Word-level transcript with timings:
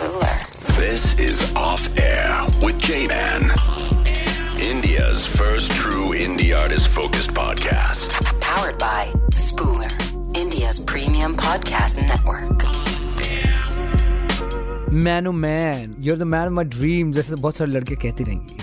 Spooler. 0.00 0.36
This 0.76 1.02
is 1.18 1.54
Off 1.54 1.82
Air 1.98 2.40
with 2.62 2.78
J 2.78 3.06
Man. 3.08 3.42
India's 4.58 5.26
first 5.26 5.70
true 5.72 6.14
indie 6.14 6.56
artist 6.58 6.88
focused 6.88 7.34
podcast. 7.38 8.14
Powered 8.40 8.78
by 8.78 9.12
Spooler, 9.40 9.90
India's 10.34 10.80
premium 10.92 11.36
podcast 11.36 12.00
network. 12.12 12.64
Man 15.06 15.26
oh 15.26 15.32
man 15.44 15.94
you're 16.08 16.18
the 16.18 16.22
man 16.36 16.48
my 16.58 16.64
dream 16.78 17.12
जैसे 17.12 17.34
बहुत 17.34 17.56
सारे 17.56 17.70
लड़के 17.70 17.96
कहती 18.06 18.24
रहेंगी 18.24 18.56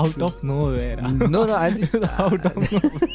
out 0.00 0.22
of 0.22 0.42
nowhere. 0.44 1.00
no 1.12 1.44
no 1.46 1.54
I 1.54 1.70
just 1.70 1.94
out 1.94 2.46
of 2.50 2.56
nowhere. 2.56 3.08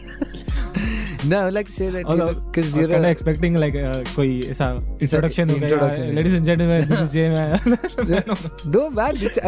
No 1.31 1.39
I 1.47 1.51
like 1.51 1.67
to 1.67 1.73
say 1.73 1.91
that 1.91 2.07
because 2.07 2.11
you 2.11 2.17
know, 2.17 2.79
you're 2.79 2.89
kind 2.89 3.05
of 3.05 3.11
expecting 3.11 3.59
like 3.63 3.77
uh, 3.77 4.03
कोई 4.17 4.41
ऐसा 4.51 4.71
introduction 5.03 5.51
होगा 5.51 5.69
introduction, 5.69 6.05
या, 6.05 6.15
ladies 6.15 6.35
and 6.35 6.51
gentlemen 6.51 6.89
this 6.89 7.01
is 7.01 7.13
Jay 7.13 7.29
man 7.31 7.59
though 8.77 8.89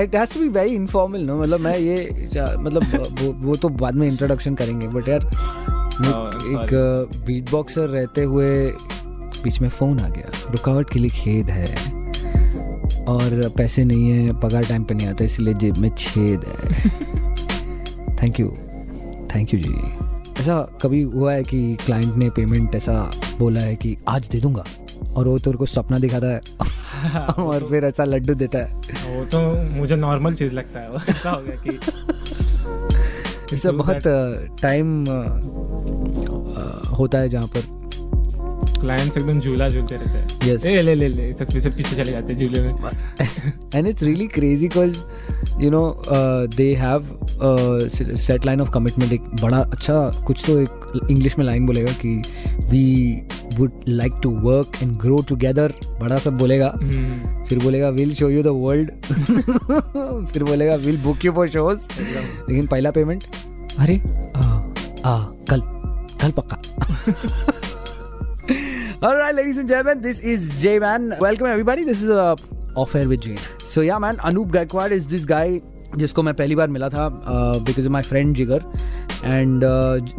it 0.02 0.14
has 0.16 0.34
to 0.34 0.40
be 0.40 0.48
very 0.58 0.74
informal 0.74 1.20
no 1.20 1.40
मतलब 1.42 1.60
मैं 1.60 1.76
ये 1.78 1.98
मतलब 2.58 3.14
वो, 3.20 3.32
वो 3.46 3.56
तो 3.56 3.68
बाद 3.84 3.94
में 3.94 4.06
इंट्रोडक्शन 4.08 4.54
करेंगे 4.54 4.88
बट 4.88 5.08
यार 5.08 5.78
Oh, 6.00 6.28
एक 6.54 6.70
बीट 7.26 7.50
बॉक्सर 7.50 7.88
रहते 7.88 8.22
हुए 8.24 8.46
बीच 9.42 9.60
में 9.60 9.68
फ़ोन 9.68 9.98
आ 10.00 10.08
गया 10.08 10.30
रुकावट 10.50 10.90
के 10.92 10.98
लिए 10.98 11.10
खेद 11.10 11.50
है 11.50 11.66
और 13.04 13.48
पैसे 13.56 13.84
नहीं 13.84 14.10
है 14.10 14.40
पगार 14.40 14.64
टाइम 14.64 14.84
पे 14.84 14.94
नहीं 14.94 15.08
आता 15.08 15.24
इसलिए 15.24 15.54
जेब 15.54 15.76
में 15.76 15.90
छेद 15.98 16.44
है 16.44 16.90
thank 18.22 18.40
you 18.40 18.48
thank 19.34 19.54
you 19.54 19.60
ji 19.60 19.99
ऐसा 20.40 20.78
कभी 20.82 21.02
हुआ 21.02 21.32
है 21.32 21.44
कि 21.44 21.76
क्लाइंट 21.86 22.16
ने 22.16 22.30
पेमेंट 22.30 22.74
ऐसा 22.74 23.12
बोला 23.38 23.60
है 23.60 23.76
कि 23.76 23.96
आज 24.08 24.28
दे 24.28 24.40
दूँगा? 24.40 24.64
और 25.14 25.28
वो 25.28 25.38
तेरे 25.38 25.56
को 25.56 25.66
सपना 25.66 25.98
दिखाता 25.98 26.26
है। 26.26 26.40
और 27.26 27.66
फिर 27.68 27.84
ऐसा 27.84 28.04
लड्डू 28.04 28.34
देता 28.34 28.58
है। 28.58 28.74
वो 29.16 29.24
तो 29.24 29.70
मुझे 29.78 29.96
नॉर्मल 29.96 30.34
चीज़ 30.34 30.52
लगता 30.52 30.80
है। 30.80 30.94
ऐसा 30.94 31.30
हो 31.30 31.42
गया 31.42 31.56
कि 31.66 31.80
इससे 33.54 33.70
बहुत 33.70 34.02
टाइम 34.62 35.04
होता 36.88 37.18
है 37.18 37.28
जहाँ 37.28 37.46
पर। 37.46 37.80
क्लाइंट्स 38.80 39.18
एकदम 39.18 39.40
झूला 39.40 39.68
झूलते 39.68 39.96
रहते 39.96 40.10
हैं। 40.10 40.40
Yes. 40.40 40.66
ए, 40.66 40.82
ले 40.82 40.94
ले 40.94 41.08
ले 41.08 41.32
सब 41.32 41.46
पीछे 41.76 41.96
चले 41.96 42.12
जाते 42.12 42.32
हैं 42.32 42.40
झूले 42.40 42.60
में। 42.60 42.72
And 43.70 43.86
it's 43.92 44.02
really 44.02 44.28
crazy 44.38 44.68
because 44.68 44.94
you 45.60 45.70
know 45.70 46.02
they 46.56 46.74
have 46.74 47.18
set 48.16 48.46
line 48.46 48.60
of 48.60 48.70
commitment 48.70 49.12
एक 49.12 49.22
बड़ा 49.42 49.58
अच्छा 49.58 50.24
कुछ 50.26 50.42
तो 50.46 50.58
एक 50.60 51.08
इंग्लिश 51.10 51.38
में 51.38 51.44
लाइन 51.46 51.66
बोलेगा 51.66 51.92
कि 51.92 52.22
we 52.60 53.22
would 53.54 53.72
like 53.88 54.12
to 54.22 54.30
work 54.30 54.82
and 54.82 54.96
grow 54.98 55.20
together 55.28 55.74
बड़ा 56.00 56.18
सब 56.18 56.38
बोलेगा। 56.38 56.72
hmm. 56.74 57.48
फिर 57.48 57.58
बोलेगा 57.58 57.88
will 57.88 58.14
show 58.14 58.28
you 58.28 58.42
the 58.42 58.46
world 58.46 58.90
फिर 60.26 60.44
बोलेगा 60.44 60.74
will 60.74 60.98
book 61.02 61.24
you 61.24 61.32
for 61.32 61.48
shows 61.48 61.78
लेकिन 62.48 62.66
पहला 62.66 62.90
पेमेंट 62.90 63.24
अरे 63.78 63.96
आ, 65.04 65.24
कल 65.50 65.62
कल 66.22 66.30
पक्का. 66.30 66.62
All 69.02 69.16
right, 69.16 69.34
ladies 69.34 69.56
and 69.56 69.66
gentlemen, 69.66 70.02
this 70.02 70.18
is 70.20 70.62
J-Man. 70.62 71.04
Welcome, 71.20 71.46
everybody. 71.46 71.84
This 71.84 72.02
is 72.02 72.10
a 72.10 72.36
Air 72.76 73.08
with 73.08 73.20
J. 73.20 73.36
So 73.68 73.80
yeah, 73.80 73.98
man, 73.98 74.16
Anup 74.18 74.50
Gaikwad 74.50 74.90
is 74.92 75.06
this 75.06 75.24
guy 75.24 75.60
जिसको 75.98 76.22
मैं 76.22 76.32
पहली 76.34 76.54
बार 76.54 76.68
मिला 76.68 76.88
था 76.88 77.08
because 77.66 77.88
my 77.88 78.02
friend 78.02 78.34
Jigar 78.36 78.64
and 79.24 79.64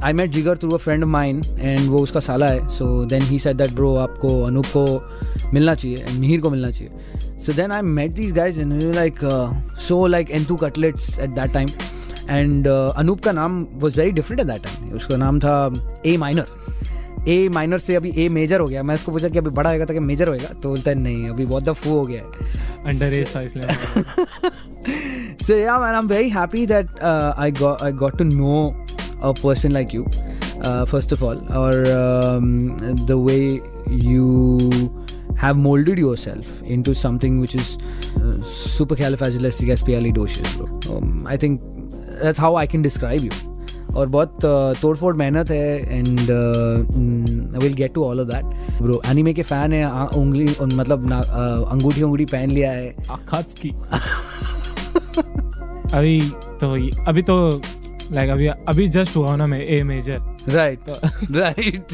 I 0.03 0.13
met 0.13 0.29
Jigar 0.31 0.57
through 0.57 0.71
a 0.71 0.77
friend 0.77 1.03
of 1.03 1.09
mine 1.09 1.41
and 1.59 1.89
वो 1.89 1.99
उसका 1.99 2.19
साला 2.19 2.47
है. 2.47 2.67
So 2.77 3.05
then 3.05 3.21
he 3.21 3.39
said 3.39 3.57
that 3.57 3.71
bro 3.75 3.95
आपको 3.97 4.41
अनूप 4.45 4.65
को 4.75 4.83
मिलना 5.53 5.75
चाहिए 5.75 5.97
एंड 5.97 6.19
मिहिर 6.19 6.41
को 6.41 6.49
मिलना 6.49 6.71
चाहिए. 6.71 6.91
So 7.45 7.53
then 7.53 7.71
I 7.71 7.81
met 7.81 8.11
these 8.13 8.31
guys 8.35 8.59
and 8.59 8.73
like 8.95 9.19
so 9.87 10.05
like 10.07 10.31
two 10.47 10.55
cutlets 10.65 11.19
at 11.19 11.29
that 11.29 11.53
time 11.53 11.69
and 12.29 12.67
Anup 12.67 13.23
का 13.23 13.31
नाम 13.31 13.65
was 13.81 13.99
very 13.99 14.11
different 14.11 14.39
at 14.41 14.47
that 14.47 14.63
time 14.63 14.95
उसका 14.95 15.17
नाम 15.17 15.39
था 15.39 15.55
ए 16.05 16.17
माइनर 16.17 16.47
ए 17.27 17.47
माइनर 17.53 17.77
से 17.77 17.95
अभी 17.95 18.11
ए 18.17 18.27
मेजर 18.29 18.59
हो 18.59 18.67
गया। 18.67 18.83
मैं 18.83 18.95
इसको 18.95 19.11
पूछा 19.11 19.29
कि 19.29 19.37
अभी 19.37 19.49
बड़ा 19.49 19.71
होगा 19.71 19.85
तो 19.85 20.01
मेजर 20.01 20.27
होएगा? 20.27 20.47
तो 20.53 20.69
बोलता 20.69 20.91
है 20.91 20.99
नहीं 20.99 21.27
अभी 21.29 21.45
बहुत 21.45 21.63
दफू 21.63 21.89
हो 21.89 22.05
गया 22.05 22.21
है। 22.21 22.29
अंडर 22.87 23.13
एज 23.13 23.35
था 23.35 23.41
इसलिए 23.41 23.67
so 25.45 25.55
yeah 25.55 25.77
man 25.79 25.93
I 25.93 25.99
am 25.99 26.07
very 26.07 26.29
happy 26.29 26.65
that 26.65 26.99
I 26.99 27.51
I 27.83 27.91
got 27.93 28.17
to 28.17 28.23
know 28.23 28.67
a 29.23 29.31
person 29.43 29.71
like 29.71 29.95
you 29.95 30.03
first 30.03 31.13
of 31.13 31.23
all 31.23 31.37
और 31.57 31.83
the 33.07 33.11
way 33.27 33.37
you 33.89 34.57
have 35.43 35.55
moulded 35.57 35.99
yourself 36.17 36.63
into 36.83 36.93
something 36.93 37.41
which 37.41 37.55
is 37.55 37.69
supercalifragilisticexpialidocious 40.11 40.57
I 41.29 41.37
think 41.37 41.59
that's 41.61 42.39
how 42.39 42.55
I 42.55 42.67
can 42.67 42.81
describe 42.81 43.23
you 43.23 43.50
और 43.95 44.07
बहुत 44.07 44.35
uh, 44.35 44.81
तोड़फोड़ 44.81 45.15
मेहनत 45.15 45.51
है 45.51 45.97
and 45.97 46.19
will 47.63 47.73
get 47.73 47.93
to 47.93 48.03
all 48.03 48.19
of 48.19 48.27
that 48.27 48.81
bro 48.81 49.01
anime 49.09 49.33
के 49.33 49.43
fan 49.43 49.73
है 49.73 49.83
आ- 49.83 50.05
उंगली 50.05 50.55
मतलब 50.61 51.07
uh, 51.07 51.71
अंगूठी 51.71 52.01
अंगूठी 52.01 52.25
पहन 52.25 52.51
लिया 52.51 52.71
है। 52.71 52.95
आखात्सकी 53.09 53.69
अभी 55.97 56.21
तो 56.63 56.71
अभी 57.07 57.21
तो 57.21 57.61
लाइक 58.11 58.29
अभी 58.29 58.47
अभी 58.47 58.87
जस्ट 58.87 59.15
हुआ 59.15 59.35
ना 59.35 59.47
मैं 59.47 59.59
ए 59.67 59.83
मेजर 59.83 60.19
राइट 60.49 60.89
राइट 61.31 61.91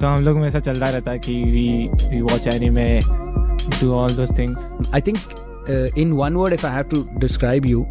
तो 0.00 0.06
हम 0.06 0.24
लोग 0.24 0.36
में 0.36 0.46
ऐसा 0.48 0.58
चल 0.58 0.74
रहा 0.74 0.90
रहता 0.90 1.10
है 1.10 1.18
कि 1.18 1.34
we 1.34 1.68
we 2.10 2.20
watch 2.20 2.48
anime 2.48 3.00
do 3.80 3.92
all 3.92 4.10
those 4.10 4.30
things 4.38 4.70
think, 5.08 5.18
uh, 5.68 6.02
in 6.02 6.14
one 6.20 6.38
word, 6.40 6.52
if 6.52 6.64
I 6.64 6.72
have 6.76 6.88
to 6.94 7.00
describe 7.24 7.66
you, 7.72 7.82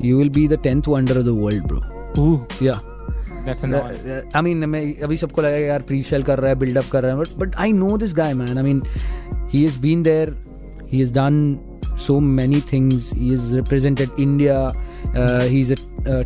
you 0.00 0.16
will 0.16 0.32
be 0.38 0.46
the 0.54 0.58
tenth 0.68 0.88
wonder 0.94 1.18
of 1.20 1.28
the 1.28 1.36
world, 1.42 1.68
bro. 1.68 1.82
Oh 2.18 2.58
Yeah. 2.64 2.91
I 4.36 4.42
mean 4.42 4.68
मैं 4.70 4.82
अभी 5.02 5.16
सबको 5.16 5.42
लगा 5.42 5.56
यार 5.56 5.82
pre 5.82 6.02
sale 6.02 6.22
कर 6.22 6.38
रहा 6.38 6.48
है 6.48 6.58
buildup 6.58 6.88
कर 6.92 7.02
रहा 7.02 7.12
है 7.12 7.18
but 7.18 7.36
but 7.38 7.56
I 7.56 7.72
know 7.72 7.96
this 7.96 8.14
guy 8.14 8.34
man 8.34 8.58
I 8.58 8.64
mean 8.64 8.82
he 9.52 9.64
is 9.64 9.78
been 9.78 10.02
there 10.02 10.34
he 10.92 11.02
is 11.02 11.14
done 11.14 11.56
so 11.98 12.18
many 12.20 12.60
things 12.72 13.10
he 13.14 13.32
is 13.32 13.54
represented 13.56 14.20
India 14.20 14.58
he 15.42 15.60
is 15.60 15.72
a 15.72 15.76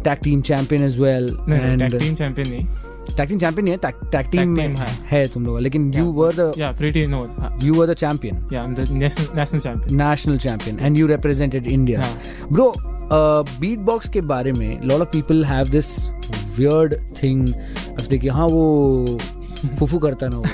tag 0.05 0.19
team 0.23 0.41
champion 0.41 0.85
as 0.85 1.01
well 1.01 1.37
and 1.51 1.99
team 1.99 2.15
champion 2.15 2.49
नहीं। 2.49 2.67
टैक्टिंग 3.17 3.41
champion 3.41 3.69
है 3.69 3.77
टैक 3.77 4.35
में 4.37 4.77
है। 5.11 5.27
तुम 5.29 5.47
लोग। 5.47 5.61
लेकिन 5.61 5.93
you 5.95 6.05
were 6.13 6.35
the 6.35 6.53
yeah 6.59 6.71
pretty 6.73 7.07
no 7.07 7.27
you 7.63 7.75
were 7.75 7.87
the 7.87 7.95
champion 7.95 8.49
yeah 8.53 8.61
I 8.61 8.67
am 8.67 8.75
the 8.75 8.89
national 8.93 9.61
champion 9.61 10.03
national 10.03 10.39
champion 10.39 10.79
and 10.81 10.99
you 10.99 11.07
represented 11.07 11.67
India 11.67 12.05
bro 12.53 12.73
beat 13.61 13.79
box 13.79 14.09
के 14.09 14.21
बारे 14.21 14.53
में 14.53 14.81
lot 14.83 15.01
of 15.01 15.09
people 15.09 15.45
have 15.45 15.69
this 15.69 15.95
weird 16.59 16.95
thing 17.21 17.43
of 17.99 18.09
देखिए 18.09 18.31
हाँ 18.31 18.47
वो 18.47 19.19
फुफू 19.79 19.99
करता 19.99 20.29
ना 20.29 20.37
वो 20.37 20.45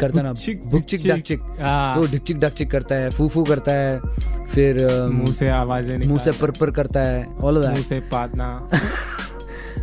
करता 0.00 0.22
ना 0.22 0.32
बुकचिक, 0.32 1.02
डिकचिक। 1.02 1.40
हाँ। 1.60 1.96
वो 1.96 2.06
डिकचिक 2.06 2.38
डकचिक 2.38 2.70
करता 2.70 2.94
है 2.94 3.10
फूफू 3.10 3.44
करता 3.44 3.72
है 3.72 4.00
फिर 4.46 4.78
मुँह 5.12 5.32
से 5.32 5.48
आवाज़ें 5.48 6.06
मुँह 6.06 6.18
से 6.18 6.32
पर 6.32 6.50
पर 6.50 6.70
करता 6.70 7.00
है 7.00 7.26
all 7.26 7.56
of 7.56 7.68
मुँह 7.68 7.82
से 7.82 8.00
पादना 8.00 8.70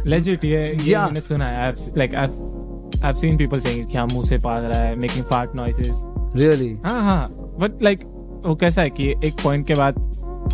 लेजिट 0.05 0.45
ये 0.45 0.65
ये 0.81 0.97
मैंने 0.97 1.21
सुना 1.21 1.45
है 1.45 1.73
like 1.97 2.15
I 2.15 2.27
have 3.05 3.13
seen 3.13 3.37
people 3.37 3.59
saying 3.59 3.87
कि 3.89 3.97
हाँ 3.97 4.07
मुँह 4.07 4.23
से 4.23 4.37
पाद 4.37 4.63
रहा 4.63 4.81
है 4.81 4.95
मेकिंग 4.95 5.25
फार्ट 5.25 5.55
नॉइसेस 5.55 6.03
really? 6.35 6.85
हाँ 6.85 7.01
हाँ 7.03 7.29
बट 7.61 7.83
लाइक 7.83 8.03
वो 8.45 8.55
कैसा 8.55 8.81
है 8.81 8.89
कि 8.89 9.09
एक 9.25 9.33
पॉइंट 9.43 9.67
के 9.67 9.73
बाद 9.73 9.95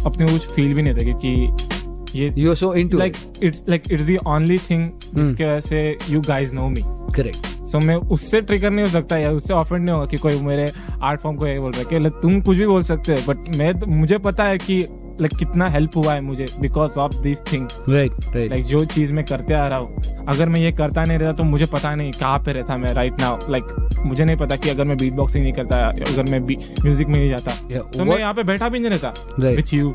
अपने 0.06 0.25
कुछ 0.25 0.47
फील 0.47 0.73
भी 0.73 0.81
नहीं 0.81 0.94
होता 0.94 1.06
क्योंकि 1.06 1.78
ये 2.15 2.29
you 2.37 2.49
are 2.49 2.59
so 2.61 2.71
into 2.75 2.99
like 2.99 3.15
it's 3.43 3.63
like 3.69 3.83
it's 3.91 4.07
the 4.07 4.17
only 4.27 4.57
thing 4.69 4.89
जिसके 5.15 5.45
वजह 5.45 5.59
से 5.59 5.97
you 6.09 6.21
guys 6.21 6.55
know 6.55 6.69
me 6.69 6.83
correct. 7.17 7.45
So 7.71 7.79
मैं 7.79 7.95
उससे 8.15 8.41
ट्रिगर 8.41 8.69
नहीं 8.69 8.85
हो 8.85 8.91
सकता 8.91 9.17
या 9.17 9.31
उससे 9.31 9.53
ऑफेंड 9.53 9.83
नहीं 9.83 9.93
होगा 9.93 10.05
कि 10.05 10.17
कोई 10.17 10.39
मेरे 10.41 10.71
आर्ट 11.03 11.21
फॉर्म 11.21 11.37
को 11.37 11.47
ये 11.47 11.59
बोल 11.59 11.71
रहा 11.71 11.81
है 11.81 12.00
कि 12.00 12.09
तुम 12.21 12.39
कुछ 12.41 12.57
भी 12.57 12.67
बोल 12.67 12.81
सकते 12.83 13.13
हो 13.13 13.33
बट 13.33 13.56
मैं 13.56 13.73
तो- 13.79 13.89
मुझे 13.89 14.17
पता 14.17 14.44
है 14.44 14.57
कि 14.57 14.79
लाइक 15.21 15.35
कितना 15.39 15.67
हेल्प 15.69 15.95
हुआ 15.97 16.13
है 16.13 16.21
मुझे 16.21 16.45
because 16.59 16.97
of 17.00 17.15
this 17.21 17.41
thing 17.51 17.67
right 17.67 18.13
right. 18.25 18.50
Like 18.50 18.63
जो 18.65 18.83
चीज़ 18.85 19.13
मैं 19.13 19.25
करते 19.25 19.53
आ 19.53 19.67
रहा 19.67 19.79
हूँ 19.79 20.25
अगर 20.27 20.50
मैं 20.50 20.59
ये 20.62 20.71
करता 20.71 21.05
नहीं 21.05 21.17
रहता 21.17 21.33
तो 21.33 21.44
मुझे 21.44 21.65
पता 21.65 21.94
नहीं 21.95 22.12
कहाँ 22.12 22.39
पे 22.45 22.53
रहता 22.53 22.77
मैं 22.77 22.94
राइट 22.94 23.19
नाउ 23.21 23.51
लाइक 23.51 23.75
मुझे 24.05 24.25
नहीं 24.25 24.38
पता 24.38 24.55
कि 24.55 24.69
अगर 24.69 24.85
मैं 24.85 24.97
बीट 24.97 25.13
बॉक्सिंग 25.13 25.44
नहीं 25.44 25.53
करता 25.53 25.77
अगर 25.88 26.31
मैं 26.31 26.39
म्यूज़िक 26.39 27.07
में 27.07 27.19
नहीं 27.19 27.29
जाता 27.29 27.51
Yeah, 27.51 27.83
तो 27.83 28.00
what? 28.00 28.07
मैं 28.09 28.19
यहाँ 28.19 28.33
पे 28.33 28.44
बैठा 28.44 28.69
भी 28.69 28.79
नहीं 28.79 28.91
रहता 28.91 29.13
Right. 29.13 29.55
With 29.55 29.73
you 29.73 29.89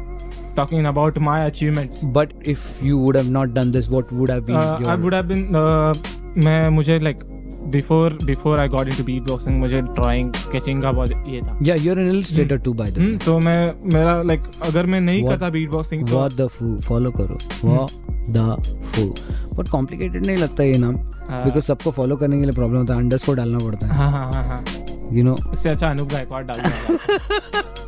talking 0.56 0.86
about 0.86 1.18
my 1.18 1.46
achievements 1.46 2.04
but 2.06 2.28
if 2.54 2.64
you 2.88 2.98
would 3.04 3.16
have 3.20 3.30
not 3.36 3.54
done 3.58 3.70
this 3.76 3.92
what 3.94 4.12
would 4.12 4.30
have 4.30 4.44
been 4.46 4.60
your 4.80 4.88
I 4.88 4.96
would 4.96 5.14
have 5.14 5.24
been 5.24 6.42
मैं 6.44 6.68
मुझे 6.70 6.98
like 6.98 7.24
before 7.72 8.18
before 8.24 8.58
I 8.58 8.68
got 8.68 8.88
into 8.88 9.04
beat 9.04 9.48
मुझे 9.50 9.80
drawing 9.80 10.32
sketching 10.34 10.82
का 10.82 10.92
बहुत 10.92 11.10
ये 11.10 11.40
था। 11.42 11.58
Yeah 11.58 11.78
you're 11.84 11.98
an 11.98 12.10
illustrator 12.14 12.58
too 12.66 12.74
by 12.80 12.88
the 12.90 12.98
way. 12.98 13.06
हम्म, 13.06 13.18
तो 13.18 13.38
मैं 13.38 13.92
मेरा 13.92 14.22
लाइक 14.22 14.42
अगर 14.62 14.86
मैं 14.86 15.00
नहीं 15.00 15.24
करता 15.28 15.48
बीट 15.50 15.70
तो 15.70 15.82
what 16.04 16.36
the 16.40 16.48
foo 16.56 16.72
follow 16.88 17.12
करो। 17.16 17.38
What 17.68 17.90
the 18.36 18.46
foo 18.92 19.08
बहुत 19.54 19.68
कॉम्प्लिकेटेड 19.68 20.26
नहीं 20.26 20.36
लगता 20.36 20.62
ये 20.62 20.78
नाम 20.78 20.96
हाँ। 21.30 21.44
बिकॉज़ 21.44 21.64
सबको 21.64 21.90
फॉलो 21.90 22.16
करने 22.16 22.38
के 22.38 22.44
लिए 22.44 22.54
प्रॉब्लम 22.54 22.78
होता 22.78 22.94
है 22.94 23.00
अंडरस्कोर 23.00 23.36
डालना 23.36 23.58
पड़ता 23.58 23.86
है। 23.86 23.92
हाँ 23.92 24.10
हाँ 24.10 24.32
हाँ 24.32 24.44
हाँ। 24.48 24.64
You 25.12 25.24
know? 25.24 25.52
इससे 25.52 25.68
अच्छा 25.68 25.90
अनूप 25.90 26.08
गायकवाड़ 26.08 26.44
डाल 26.44 26.60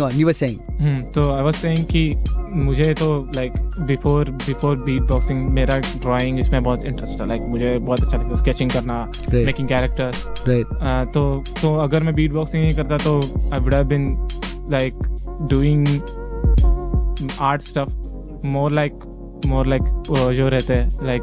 on 0.00 0.18
you 0.18 0.26
were 0.26 0.32
saying. 0.32 0.58
हम्म, 0.80 1.02
तो 1.02 1.32
आई 1.34 1.42
वाज 1.42 1.54
सेइंग 1.54 1.84
कि 1.86 2.14
मुझे 2.54 2.94
तो 2.94 3.30
like 3.34 3.52
before 3.80 4.30
before 4.30 4.76
beat 4.76 5.02
boxing 5.02 5.48
मेरा 5.50 5.78
ड्राइंग 5.78 6.38
इसमें 6.40 6.62
बहुत 6.62 6.84
इंटरेस्ट 6.84 7.20
है 7.20 7.26
लाइक 7.28 7.42
मुझे 7.42 7.78
बहुत 7.78 8.00
अच्छा 8.00 8.18
लगता 8.18 8.34
स्केचिंग 8.34 8.70
करना 8.70 9.04
मेकिंग 9.34 9.68
कैरेक्टर्स 9.68 10.24
right. 10.24 10.66
तो 11.14 11.44
तो 11.62 11.74
अगर 11.76 12.02
मैं 12.02 12.14
बीट 12.14 12.32
बॉक्सिंग 12.32 12.62
नहीं 12.62 12.74
करता 12.74 12.98
तो 12.98 13.20
I 13.52 13.60
would 13.60 13.74
have 13.74 13.84
been 13.84 14.28
like 14.70 14.94
doing 15.50 15.86
art 17.40 17.62
stuff 17.62 17.96
more 18.46 18.72
like 18.72 18.92
more 19.46 19.66
like 19.66 19.82
जो 20.34 20.48
रहते 20.48 20.74
हैं 20.74 21.06
लाइक 21.06 21.22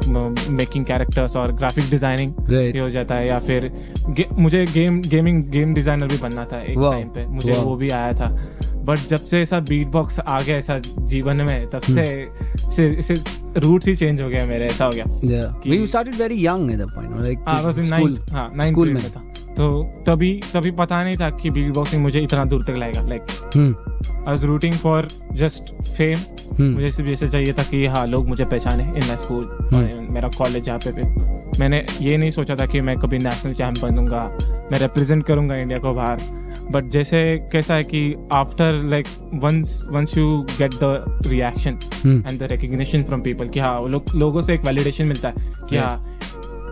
मेकिंग 0.50 0.84
कैरेक्टर्स 0.84 1.36
और 1.36 1.52
ग्राफिक 1.52 1.90
डिज़ाइनिंग 1.90 2.32
ये 2.52 2.78
हो 2.78 2.88
जाता 2.88 3.14
है 3.14 3.28
या 3.28 3.38
फिर 3.38 3.72
गे, 4.08 4.26
मुझे 4.32 4.66
गेम 4.66 5.02
गेमिंग 5.02 5.44
गेम 5.44 5.74
डिज़ाइनर 5.74 6.06
भी 6.06 6.18
बनना 6.18 6.44
था 6.44 6.60
एक 6.60 6.78
टाइम 6.78 7.08
पे। 7.08 7.26
मुझे 7.26 7.52
वो 7.52 7.76
भी 7.76 7.90
आया 7.90 8.12
था। 8.12 8.46
बट 8.84 8.98
जब 8.98 9.24
से 9.24 9.42
ऐसा 9.42 9.60
बीट 9.60 9.86
बॉक्स 9.86 10.20
आ 10.20 10.40
गया 10.40 10.56
ऐसा 10.56 10.78
जीवन 10.98 11.36
में 11.36 11.70
तब 11.70 11.80
Hmm. 11.80 11.90
से 11.90 12.28
से, 12.70 13.02
से 13.02 13.14
रूट्स 13.56 13.88
ही 13.88 13.96
चेंज 13.96 14.20
हो 14.22 14.28
गया 14.28 14.46
मेरे 14.46 14.66
ऐसा 14.66 14.84
हो 14.84 14.90
गया 14.90 15.04
yeah. 15.04 15.62
कि- 15.62 15.72
but 15.72 15.80
you 15.80 15.88
started 15.94 16.14
very 16.22 16.38
young 16.46 16.70
at 16.70 16.80
that 16.80 16.94
point 16.96 17.16
no? 17.16 17.26
like 17.26 17.48
I 17.48 17.64
was 17.64 17.78
in 17.78 17.84
school. 17.84 17.90
Ninth 17.90 18.30
हाँ 18.30 18.52
नाइन्थ 18.56 18.76
school 18.76 18.92
में. 18.94 19.02
में 19.02 19.12
था। 19.12 19.22
तो 19.56 19.82
तभी 20.06 20.32
तभी 20.54 20.70
पता 20.78 21.02
नहीं 21.04 21.16
था 21.16 21.28
कि 21.30 21.50
बिग 21.50 21.72
बॉक्सिंग 21.74 22.02
मुझे 22.02 22.20
इतना 22.20 22.44
दूर 22.44 22.64
तक 22.64 22.74
लाएगा 22.78 23.00
like. 23.02 23.22
I 23.56 24.24
was 24.24 24.44
rooting 24.44 24.74
for 24.74 25.08
just 25.32 25.72
fame. 25.82 26.18
मुझे 26.62 26.90
सिर्फ़ 26.90 27.10
ऐसे 27.10 27.28
चाहिए 27.28 27.52
था 27.52 27.62
कि 27.62 27.84
हाँ 27.86 28.06
लोग 28.06 28.28
मुझे 28.28 28.44
पहचाने 28.44 28.84
इन 28.84 29.06
माई 29.08 29.16
स्कूल. 29.16 29.48
मेरा 30.12 30.28
कॉलेज 30.38 30.64
जहाँ 30.64 30.78
पे 30.78 30.92
भी 30.92 31.58
मैंने 31.60 31.84
ये 32.02 32.16
नहीं 32.16 32.30
सोचा 32.30 32.56
था 32.56 32.66
कि 32.66 32.80
मैं 32.80 32.96
कभी 32.98 33.18
नेशनल 33.18 33.52
चैम्प 33.54 33.78
बनूँगा 33.82 34.22
मैं 34.72 34.78
रिप्रेजेंट 34.78 35.24
करूँगा 35.26 35.56
इंडिया 35.56 35.78
को 35.78 35.92
बाहर 35.94 36.20
बट 36.70 36.88
जैसे 36.90 37.22
कैसा 37.52 37.74
है 37.74 37.84
कि 37.84 38.14
after 38.32 38.82
like 38.90 39.06
once 39.34 39.82
once 39.90 40.16
you 40.18 40.26
get 40.58 40.74
the 40.74 41.22
reaction. 41.26 41.78
And 42.06 42.38
the 42.38 42.48
recognition 42.50 43.02
from 43.04 43.22
people 43.22 43.48
कि 43.48 43.60
हाँ 43.60 43.88
लोग 43.88 44.14
लोगों 44.14 44.42
से 44.42 44.54
एक 44.54 44.64
वैलिडेशन 44.64 45.06
मिलता 45.06 45.28
है 45.28 45.52
कि 45.70 45.76
हाँ 45.76 46.18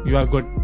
you 0.08 0.16
are 0.16 0.28
good 0.28 0.54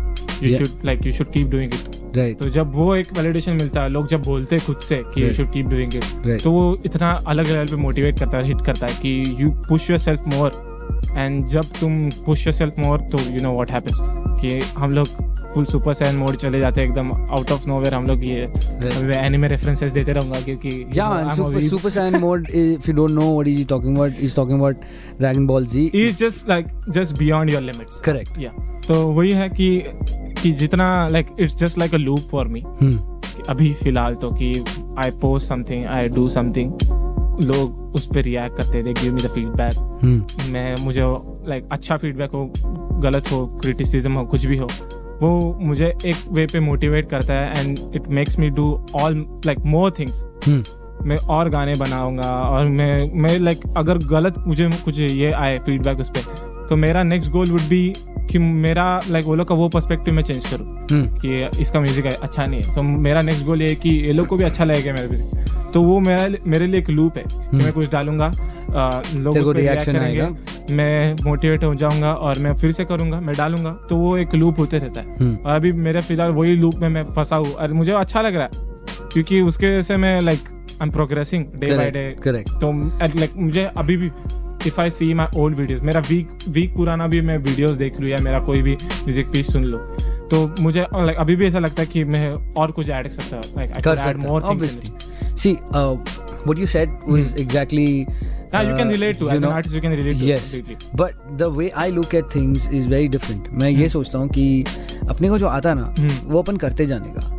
you 0.42 0.56
should 0.56 0.84
like 0.84 1.06
you 1.06 1.12
should 1.12 1.32
keep 1.32 1.48
doing 1.50 1.74
it 1.74 1.99
right. 2.16 2.38
तो 2.38 2.48
जब 2.48 2.74
वो 2.74 2.94
एक 2.96 3.12
वैलिडेशन 3.16 3.52
मिलता 3.52 3.82
है 3.82 3.88
लोग 3.88 4.06
जब 4.08 4.22
बोलते 4.22 4.56
हैं 4.56 4.64
खुद 4.66 4.78
से 4.78 5.02
कि 5.14 5.22
you 5.22 5.32
should 5.32 5.52
keep 5.52 5.66
doing 5.66 5.94
it 5.94 6.42
तो 6.42 6.50
वो 6.50 6.64
इतना 6.86 7.10
अलग 7.26 7.46
लेवल 7.46 7.66
पे 7.66 7.76
मोटिवेट 7.76 8.18
करता 8.18 8.38
है 8.38 8.46
हिट 8.46 8.64
करता 8.66 8.86
है 8.86 9.00
कि 9.02 9.36
you 9.38 9.50
push 9.68 9.90
yourself 9.98 10.26
more 10.26 10.68
and 11.16 11.44
जब 11.46 11.72
तुम 11.80 12.08
पुश 12.26 12.46
योर 12.46 12.54
सेल्फ 12.54 12.78
मोर 12.78 13.08
तो 13.12 13.18
यू 13.30 13.42
नो 13.42 13.52
वॉट 13.52 13.70
हैपेंस 13.70 13.98
कि 14.02 14.60
हम 14.78 14.92
लोग 14.92 15.39
फुल 15.54 15.64
सुपर 15.64 15.94
सैन 15.94 16.16
मोड 16.16 16.36
चले 16.36 16.60
जाते 16.60 16.80
हैं 16.80 16.88
एकदम 16.88 17.12
आउट 17.12 17.50
ऑफ़ 17.50 17.68
नोवेयर 17.68 17.94
हम 17.94 18.06
लोग 18.06 18.24
ये 18.24 19.16
एनिमे 19.18 19.48
रेफरेंसेस 19.48 19.92
देते 19.92 20.12
रहूँगा 20.12 20.40
क्योंकि 20.40 20.70
weeb. 21.54 21.70
super 21.70 21.90
saiyan 21.90 22.20
mode 22.20 22.50
if 22.62 22.88
you 22.88 22.94
don't 22.94 23.14
know 23.20 23.30
what 23.30 23.48
is 23.48 23.58
he 23.58 23.64
talking 23.64 23.96
about 23.96 24.12
he's 24.12 24.34
talking 24.34 24.60
about 24.60 24.84
dragon 25.18 25.46
ball 25.46 25.64
z. 25.64 25.90
Is 25.94 26.18
just 26.18 26.48
like 26.48 26.68
just 26.98 27.18
beyond 27.18 27.50
your 27.50 27.60
limits. 27.60 28.00
Correct. 28.00 28.38
Yeah. 28.38 28.52
तो 28.88 28.94
वही 29.06 29.32
है 29.32 29.48
कि 29.48 29.68
कि 30.42 30.52
जितना 30.52 31.08
like 31.08 31.26
it's 31.40 31.56
just 31.56 31.78
like 31.78 31.94
a 31.94 31.98
loop 31.98 32.28
for 32.30 32.48
me. 32.48 32.60
अभी 33.48 33.72
फ़िलहाल 33.74 34.14
तो 34.14 34.30
कि 34.30 34.52
I 34.98 35.10
post 35.10 35.48
something 35.48 35.86
I 35.86 36.08
do 36.08 36.28
something 36.28 36.72
लोग 37.44 37.92
उस 37.94 38.06
पर 38.06 38.22
रिएक्ट 38.22 38.56
करते 38.56 38.82
they 38.82 38.92
give 38.92 39.14
me 39.14 39.22
the 39.22 39.26
feedback. 39.26 39.74
मैं 40.52 40.74
मुझे 40.84 41.02
लाइक 41.48 41.68
अच्छा 41.72 41.96
फीडबैक 41.96 42.30
हो 42.30 42.52
गलत 43.00 43.32
हो 43.32 43.46
क्रिटिसिज्म 43.62 44.12
हो 44.12 44.24
कुछ 44.26 44.46
भी 44.46 44.56
हो 44.56 44.68
वो 45.22 45.58
मुझे 45.60 45.86
एक 46.04 46.16
वे 46.32 46.46
पे 46.46 46.60
मोटिवेट 46.60 47.08
करता 47.10 47.34
है 47.34 47.60
and 47.60 47.78
it 47.94 48.08
makes 48.08 48.38
me 48.38 48.50
do 48.50 48.86
all 48.94 49.24
like 49.46 49.58
more 49.64 49.90
things. 49.98 50.24
मैं 51.06 51.16
और 51.16 51.48
गाने 51.48 51.74
बनाऊँगा 51.74 52.30
और 52.42 52.66
मैं 52.68 53.12
मैं 53.14 53.38
लाइक 53.38 53.60
अगर 53.76 53.98
गलत 53.98 54.38
मुझे 54.46 54.70
कुछ 54.84 54.98
ये 55.00 55.30
आए 55.32 55.58
फीडबैक 55.58 56.00
उस 56.00 56.10
पर 56.10 56.66
तो 56.68 56.76
मेरा 56.76 57.02
नेक्स्ट 57.02 57.32
गोल 57.32 57.50
वुड 57.50 57.60
बी 57.60 57.94
कि 58.30 58.38
मेरा 58.38 58.84
लाइक 59.08 59.26
वो 59.26 59.34
लोग 59.34 59.48
का 59.48 59.54
वो 59.54 59.68
पर्सपेक्टिव 59.68 60.14
मैं 60.14 60.22
चेंज 60.22 60.44
करूँ 60.46 60.78
Hmm. 60.90 61.06
कि 61.20 61.60
इसका 61.60 61.80
म्यूज़िक 61.80 62.06
अच्छा 62.06 62.46
नहीं 62.46 62.62
है। 62.62 62.74
तो 62.74 62.82
मेरा 62.82 63.20
नेक्स्ट 63.20 63.44
गोल 63.46 63.62
ये 63.62 63.68
है 63.68 63.74
कि 63.76 63.90
ये 64.06 64.12
लोग 64.12 64.26
को 64.26 64.36
भी 64.36 64.44
अच्छा 64.44 64.64
लगेगा 64.64 64.92
मेरे 64.92 65.08
म्यूज़िक 65.08 65.72
तो 65.74 65.82
वो 65.82 65.98
मेरा 66.00 66.28
मेरे 66.46 66.66
लिए 66.66 66.80
एक 66.80 66.88
लूप 66.90 67.16
है 67.18 67.24
कि 67.26 67.56
मैं 67.56 67.72
कुछ 67.72 67.90
डालूँगा 67.90 68.30
लोग 69.16 69.36
करेंगे 69.36 69.98
आएगा। 69.98 70.28
मैं 70.70 71.14
मोटिवेट 71.24 71.64
हो 71.64 71.74
जाऊँगा 71.74 72.12
और 72.14 72.38
मैं 72.38 72.54
फिर 72.54 72.72
से 72.72 72.84
करूँगा 72.84 73.20
मैं 73.20 73.34
डालूँगा। 73.36 73.70
तो 73.88 73.96
वो 73.96 74.16
एक 74.18 74.34
लूप 74.34 74.58
होते 74.58 74.78
रहता 74.78 75.00
है। 75.00 75.16
Hmm. 75.16 75.44
और 75.46 75.54
अभी 75.54 75.72
मेरे 75.84 76.00
फ़िलहाल 76.02 76.30
वही 76.32 76.56
लूप 76.56 76.74
में 76.74 76.88
मैं 76.88 77.04
फंसा 77.06 77.36
हूँ। 77.36 77.52
और 77.52 77.72
मुझे 77.72 77.92
अच्छा 77.94 78.22
लग 78.22 78.36
रहा 78.36 78.44
है 78.44 79.08
क्योंकि 79.12 79.40
उसके 79.42 79.66
वजह 79.66 79.82
से 79.82 79.96
मैं 79.96 80.20
like 80.20 80.48
I 80.48 80.86
am 80.86 80.90
progressing 80.90 81.44
day 81.54 81.76
by 81.76 81.90
day 81.90 82.14
correct 82.26 82.60
तो 82.60 82.72
लाइक 83.16 83.36
मुझे 83.36 83.70
अभी 83.76 83.96
भी 83.96 84.10
if 84.66 84.80
I 84.80 84.90
see 84.90 85.14
my 85.14 85.40
old 85.40 85.56
videos 85.56 85.82
मेरा 85.82 86.00
वीक 86.00 86.28
वीक 86.48 86.74
पुराना 86.74 87.06
भी 87.06 87.20
मैं 87.20 87.38
वीडियोज़ 87.38 87.78
देख 87.78 88.00
लूँ 88.00 88.10
या 88.10 88.16
मेरा 88.16 88.40
कोई 88.40 88.62
भी 88.62 88.74
म्यूज़िक 88.74 89.26
पीस 89.26 89.52
सुन 89.52 89.64
लो। 89.64 89.78
तो 90.28 90.54
मुझे 90.60 90.80
अभी 91.18 91.36
भी 91.36 91.46
ऐसा 91.46 91.58
लगता 91.58 91.82
है 91.82 91.88
कि 91.88 92.04
मैं 92.04 92.54
और 92.54 92.72
कुछ 92.72 92.90
ऐड 92.90 93.02
कर 93.02 93.10
सकता 93.10 93.40
uh, 103.40 103.52
मैं 103.52 103.70
ये 103.70 103.82
hmm. 103.82 103.92
सोचता 103.92 104.18
हूँ 104.18 104.28
कि 104.28 104.64
अपने 105.08 105.28
को 105.28 105.38
जो 105.38 105.46
आता 105.46 105.74
ना 105.74 105.94
hmm. 105.94 106.12
वो 106.24 106.42
अपन 106.42 106.56
करते 106.56 106.86
जाने 106.86 107.08
का 107.08 107.36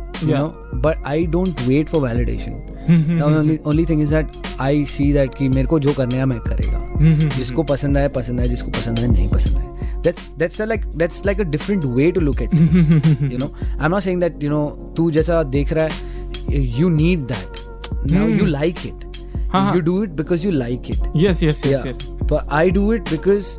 but 0.74 1.02
I 1.06 1.26
don't 1.26 1.56
wait 1.66 1.86
for 1.86 2.02
validation 2.02 2.71
hmm, 2.88 3.56
only 3.70 3.84
thing 3.90 4.00
is 4.04 4.10
that 4.10 4.36
I 4.66 4.72
see 4.94 5.08
that 5.16 5.34
कि 5.38 5.48
मेरे 5.48 5.66
को 5.68 5.78
जो 5.80 5.92
करने 5.94 6.16
है 6.16 6.24
मैं 6.26 6.38
करेगा 6.40 6.78
हम्म, 6.78 7.12
हम्म, 7.12 7.28
जिसको 7.36 7.62
पसंद 7.72 7.98
आए 7.98 8.08
पसंद 8.16 8.40
आए 8.40 8.48
जिसको 8.48 8.70
पसंद 8.70 8.98
आए 9.00 9.06
नहीं 9.08 9.28
पसंद 9.30 9.56
आए 9.56 9.70
that's 10.04 10.22
that's 10.38 10.60
like 10.68 10.86
that's 11.00 11.18
like 11.28 11.40
a 11.42 11.44
different 11.50 11.84
way 11.96 12.06
to 12.14 12.22
look 12.28 12.40
at 12.44 12.54
things 12.54 13.20
you 13.32 13.38
know 13.42 13.48
i'm 13.78 13.92
not 13.94 14.04
saying 14.06 14.22
that 14.24 14.40
you 14.44 14.50
know 14.52 14.62
तू 14.96 15.10
जैसा 15.16 15.42
देख 15.56 15.72
रहा 15.72 15.84
है 15.84 16.62
you 16.78 16.88
need 16.94 17.28
that 17.32 17.60
now 18.12 18.22
Hmm. 18.22 18.32
you 18.38 18.46
like 18.54 18.84
it 18.88 19.04
हाँ, 19.52 19.60
हाँ. 19.62 19.74
you 19.76 19.82
do 19.86 19.94
it 20.06 20.16
because 20.20 20.44
you 20.46 20.52
like 20.56 20.88
it 20.94 21.06
yes 21.24 21.42
yes 21.46 21.60
yes 21.64 21.72
yeah 21.72 21.84
yes 21.90 22.00
but 22.32 22.52
I 22.58 22.64
do 22.78 22.84
it 22.96 23.04
because 23.10 23.50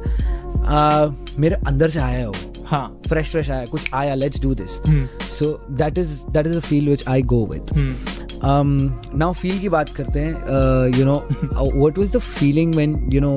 uh, 0.66 1.12
मेरे 1.40 1.56
अंदर 1.68 1.90
से 1.90 2.00
आया 2.00 2.20
है 2.20 2.52
हाँ 2.68 3.02
फ्रेश 3.08 3.30
फ्रेश 3.32 3.50
आया 3.50 3.66
कुछ 3.66 3.90
आया 3.94 4.14
let's 4.16 4.42
do 4.42 4.54
this 4.56 4.80
hmm, 4.88 5.06
so 5.40 5.46
that 5.72 5.98
is 5.98 6.12
that 6.32 6.48
is 6.48 6.56
a 6.58 6.60
feel 6.60 6.90
which 6.90 7.08
I 7.10 7.22
go 7.34 7.46
with 7.48 7.74
hmm, 7.78 8.33
now 8.46 9.34
feel 9.34 9.60
की 9.60 9.70
बात 9.70 9.90
करते 9.96 10.20
हैं 10.20 11.00
you 11.00 11.06
know 11.06 11.16
what 11.54 11.98
was 11.98 12.12
the 12.16 12.20
feeling 12.20 12.76
when 12.76 12.96
you 13.14 13.22
know 13.22 13.34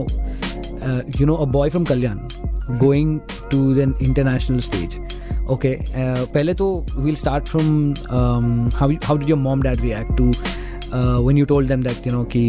you 1.20 1.26
know 1.26 1.34
a 1.34 1.44
boy 1.58 1.70
from 1.70 1.84
Kalyan 1.84 2.18
going 2.78 3.18
to 3.50 3.72
the 3.74 3.94
international 4.02 4.60
stage 4.60 4.98
okay 5.50 5.76
पहले 5.94 6.54
तो 6.54 6.84
we'll 6.96 7.16
start 7.16 7.44
from 7.46 7.94
how 8.74 9.16
did 9.16 9.28
your 9.28 9.38
mom 9.38 9.62
dad 9.62 9.80
react 9.80 10.16
to 10.18 10.32
uh, 10.92 11.20
when 11.20 11.36
you 11.36 11.46
told 11.46 11.68
them 11.68 11.82
that 11.82 12.04
you 12.06 12.12
know 12.12 12.24
ki 12.24 12.42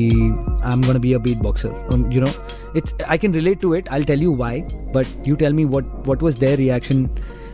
I'm 0.64 0.82
gonna 0.82 1.00
be 1.00 1.14
a 1.14 1.20
beatboxer. 1.20 1.72
Um, 1.94 2.12
you 2.12 2.22
know, 2.22 2.32
it's 2.74 2.94
I 3.08 3.18
can 3.18 3.32
relate 3.32 3.62
to 3.62 3.74
it. 3.74 3.92
I'll 3.92 4.04
tell 4.04 4.20
you 4.20 4.32
why, 4.32 4.62
but 4.94 5.08
you 5.26 5.36
tell 5.36 5.54
me 5.54 5.66
what 5.66 5.86
what 6.06 6.22
was 6.22 6.38
their 6.38 6.58
reaction. 6.58 7.10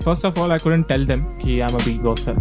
First 0.06 0.26
of 0.26 0.40
all 0.40 0.52
I 0.52 0.58
couldn't 0.60 0.88
tell 0.88 1.06
them 1.08 1.24
कि 1.44 1.60
I 1.60 1.68
am 1.70 1.76
a 1.76 1.84
beat 1.86 2.02
boxer 2.02 2.36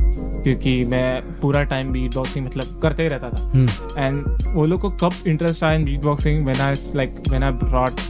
क्योंकि 0.44 0.84
मैं 0.88 1.22
पूरा 1.40 1.62
time 1.72 1.92
beat 1.92 2.14
boxing 2.14 2.46
मतलब 2.46 2.78
करते 2.82 3.02
ही 3.02 3.08
रहता 3.08 3.30
था 3.30 3.50
Hmm. 3.52 3.98
And 3.98 4.54
वो 4.54 4.66
लोग 4.66 4.80
को 4.80 4.90
कब 5.02 5.12
इंटरेस्ट 5.26 5.62
आया 5.64 5.78
in 5.78 5.84
beat 5.84 6.00
boxing 6.02 6.44
when 6.44 6.60
I 6.60 6.74
like 6.96 7.14
when 7.28 7.42
I 7.42 7.50
brought 7.64 8.00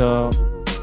the 0.00 0.30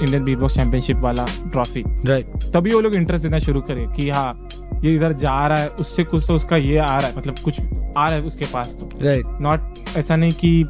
Indian 0.02 0.24
beat 0.24 0.38
box 0.38 0.56
championship 0.56 0.98
वाला 1.00 1.26
ट्रॉफी 1.52 1.84
राइट 2.06 2.26
Right. 2.28 2.54
तभी 2.54 2.74
वो 2.74 2.80
लोग 2.82 2.96
इंटरेस्ट 2.96 3.24
देना 3.24 3.40
शुरू 3.40 3.62
करे 3.70 3.86
कि 3.96 4.10
हाँ 4.10 4.50
ये 4.84 4.94
इधर 4.96 5.12
जा 5.20 5.36
रहा 5.48 5.58
है 5.58 5.68
उससे 5.80 6.04
कुछ 6.04 6.28
तो 6.28 6.36
उसका 6.36 6.58
ये 6.58 6.78
आ 6.78 6.98
रहा 6.98 7.08
है 7.08 7.18
मतलब 7.18 7.40
कुछ 7.44 7.60
आ 7.62 8.08
रहा 8.08 8.16
है 8.16 8.22
उसके 8.24 8.46
पास 8.54 8.76
तो 8.80 8.90
राइट 9.04 9.26
Right. 9.26 9.42
नॉट 9.42 9.98
ऐसा 9.98 10.16
नहीं 10.16 10.32
कि 10.44 10.66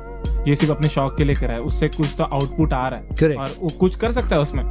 ये 0.48 0.56
सिर्फ़ 0.56 0.74
अपने 0.74 0.90
शौक 0.90 1.18
के 1.18 1.24
लिए 1.24 1.36
करा 1.36 1.54
है 1.54 1.60
उससे 1.60 1.88
कुछ 1.88 2.16
तो 2.18 2.24
आउटपुट 2.24 2.74
आ 2.74 2.88
रहा 2.88 3.00
है। 3.00 3.10
Correct. 3.10 3.38
और 3.38 3.50
वो 3.62 3.70
कुछ 3.70 3.96
कर 3.96 4.12
सकता 4.12 4.36
है 4.36 4.42
उसमें। 4.42 4.64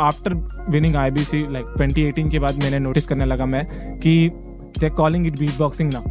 आफ्टर 0.00 0.34
विनिंग 0.70 0.96
आईबीसी 0.96 1.38
लाइक 1.50 1.66
2018 1.78 2.30
के 2.30 2.38
बाद 2.38 2.62
मैंने 2.62 2.78
नोटिस 2.78 3.06
करने 3.06 3.24
लगा 3.24 3.46
मैं 3.46 3.66
कि 3.98 4.30
they 4.78 4.90
calling 4.90 5.26
it 5.26 5.38
beat 5.38 5.58
boxing 5.58 5.92
ना 5.94 6.02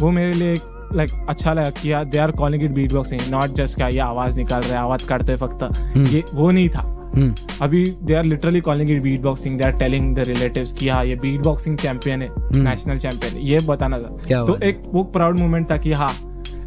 वो 0.00 0.10
मेरे 0.10 0.32
लिए 0.32 0.54
लाइक 0.92 1.10
like, 1.10 1.28
अच्छा 1.28 1.52
लगा 1.52 1.70
कि 1.70 2.04
they 2.04 2.18
are 2.18 2.30
calling 2.30 2.62
it 2.62 2.70
beat 2.70 2.92
boxing 2.92 3.20
not 3.30 3.44
just 3.44 3.76
क्या 3.76 3.88
ये 3.88 3.98
आवाज़ 3.98 4.38
निकाल 4.38 4.60
रहे 4.60 4.72
हैं 4.72 4.78
आवाज़ 4.78 5.06
काटते 5.06 5.36
फक्त 5.36 5.68
ये 5.96 6.24
वो 6.34 6.50
नहीं 6.50 6.68
था। 6.68 6.88
Hmm. 7.12 7.62
अभी 7.62 7.96
they 8.02 8.14
are 8.14 8.24
literally 8.24 8.60
calling 8.60 8.90
it 8.90 9.02
beat 9.02 9.20
boxing 9.20 9.58
they 9.58 9.64
are 9.64 9.72
telling 9.72 10.14
the 10.16 10.18
relative 10.18 10.66
कि 10.78 10.88
हाँ 10.88 11.04
ये 11.04 11.16
बीट 11.16 11.40
बॉक्सिंग 11.40 11.78
चैंपियन 11.78 12.22
है 12.22 12.28
नेशनल 12.52 12.94
hmm. 12.94 13.02
चैंपियन 13.02 13.34
है। 13.34 13.48
ये 13.48 13.60
बताना 13.60 13.98
था। 13.98 14.44
तो 14.44 14.58
एक 14.60 14.82
वो 14.86 15.04
प्राउड 15.04 15.40
मोमेंट 15.40 15.70
था 15.70 15.76
कि 15.76 15.92
हाँ 15.92 16.12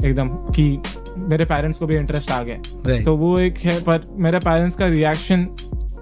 एकदम 0.05 0.29
कि 0.29 0.81
मेरे 1.17 1.45
पेरेंट्स 1.45 1.79
को 1.79 1.86
भी 1.86 1.95
इंटरेस्ट 1.95 2.31
आ 2.31 2.41
गया। 2.43 2.57
Right. 2.57 3.05
तो 3.05 3.15
वो 3.17 3.38
एक 3.39 3.57
है 3.57 3.79
पर 3.84 4.01
मेरे 4.17 4.39
पेरेंट्स 4.39 4.75
का 4.75 4.86
रिएक्शन 4.86 5.48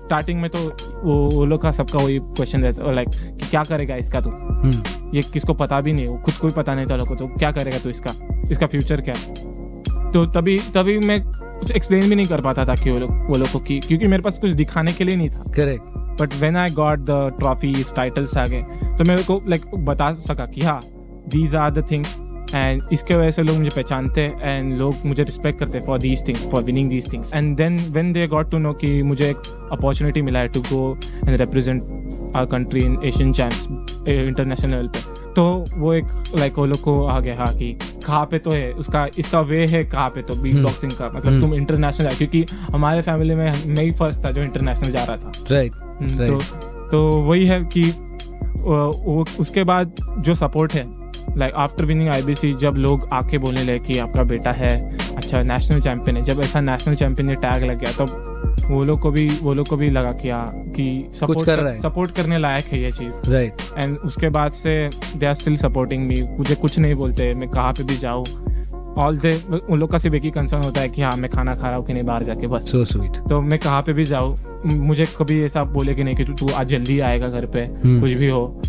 स्टार्टिंग 0.03 0.39
में 0.41 0.49
तो 0.49 0.59
वो 1.03 1.15
वो 1.29 1.45
लोग 1.45 1.61
का 1.61 1.71
सबका 1.71 1.99
वही 1.99 2.17
क्वेश्चन 2.19 2.61
रहता 2.61 2.83
है 2.83 2.95
लाइक 2.95 3.09
कि 3.09 3.49
क्या 3.49 3.63
करेगा 3.63 3.95
इसका 3.95 4.21
तू? 4.21 4.29
हम्म, 4.29 5.11
ये 5.15 5.21
किसको 5.33 5.53
पता 5.53 5.79
भी 5.81 5.93
नहीं 5.93 6.07
वो 6.07 6.17
खुद 6.25 6.33
को 6.33 6.47
भी 6.47 6.53
पता 6.53 6.75
नहीं 6.75 6.85
था 6.85 6.95
लोगों 6.95 7.15
को 7.15 7.15
तो 7.15 7.27
क्या 7.37 7.51
करेगा 7.51 7.77
तू 7.83 7.89
इसका? 7.89 8.13
इसका 8.51 8.67
फ्यूचर 8.67 9.01
क्या 9.01 9.15
है? 9.17 10.11
तो 10.11 10.25
तभी 10.25 10.59
तभी 10.75 10.97
मैं 10.99 11.21
कुछ 11.23 11.71
एक्सप्लेन 11.71 12.09
भी 12.09 12.15
नहीं 12.15 12.25
कर 12.25 12.41
पाता 12.41 12.65
था 12.65 12.75
कि 12.75 12.91
वो 12.91 12.99
लोग 12.99 13.11
वो 13.29 13.37
लोग 13.37 13.51
को 13.51 13.59
कि 13.59 13.79
क्योंकि 13.79 14.07
मेरे 14.07 14.23
पास 14.23 14.39
कुछ 14.39 14.51
दिखाने 14.51 14.93
के 14.93 15.03
लिए 15.03 15.15
नहीं 15.15 15.29
था। 15.29 15.43
Correct 15.55 16.21
but 16.21 16.33
when 16.41 16.57
I 16.57 16.69
got 16.69 16.99
the 16.99 17.35
trophies 17.39 17.93
titles 17.95 18.37
आ 18.37 18.45
गए 18.47 18.61
तो 18.97 19.03
मेरे 19.03 19.23
को 19.23 19.41
लाइक 19.47 19.65
बता 19.75 20.11
सका 20.13 20.45
कि 20.45 20.61
हाँ 20.61 20.81
these 21.29 21.55
are 21.55 21.71
the 21.71 21.85
things 21.91 22.17
and 22.55 22.83
इसके 22.93 23.15
वजह 23.15 23.31
से 23.31 23.43
लोग 23.43 23.57
मुझे 23.57 23.69
पहचानते 23.75 24.21
एंड 24.41 24.77
लोग 24.77 24.95
मुझे 25.05 25.23
रिस्पेक्ट 25.23 25.59
करते 25.59 25.79
for 25.79 25.99
these 25.99 26.27
things 26.27 26.47
for 26.49 26.63
winning 26.63 26.89
these 26.89 27.13
things 27.13 27.33
and 27.33 27.55
then 27.57 27.77
when 27.89 28.13
they 28.13 28.27
got 28.27 28.51
to 28.51 28.57
know 28.57 28.73
कि 28.73 29.01
मुझे 29.03 29.29
एक 29.29 29.69
अपॉर्चुनिटी 29.71 30.21
मिला 30.21 30.39
है 30.39 30.47
to 30.47 30.61
go 30.61 30.97
and 31.27 31.29
represent 31.29 31.83
our 32.35 32.45
country 32.45 32.81
in 32.81 32.99
Asian 33.05 33.33
champs 33.33 33.67
international 34.07 34.71
level 34.71 34.87
पे 34.87 35.31
तो 35.33 35.43
वो 35.77 35.93
एक 35.93 36.05
लाइक 36.39 36.57
वो 36.57 36.65
लोग 36.65 36.81
को 36.81 37.05
आ 37.05 37.19
गया 37.19 37.35
हाँ 37.35 37.53
कि 37.57 37.71
कहाँ 38.05 38.25
पे 38.25 38.37
तो 38.37 38.51
है? 38.51 38.71
उसका 38.71 39.07
इसका 39.17 39.39
वे 39.41 39.65
है 39.65 39.83
कहाँ 39.83 40.09
पे 40.09 40.21
तो 40.21 40.33
बीट 40.33 40.55
बॉक्सिंग 40.55 40.91
का। 40.91 41.09
मतलब 41.15 41.41
तुम 41.41 41.53
इंटरनेशनल 41.53 42.07
है 42.07 42.15
क्योंकि 42.15 42.45
हमारे 42.73 43.01
फैमिली 43.01 43.35
में 43.35 43.53
मैं 43.67 43.83
ही 43.83 43.91
फ़र्स्ट 43.91 44.25
था 44.25 44.31
जो 44.31 44.41
इंटरनेशनल 44.41 44.91
जा 44.91 45.03
रहा 45.03 45.17
था। 45.17 45.31
राइट 45.51 45.75
हम्म, 45.75 46.25
तो 46.25 46.39
तो 46.91 47.03
वही 47.21 47.45
है 47.45 47.63
कि 47.77 47.83
वो- 48.57 49.39
उसके 49.39 49.63
बाद 49.63 49.95
जो 50.19 50.35
सपोर्ट 50.35 50.73
है 50.73 51.02
लाइक 51.37 51.53
आफ्टर 51.55 51.85
विनिंग 51.85 52.09
आईबीसी 52.09 52.53
जब 52.53 52.75
लोग 52.77 53.07
आके 53.13 53.37
बोलने 53.37 53.63
लगे 53.63 53.79
कि 53.79 53.97
आपका 53.99 54.23
बेटा 54.23 54.51
है 54.51 54.71
अच्छा 55.17 55.41
नेशनल 55.43 55.79
चैंपियन 55.81 56.17
है 56.17 56.23
जब 56.23 56.39
ऐसा 56.39 56.61
नेशनल 56.61 56.95
चैंपियन 56.95 57.29
ये 57.29 57.35
टैग 57.35 57.63
लग 57.63 57.79
गया 57.79 57.91
तब 57.99 58.67
वो 58.69 58.83
लोग 58.83 58.99
को 58.99 59.11
भी 59.11 59.27
वो 59.41 59.53
लोग 59.53 59.67
को 59.67 59.77
भी 59.77 59.89
लगा 59.89 60.11
कि 60.11 60.29
हाँ 60.29 60.51
कि 60.75 60.85
सपोर्ट 61.13 61.45
कर 61.45 61.59
रहा 61.59 61.69
है। 61.69 61.75
सपोर्ट 61.75 62.11
करने 62.15 62.37
लायक 62.39 62.65
है 62.65 62.81
ये 62.81 62.91
चीज़। 62.91 63.29
राइट 63.31 63.61
एंड 63.77 63.97
उसके 63.97 64.29
बाद 64.29 64.51
से 64.51 64.89
they 65.17 65.25
are 65.25 65.33
still 65.33 65.57
supporting 65.57 66.07
me 66.07 66.21
मुझे 66.37 66.55
कुछ 66.55 66.79
नहीं 66.79 66.95
बोलते 66.95 67.33
मैं 67.33 67.49
कहाँ 67.49 67.73
पे 67.73 67.83
भी 67.83 67.97
जाऊँ। 67.97 68.25
ऑल 68.99 69.17
दे 69.17 69.33
उन 69.69 69.79
लोग 69.79 69.91
का 69.91 69.97
सिर्फ़ 69.97 70.15
एक 70.15 70.23
ही 70.23 70.31
कंसर्न 70.31 70.63
होता 70.63 70.81
है 70.81 70.89
कि 70.89 71.01
हाँ 71.01 71.15
मैं 71.17 71.29
खाना 71.31 71.55
खा 71.55 71.67
रहा 71.67 71.75
हूँ 71.77 71.85
कि 71.85 71.93
नहीं 71.93 72.03
बाहर 72.03 72.23
जाके 72.23 72.47
बस। 72.47 72.71
सो 72.71 72.83
so 72.83 72.91
स्वीट 72.91 73.17
तो 73.29 73.41
मैं 73.41 73.59
कहाँ 73.59 73.81
पे 73.81 73.93
भी 73.93 74.05
जाऊँ 74.05 74.61
मुझे 74.65 75.05
कभी 75.17 75.43
ऐसा 75.45 75.63
बोले 75.63 75.93
कि 75.93 76.03
नहीं 76.03 76.15
कि 76.15 76.25
तू 76.25 76.33
तू 76.33 76.49
आज 76.55 76.67
जल्दी 76.67 76.99
आएगा 76.99 77.27
घर 77.27 77.45
पे 77.45 77.65
Hmm. 77.67 77.99
कुछ 78.01 78.13
भी 78.13 78.29
हो। 78.29 78.61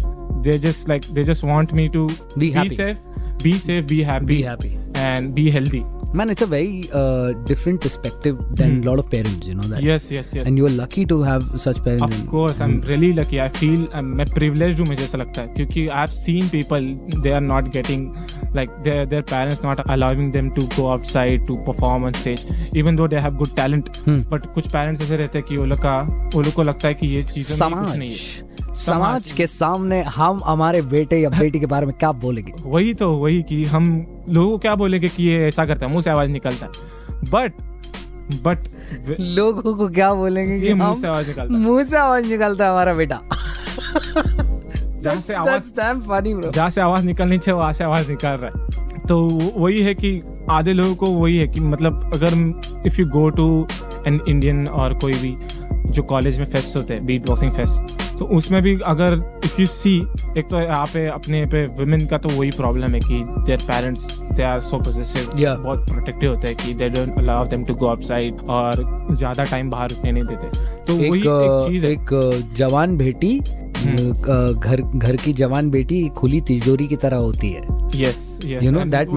they 0.45 0.59
just 0.59 0.89
like 0.89 1.07
they 1.19 1.25
just 1.25 1.43
want 1.43 1.73
me 1.73 1.89
to 1.89 2.09
be, 2.39 2.53
be 2.53 2.69
safe. 2.69 2.99
Be 3.43 3.55
safe 3.59 3.87
be 3.87 4.03
happy. 4.03 4.27
Be 4.27 4.43
happy. 4.43 4.79
And 4.95 5.35
be 5.35 5.51
healthy. 5.51 5.85
Man, 6.19 6.31
it's 6.31 6.43
a 6.43 6.47
very 6.47 6.89
uh, 6.93 7.33
different 7.47 7.81
perspective 7.81 8.37
than 8.59 8.69
a 8.69 8.75
Hmm. 8.75 8.83
lot 8.89 9.01
of 9.03 9.07
parents, 9.15 9.47
you 9.51 9.55
know 9.61 9.69
that. 9.71 9.81
Yes 9.85 10.05
yes 10.13 10.31
yes 10.37 10.47
And 10.49 10.61
you 10.61 10.67
are 10.69 10.75
lucky 10.75 11.05
to 11.13 11.17
have 11.29 11.47
such 11.63 11.81
parents. 11.87 12.03
Of 12.05 12.13
and- 12.17 12.29
course 12.31 12.61
I 12.63 12.69
am 12.71 12.81
really 12.87 13.13
lucky 13.13 13.39
I 13.45 13.49
feel 13.57 13.87
मैं 14.19 14.27
privilege 14.35 14.81
हूँ 14.81 14.87
मुझे 14.89 15.03
ऐसा 15.05 15.19
लगता 15.19 15.43
है 15.43 15.49
क्योंकि 15.57 15.87
I 15.89 15.99
have 15.99 16.07
seen 16.19 16.49
people 16.49 16.85
they 17.23 17.31
are 17.33 17.41
not 17.41 17.71
getting 17.73 18.55
like 18.57 18.71
their 18.85 19.07
their 19.07 19.23
parents 19.33 19.65
not 19.65 19.81
allowing 19.87 20.33
them 20.33 20.51
to 20.59 20.67
go 20.77 20.87
outside 20.89 21.47
to 21.47 21.57
perform 21.67 22.05
on 22.05 22.13
stage 22.23 22.47
even 22.77 22.97
though 22.97 23.09
they 23.09 23.17
have 23.27 23.37
good 23.43 23.55
talent 23.57 23.89
Hmm. 24.09 24.23
But 24.33 24.47
कुछ 24.55 24.69
parents 24.73 25.03
ऐसे 25.03 25.17
रहते 25.17 25.39
हैं 25.39 25.47
कि 25.49 25.57
वो 25.57 25.65
लोग 25.75 25.79
का 25.83 26.01
वो 26.35 26.43
लोग 26.43 26.53
को 26.55 26.63
लगता 26.63 26.89
है 26.89 26.95
कि 26.95 27.07
ये 27.15 27.23
चीज़ें 27.23 27.59
कुछ 27.59 27.59
समाज 27.59 27.97
नहीं 27.99 28.11
है 28.11 28.75
समाज 28.87 29.31
के 29.37 29.47
सामने 29.47 30.03
हम 30.15 30.41
हमारे 30.47 30.83
बेटे 30.97 31.21
या 31.21 31.31
बेटी 31.39 31.61
के 31.61 31.67
बारे 31.75 31.87
में 31.87 31.95
क्या 31.99 32.13
बोलेंगे 32.27 32.53
वही 32.65 32.95
तो 33.03 33.11
वही 33.19 33.43
कि 33.49 33.65
हम 33.77 33.95
लोगों 34.29 34.51
को 34.51 34.59
क्या 34.59 34.75
बोलेंगे 34.75 35.09
कि 35.09 35.23
ये 35.23 35.47
ऐसा 35.47 35.65
करता 35.67 35.87
है 35.87 35.93
मुँह 35.93 36.03
से 36.03 36.11
आवाज़ 36.11 36.31
निकलता 36.31 36.67
है। 36.67 36.73
बट 37.31 37.53
बट 38.45 38.69
लोगों 39.21 39.75
को 39.75 39.89
क्या 39.89 40.13
बोलेंगे 40.15 40.61
कि 40.61 40.75
मुँह 40.75 40.95
से 40.95 41.07
आवाज़ 41.07 41.27
निकलता 41.29 41.59
मुँह 41.59 41.85
से 41.85 41.97
आवाज़ 41.97 42.27
निकलता 42.27 42.65
है 42.65 42.71
हमारा 42.71 42.95
बेटा। 42.95 43.21
जहाँ 45.01 45.21
से 45.21 45.35
आवाज़ 45.35 45.73
जहाँ 46.51 46.71
से 46.71 46.81
आवाज़ 46.81 47.05
निकलनी 47.07 47.39
चाहिए 47.39 47.59
वहाँ 47.59 47.73
से 47.73 47.85
आवाज़ 47.85 48.11
निकल 48.11 48.29
रहा 48.29 48.51
है। 48.51 49.03
तो 49.09 49.19
वही 49.57 49.81
है 49.83 49.95
कि 49.95 50.21
आधे 50.51 50.73
लोगों 50.73 50.95
को 50.95 51.07
वही 51.07 51.37
है 51.37 51.47
कि 51.49 51.61
मतलब 51.61 52.11
अगर 52.15 52.35
if 52.87 53.01
you 53.01 53.07
go 53.09 53.29
to 53.31 53.67
an 54.07 54.21
Indian 54.29 54.67
और 54.69 54.95
कोई 54.99 55.13
भी 55.13 55.37
जो 55.93 56.03
कॉलेज 56.03 56.39
में 56.39 56.47
फेस्ट 56.47 56.77
होते 56.77 56.95
हैं 56.95 57.07
बीट 57.07 57.27
बॉक्सिंग 57.27 57.53
फेस्ट 57.53 58.04
तो 58.19 58.25
उसमें 58.25 58.63
भी 58.63 58.79
अगर 58.85 59.15
इफ़ 59.45 59.61
यू 59.61 59.67
सी 59.67 59.97
एक 60.39 60.49
तो 60.51 60.61
यहाँ 60.61 60.87
पे 60.87 61.07
अपने 61.07 61.45
पे 61.47 61.67
वुमेन 61.67 62.07
का 62.07 62.19
तो 62.19 62.29
वही 62.29 62.51
प्रॉब्लम 62.51 62.95
है 62.95 63.01
कि 63.01 63.23
their 63.47 63.59
parents 63.59 64.07
they 64.21 64.43
are 64.43 64.61
so 64.61 64.79
possessive. 64.79 65.31
बहुत 65.57 65.89
प्रोटेक्टिव 65.89 66.31
होते 66.31 66.49
हैं 66.49 66.57
कि 66.57 66.75
they 66.75 66.89
don't 66.89 67.19
allow 67.19 67.47
them 67.47 67.65
to 67.65 67.75
go 67.75 67.87
outside 67.87 68.41
और 68.51 68.85
ज़्यादा 69.13 69.45
टाइम 69.45 69.71
बाहर 69.71 69.91
रुकने 69.91 70.13
नहीं 70.13 70.25
देते। 70.25 70.47
तो 70.85 71.01
एक, 71.01 71.11
वही 71.11 71.21
एक 71.21 71.69
चीज़ 71.69 71.87
है। 71.87 71.93
एक 71.93 72.55
जवान 72.57 72.97
बेटी 72.97 73.41
हम्म। 73.77 74.13
घर 74.53 74.83
घर 74.97 75.17
की 75.17 75.33
जवान 75.33 75.71
बेटी 75.71 76.09
खुली 76.09 76.41
तिजोरी 76.41 76.87
की 76.87 76.97
तरह 76.97 77.17
होती 77.17 77.49
है। 77.49 77.63
Yes 77.95 78.41
yes 78.45 78.63
you 78.63 78.71
know 78.71 78.85
that 78.85 79.09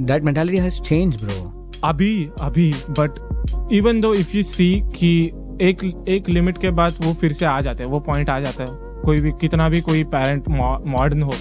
that 0.00 0.22
mentality 0.22 0.58
has 0.58 0.80
change 0.80 1.16
bro 1.16 1.52
अभी 1.84 2.28
अभी 2.40 2.72
but 2.90 3.68
even 3.72 4.00
though 4.00 4.14
if 4.14 4.36
you 4.36 4.42
see 4.42 4.68
कि 4.80 5.30
एक 5.60 6.04
एक 6.08 6.28
लिमिट 6.28 6.58
के 6.58 6.70
बाद 6.70 6.94
वो 7.02 7.12
फिर 7.12 7.32
से 7.32 7.44
आ 7.44 7.60
जाते 7.60 7.84
हैं 7.84 7.90
वो 7.90 8.00
पॉइंट 8.00 8.30
आ 8.30 8.40
जाता 8.40 8.64
है। 8.64 8.68
कोई 9.02 9.20
भी 9.20 9.30
कितना 9.30 9.68
भी 9.68 9.80
कोई 9.80 10.04
पेरेंट 10.04 10.48
मॉडर्न 10.86 11.22
हो 11.22 11.32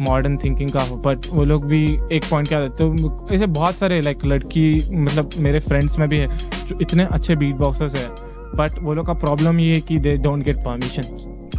मॉडर्न 0.00 0.36
थिंकिंग 0.36 0.70
का 0.70 0.80
हो 0.80 0.96
बट 0.96 1.18
वो 1.32 1.44
लोग 1.44 1.64
भी 1.64 1.98
एक 2.12 2.24
पॉइंट 2.30 2.48
क्या 2.48 2.68
तो 2.68 3.28
ऐसे 3.32 3.46
बहुत 3.46 3.76
सारे 3.76 4.00
लाइक 4.00 4.18
लड़की 4.24 4.90
मतलब 4.92 5.30
मेरे 5.38 5.60
फ्रेंड्स 5.60 5.98
में 5.98 6.08
भी 6.08 6.16
है 6.16 6.28
जो 6.68 6.78
इतने 6.80 7.04
अच्छे 7.04 7.36
बीट 7.36 7.54
बॉक्सर्स 7.54 7.94
है 7.94 8.08
बट 8.56 8.78
वो 8.82 8.94
लोग 8.94 9.06
का 9.06 9.12
प्रॉब्लम 9.12 9.60
ये 9.60 9.74
है 9.74 9.80
कि 9.80 9.98
they 9.98 10.16
don't 10.16 10.44
get 10.44 10.56
permission 10.56 11.02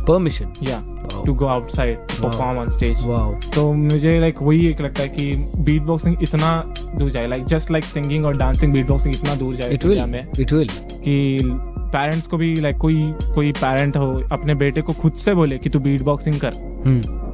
permission 0.08 0.46
या 0.64 0.84
to 1.26 1.34
go 1.34 1.46
outside 1.46 1.98
perform 1.98 2.60
on 2.60 2.70
stage 2.70 3.04
तो 3.56 3.74
मुझे 3.74 4.20
लाइक 4.20 4.42
वही 4.42 4.68
एक 4.68 4.82
लगता 4.82 5.04
है 5.04 5.10
कि 5.10 5.36
बीट 5.36 5.82
बॉक्सिंग 5.82 6.24
इतना 6.24 6.74
दूर 6.96 7.10
जाए 7.10 7.28
लाइक 7.28 7.46
जस्ट 7.46 7.72
लाइक 7.72 7.84
सिंगिंग 7.84 8.26
और 8.26 8.38
डांसिंग 8.38 8.74
बीट 8.74 8.88
बॉक्सिंग 8.88 9.16
इतना 9.16 9.36
दूर 9.36 9.56
जाए 9.56 9.70
इट 9.70 9.86
विल 9.86 10.16
इट 10.40 10.54
विल 10.54 10.70
कि 10.94 11.40
पेरेंट्स 11.88 12.28
को 12.28 12.38
भी 12.38 12.56
लाइक 12.56 12.78
कोई 12.78 13.14
कोई 13.36 13.52
पेरेंट 13.52 13.98
हो 13.98 14.12
अपने 14.32 14.56
बेटे 14.56 14.82
को 14.82 14.94
खुद 14.94 15.14
से 15.14 15.34
बोले 15.34 15.58
कि 15.58 15.70
तू 15.70 15.80
बीट 15.80 16.02
बॉक्सिंग 16.02 16.40
कर। 16.40 16.54
हम्म। 16.86 17.26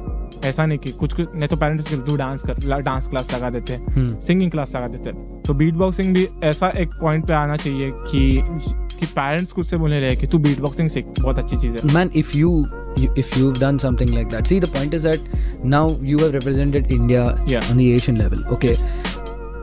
ऐसा 0.44 0.66
नहीं 0.66 0.78
कि 0.78 0.90
कुछ 0.90 1.12
कुछ 1.14 1.28
नहीं 1.34 1.48
तो 1.48 1.56
पेरेंट्स 1.56 1.94
तू 2.06 2.16
डांस 2.16 2.42
कर 2.42 2.80
डांस 2.82 3.08
क्लास 3.08 3.34
लगा 3.34 3.50
देते 3.50 3.72
हैं 3.72 3.94
हम्म। 3.94 4.18
सिंगिंग 4.18 4.50
क्लास 4.50 4.74
लगा 4.76 4.88
देते 4.88 5.10
हैं। 5.10 5.42
तो 5.42 5.54
बीट 5.54 5.74
बॉक्सिंग 5.74 6.14
भी 6.14 6.26
ऐसा 6.44 6.68
एक 6.76 6.94
पॉइंट 7.00 7.26
पे 7.26 7.32
आना 7.32 7.56
चाहिए 7.56 7.90
कि 7.94 8.40
कि 8.98 9.06
पेरेंट्स 9.06 9.52
खुद 9.52 9.64
से 9.64 9.76
बोलने 9.76 10.00
लगे 10.00 10.16
कि 10.16 10.26
तू 10.26 10.38
बीट 10.38 10.60
बॉक्सिंग 10.60 10.88
सीख 10.88 11.06
बहुत 11.20 11.38
अच्छी 11.38 11.56
चीज़ 11.56 11.72
है। 11.72 12.06
If 12.22 12.34
you, 12.34 12.50
you 12.98 13.08
if 13.22 13.36
you've 13.36 13.60
done 13.60 13.78
something 13.84 14.12
like 14.16 14.28
that 14.34 14.50
see 14.52 14.58
the 14.64 14.70
point 14.74 14.94
is 14.98 15.02
that 15.02 15.24
now 15.74 15.84
you 16.10 16.18
have 16.18 16.34
represented 16.34 16.92
india 16.98 17.24
Yeah. 17.46 17.70
on 17.70 17.80
the 17.82 17.88
asian 17.94 18.20
level 18.22 18.44
okay? 18.56 18.74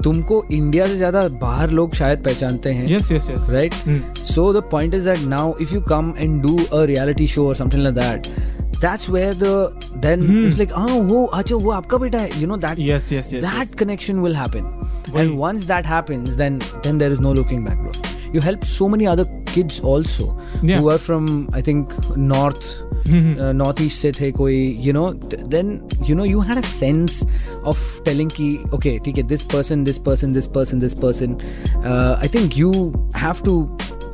तुमको 0.04 0.44
इंडिया 0.52 0.88
से 0.88 0.96
ज़्यादा 0.98 1.28
बाहर 1.42 1.72
लोग 1.72 1.94
शायद 1.96 2.24
पहचानते 2.24 2.72
हैं 2.72 2.88
yes 2.90 3.12
yes 3.12 3.30
yes 3.30 3.50
right 3.52 3.74
so 4.28 4.52
the 4.54 4.64
point 4.72 4.94
is 4.94 5.10
that 5.10 5.28
now 5.28 5.54
if 5.62 5.74
you 5.74 5.82
come 5.82 6.14
and 6.18 6.42
do 6.42 6.58
a 6.58 6.84
reality 6.86 7.28
show 7.28 7.48
और 7.48 7.56
something 7.56 7.84
like 7.84 7.96
that 7.96 8.28
that's 8.82 9.10
where 9.10 9.34
the 9.34 9.92
then 9.98 10.24
it's 10.46 10.58
like 10.58 10.74
हाँ 10.76 11.00
वो 11.04 11.26
अच्छा 11.26 11.56
वो 11.56 11.72
आपका 11.72 11.98
बेटा 11.98 12.20
है 12.20 12.42
you 12.42 12.48
know 12.48 12.58
that 12.60 12.80
yes 12.80 13.12
yes 13.14 13.34
yes 13.34 13.44
that 13.46 13.76
connection 13.80 14.20
will 14.20 14.36
happen 14.36 15.18
and 15.18 15.38
once 15.40 15.66
that 15.66 15.86
happens 15.88 16.30
then 16.30 16.58
then 16.58 16.98
there 16.98 17.12
is 17.12 17.22
no 17.22 17.34
looking 17.34 17.66
back 17.66 17.78
bro 17.78 18.11
you 18.34 18.42
help 18.48 18.66
so 18.66 18.88
many 18.96 19.08
other 19.16 19.26
kids 19.54 19.80
also 19.92 20.26
Yeah. 20.64 20.80
who 20.80 20.90
are 20.94 21.00
from 21.06 21.28
i 21.60 21.62
think 21.70 21.94
north 22.34 22.68
uh, 22.86 23.52
northeast 23.62 24.02
से 24.02 24.12
थे 24.20 24.32
कोई 24.32 24.58
you 24.88 24.94
know 24.98 25.06
th- 25.32 25.44
then 25.56 25.72
you 26.10 26.16
know 26.20 26.28
you 26.32 26.44
had 26.50 26.62
a 26.64 26.66
sense 26.72 27.18
of 27.72 27.82
telling 28.10 28.30
ki 28.40 28.50
okay 28.80 28.98
ठीक 29.06 29.18
है 29.18 29.28
this 29.34 29.44
person 29.56 29.84
this 29.90 30.00
person 30.10 30.38
this 30.40 30.48
person 30.58 30.84
this 30.86 30.96
person 31.06 31.36
uh, 31.86 32.14
i 32.28 32.32
think 32.38 32.58
you 32.64 32.72
have 33.24 33.42
to 33.50 33.56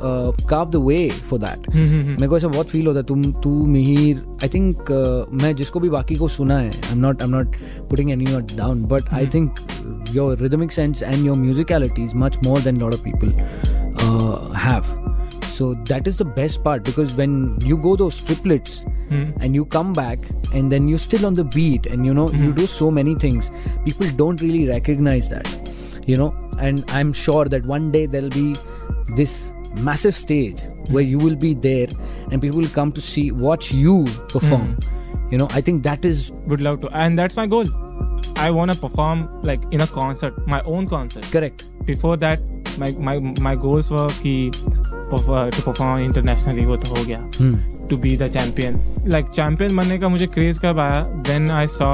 uh, 0.00 0.30
carve 0.52 0.70
the 0.76 0.80
way 0.88 1.00
for 1.30 1.38
that 1.44 1.68
मेरे 1.74 2.28
को 2.28 2.36
ऐसा 2.36 2.48
बहुत 2.48 2.68
feel 2.70 2.86
होता 2.86 2.98
है 2.98 3.04
तुम 3.06 3.22
तू 3.46 3.54
मिहिर 3.76 4.22
आई 4.42 4.48
थिंक 4.54 4.90
मैं 5.42 5.54
जिसको 5.56 5.80
भी 5.80 5.88
बाकी 5.90 6.16
को 6.16 6.28
सुना 6.38 6.58
है 6.58 6.70
I 6.70 6.92
am 6.92 6.98
not 7.06 7.22
I 7.22 7.28
am 7.28 7.34
not 7.36 7.56
putting 7.90 8.10
any 8.10 8.24
not 8.32 8.56
down 8.56 8.82
but 8.94 9.12
I 9.20 9.26
think 9.34 9.60
your 10.14 10.38
rhythmic 10.42 10.72
sense 10.72 11.02
and 11.02 11.26
your 11.26 11.36
musicality 11.36 12.04
is 12.04 12.14
much 12.24 12.38
more 12.44 12.60
than 12.60 12.80
lot 12.80 12.94
of 12.94 13.02
people 13.04 13.76
Uh, 14.00 14.52
have 14.66 14.96
so 15.58 15.74
that 15.90 16.06
is 16.06 16.18
the 16.18 16.24
best 16.24 16.62
part 16.62 16.84
because 16.88 17.12
when 17.20 17.32
you 17.68 17.76
go 17.76 17.92
those 17.96 18.20
triplets 18.26 18.74
hmm. 19.08 19.24
and 19.40 19.56
you 19.56 19.64
come 19.64 19.92
back 19.92 20.18
and 20.58 20.70
then 20.74 20.86
you're 20.90 21.00
still 21.04 21.26
on 21.26 21.34
the 21.34 21.44
beat 21.56 21.86
and 21.86 22.06
you 22.06 22.14
know 22.18 22.26
you 22.30 22.50
hmm. 22.50 22.58
do 22.58 22.66
so 22.74 22.90
many 22.98 23.14
things 23.24 23.48
people 23.86 24.12
don't 24.20 24.40
really 24.40 24.68
recognize 24.68 25.28
that 25.28 25.72
you 26.06 26.16
know? 26.16 26.28
And 26.66 26.84
i'm 26.98 27.12
sure 27.12 27.46
that 27.46 27.66
one 27.66 27.90
day 27.96 28.04
there'll 28.06 28.36
be 28.36 28.54
this 29.16 29.34
massive 29.88 30.14
stage 30.20 30.60
hmm. 30.60 30.92
where 30.92 31.02
you 31.14 31.18
will 31.18 31.36
be 31.48 31.52
there 31.54 31.88
and 32.30 32.40
people 32.40 32.60
will 32.60 32.74
come 32.78 32.94
to 33.00 33.00
see 33.08 33.26
watch 33.48 33.72
you 33.72 34.06
perform 34.28 34.78
you 35.32 35.38
know? 35.38 35.48
I 35.50 35.60
think 35.60 35.82
that 35.82 36.04
is 36.04 36.32
would 36.46 36.60
love 36.60 36.80
to. 36.82 36.88
And 37.04 37.18
that's 37.18 37.36
my 37.36 37.46
goal 37.46 37.66
i 38.38 38.50
want 38.50 38.72
to 38.72 38.78
perform 38.80 39.28
like 39.42 39.66
in 39.72 39.80
a 39.80 39.86
concert 39.86 40.34
my 40.48 40.60
own 40.74 40.86
concert 40.86 41.30
correct 41.32 41.64
before 41.84 42.16
that 42.16 42.40
my 42.78 42.90
my 43.08 43.18
my 43.48 43.54
goals 43.66 43.90
were 43.90 44.08
कि 44.22 44.34
to 44.52 45.62
perform 45.62 46.00
internationally. 46.00 46.64
वो 46.66 46.76
तो 46.76 46.88
हो 46.94 47.04
गया 47.04 47.18
Hmm. 47.36 47.54
To 47.88 47.96
be 47.96 48.10
the 48.16 48.26
champion. 48.28 48.74
Like 49.14 49.30
champion 49.32 49.76
बनने 49.76 49.98
का 49.98 50.08
मुझे 50.08 50.26
craze 50.26 50.58
कब 50.58 50.78
आया 50.78 51.22
When 51.28 51.50
I 51.50 51.66
saw 51.66 51.88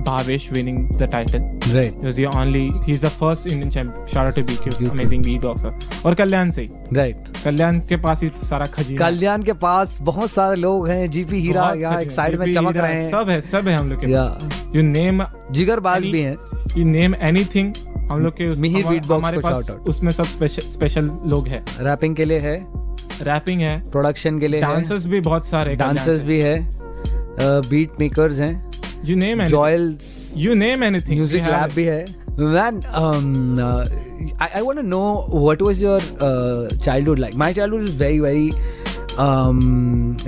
Bhavesh 0.00 0.52
winning 0.52 0.90
the 0.90 1.02
title 1.02 1.38
right 1.72 1.94
He 1.94 2.04
was 2.04 2.16
the 2.16 2.26
only 2.26 2.88
he's 2.88 3.04
the 3.04 3.22
first 3.22 3.46
Indian 3.46 3.70
champion. 3.76 4.14
Shout 4.14 4.26
out 4.26 4.38
to 4.38 4.50
BQ, 4.50 4.78
BQ. 4.78 4.96
amazing 4.96 5.26
beatboxer. 5.26 6.06
और 6.06 6.14
कल्याण 6.14 6.50
से 6.50 6.70
right 6.92 7.16
कल्याण 7.44 7.78
के 7.78 7.96
पास 7.96 8.22
ही 8.22 8.30
सारा 8.44 8.66
खजीना। 8.66 9.08
कल्याण 9.08 9.42
के 9.42 9.52
पास 9.52 9.98
बहुत 10.02 10.30
सारे 10.30 10.56
लोग 10.56 10.88
हैं 10.88 11.10
जीपी 11.10 11.36
हीरा 11.36 11.74
यहाँ 11.76 12.00
एक 12.00 12.10
साइड 12.10 12.38
में 12.38 12.52
चमक 12.52 12.76
रहे 12.76 13.02
हैं। 13.02 13.10
सब 13.10 13.28
है 13.28 13.40
सब 13.40 13.68
है 13.68 13.76
हम 13.76 13.88
लोग 13.88 14.04
के 14.04 14.10
या 14.10 14.24
पास 14.24 14.66
यू 14.76 14.82
नेम 14.82 15.24
जिगरबाज 15.50 15.98
Any- 15.98 16.12
भी 16.12 16.20
हैं। 16.20 16.36
यू 16.76 16.84
नेम 16.84 17.14
एनीथिंग 17.14 17.74
हम 18.12 18.20
लोग 18.20 18.32
के 18.32 18.46
उस, 18.46 18.60
मिहिर 18.60 18.86
हमा- 18.86 19.12
हमारे 19.12 19.38
पास 19.38 19.76
उसमें 19.86 20.12
सब 20.12 20.24
स्पेशल 20.24 20.62
स्पेशल 20.62 21.10
लोग 21.26 21.48
हैं। 21.48 21.64
रैपिंग 21.80 22.16
के 22.16 22.24
लिए 22.24 22.38
है। 22.38 22.66
रैपिंग 23.22 23.60
है। 23.60 23.90
प्रोडक्शन 23.90 24.38
के 24.38 24.48
लिए 24.48 24.60
डांसर्स 24.60 25.06
भी 25.06 25.20
बहुत 25.20 25.46
सारे 25.46 25.76
डांसर्स 25.76 26.22
भी 26.22 26.40
है। 26.40 26.78
बीट 27.40 27.90
मेकर्स 28.00 28.38
हैं। 28.38 28.67
You 29.04 29.16
name 29.16 29.44
जॉयल्स 29.46 30.32
you 30.36 30.54
name 30.54 30.84
anything 30.84 31.18
music 31.18 31.42
lab 31.44 31.72
भी 31.74 31.84
है 31.84 32.04
man 32.40 32.80
I 34.40 34.48
I 34.48 34.62
want 34.62 34.78
to 34.78 34.86
know 34.86 35.02
what 35.32 35.62
was 35.62 35.82
your 35.82 36.00
childhood 36.74 37.18
like 37.18 37.34
my 37.34 37.54
childhood 37.54 37.88
is 37.88 37.96
very 37.96 38.20
very 38.20 38.50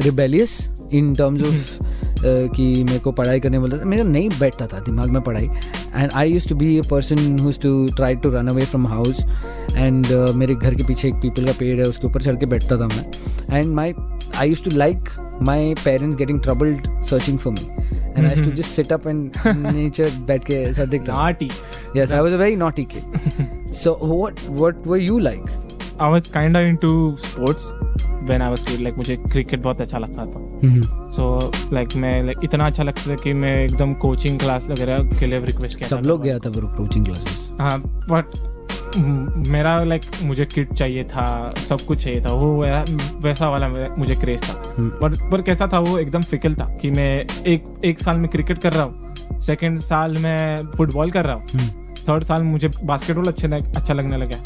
rebellious 0.02 0.58
in 0.92 1.14
terms 1.14 1.42
of 1.42 1.88
कि 2.24 2.64
मेरे 2.84 2.98
को 2.98 3.12
पढ़ाई 3.12 3.40
करने 3.40 3.58
बोलता 3.58 3.78
था 3.78 3.84
मेरा 3.84 4.04
नहीं 4.04 4.28
बैठता 4.40 4.66
था 4.66 4.78
दिमाग 4.80 5.10
में 5.10 5.22
पढ़ाई 5.22 5.48
and 5.94 6.10
I 6.12 6.32
use 6.32 6.48
to 6.48 6.54
be 6.54 6.76
a 6.78 6.82
person 6.90 7.38
whose 7.38 7.60
to 7.60 7.86
try 7.96 8.14
to 8.14 8.30
run 8.30 8.48
away 8.48 8.64
from 8.64 8.86
house 8.86 9.20
and 9.76 10.06
मेरे 10.36 10.54
घर 10.54 10.74
के 10.74 10.84
पीछे 10.84 11.08
एक 11.08 11.14
पीपल 11.22 11.46
का 11.46 11.52
पेड़ 11.58 11.78
है 11.80 11.86
उसके 11.86 12.06
ऊपर 12.06 12.22
चढ़ 12.22 12.36
के 12.36 12.46
बैठता 12.46 12.76
था 12.76 12.86
मैं 12.86 13.58
and 13.58 13.72
my 13.74 13.94
I 14.36 14.48
use 14.48 14.64
to 14.64 14.70
like 14.70 15.08
my 15.42 15.74
parents 15.84 16.16
getting 16.16 16.40
troubled 16.40 16.88
searching 17.04 17.38
for 17.38 17.52
me 17.52 17.79
and 18.18 18.26
I 18.26 18.34
to 18.34 18.50
just 18.50 18.68
sit 18.68 18.92
up 18.92 19.06
and 19.06 19.32
नीचे 19.46 20.06
बैठ 20.06 20.44
के 20.44 20.54
ऐसा 20.54 20.84
देखता 20.84 21.12
naughty 21.12 21.50
Yes, 21.96 22.12
I 22.12 22.20
was 22.20 22.34
a 22.34 22.38
very 22.38 22.56
naughty 22.56 22.84
kid. 22.84 23.02
so 23.82 23.94
what 24.12 24.42
what 24.60 24.86
were 24.86 25.02
you 25.08 25.18
like? 25.26 25.50
I 26.00 26.10
was 26.10 26.26
kind 26.26 26.56
of 26.56 26.62
into 26.62 27.16
sports 27.18 27.70
when 28.22 28.42
I 28.42 28.50
was 28.50 28.62
kid 28.62 28.80
like 28.80 28.94
मुझे 28.94 29.16
cricket 29.16 29.62
बहुत 29.62 29.80
अच्छा 29.80 29.98
लगता 29.98 30.26
था। 30.26 31.10
सो 31.10 31.52
लाइक 31.72 31.88
मैं 31.96 32.28
like, 32.28 32.44
इतना 32.44 32.64
अच्छा 32.64 32.82
लगता 32.82 33.10
था 33.10 33.14
कि 33.14 33.32
मैं 33.32 33.64
एकदम 33.64 33.94
कोचिंग 33.94 34.38
क्लास 34.38 34.66
वगैरह 34.66 34.98
के 34.98 35.26
लिए 35.26 35.40
रिक्वेस्ट 35.40 35.78
किया 35.78 35.88
सब 35.88 35.96
लोग 35.96 36.22
गया 36.22 36.38
था 36.38 36.50
ब्रो 36.50 36.68
कोचिंग 36.68 37.04
क्लासेस 37.04 37.48
हाँ 37.60 37.82
बट 37.86 38.24
मेरा 38.96 39.84
लाइक 39.84 40.02
मुझे 40.22 40.44
किट 40.44 40.72
चाहिए 40.72 41.04
था 41.04 41.50
सब 41.56 41.80
कुछ 41.80 42.04
चाहिए 42.04 42.20
था 42.20 42.32
वो 42.32 42.64
वैसा 43.20 43.48
वाला 43.48 43.68
मुझे 43.96 44.14
क्रेज 44.14 44.42
था। 44.42 44.74
हम्म। 44.78 44.88
पर 44.88 45.30
पर 45.30 45.42
कैसा 45.42 45.68
था 45.72 45.78
वो 45.78 45.98
एकदम 45.98 46.22
फिकल 46.22 46.54
था 46.54 46.64
कि 46.64 46.90
मैं 46.90 47.26
एक 47.46 47.80
एक 47.84 47.98
साल 47.98 48.16
में 48.16 48.28
क्रिकेट 48.30 48.58
कर 48.58 48.72
रहा 48.72 48.82
हूँ 48.82 49.14
सेकेंड 49.40 49.78
साल 49.78 50.16
में 50.16 50.62
फुटबॉल 50.76 51.10
कर 51.10 51.24
रहा 51.24 51.34
हूँ 51.34 51.46
थर्ड 52.08 52.24
साल 52.24 52.42
मुझे 52.42 52.70
बास्केटबॉल 52.84 53.26
अच्छे 53.26 53.48
लग- 53.48 53.76
अच्छा 53.76 53.94
लगने 53.94 54.16
लगा। 54.16 54.36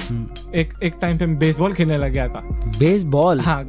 एक 0.54 0.72
एक 0.82 0.94
टाइम 1.00 1.18
पे 1.18 1.26
बेसबॉल 1.26 1.72
खेलने 1.74 1.98
लग 1.98 2.12
गया 2.12 2.28
था। 2.28 2.40
बेसबॉल 2.78 3.40
हाँ। 3.40 3.64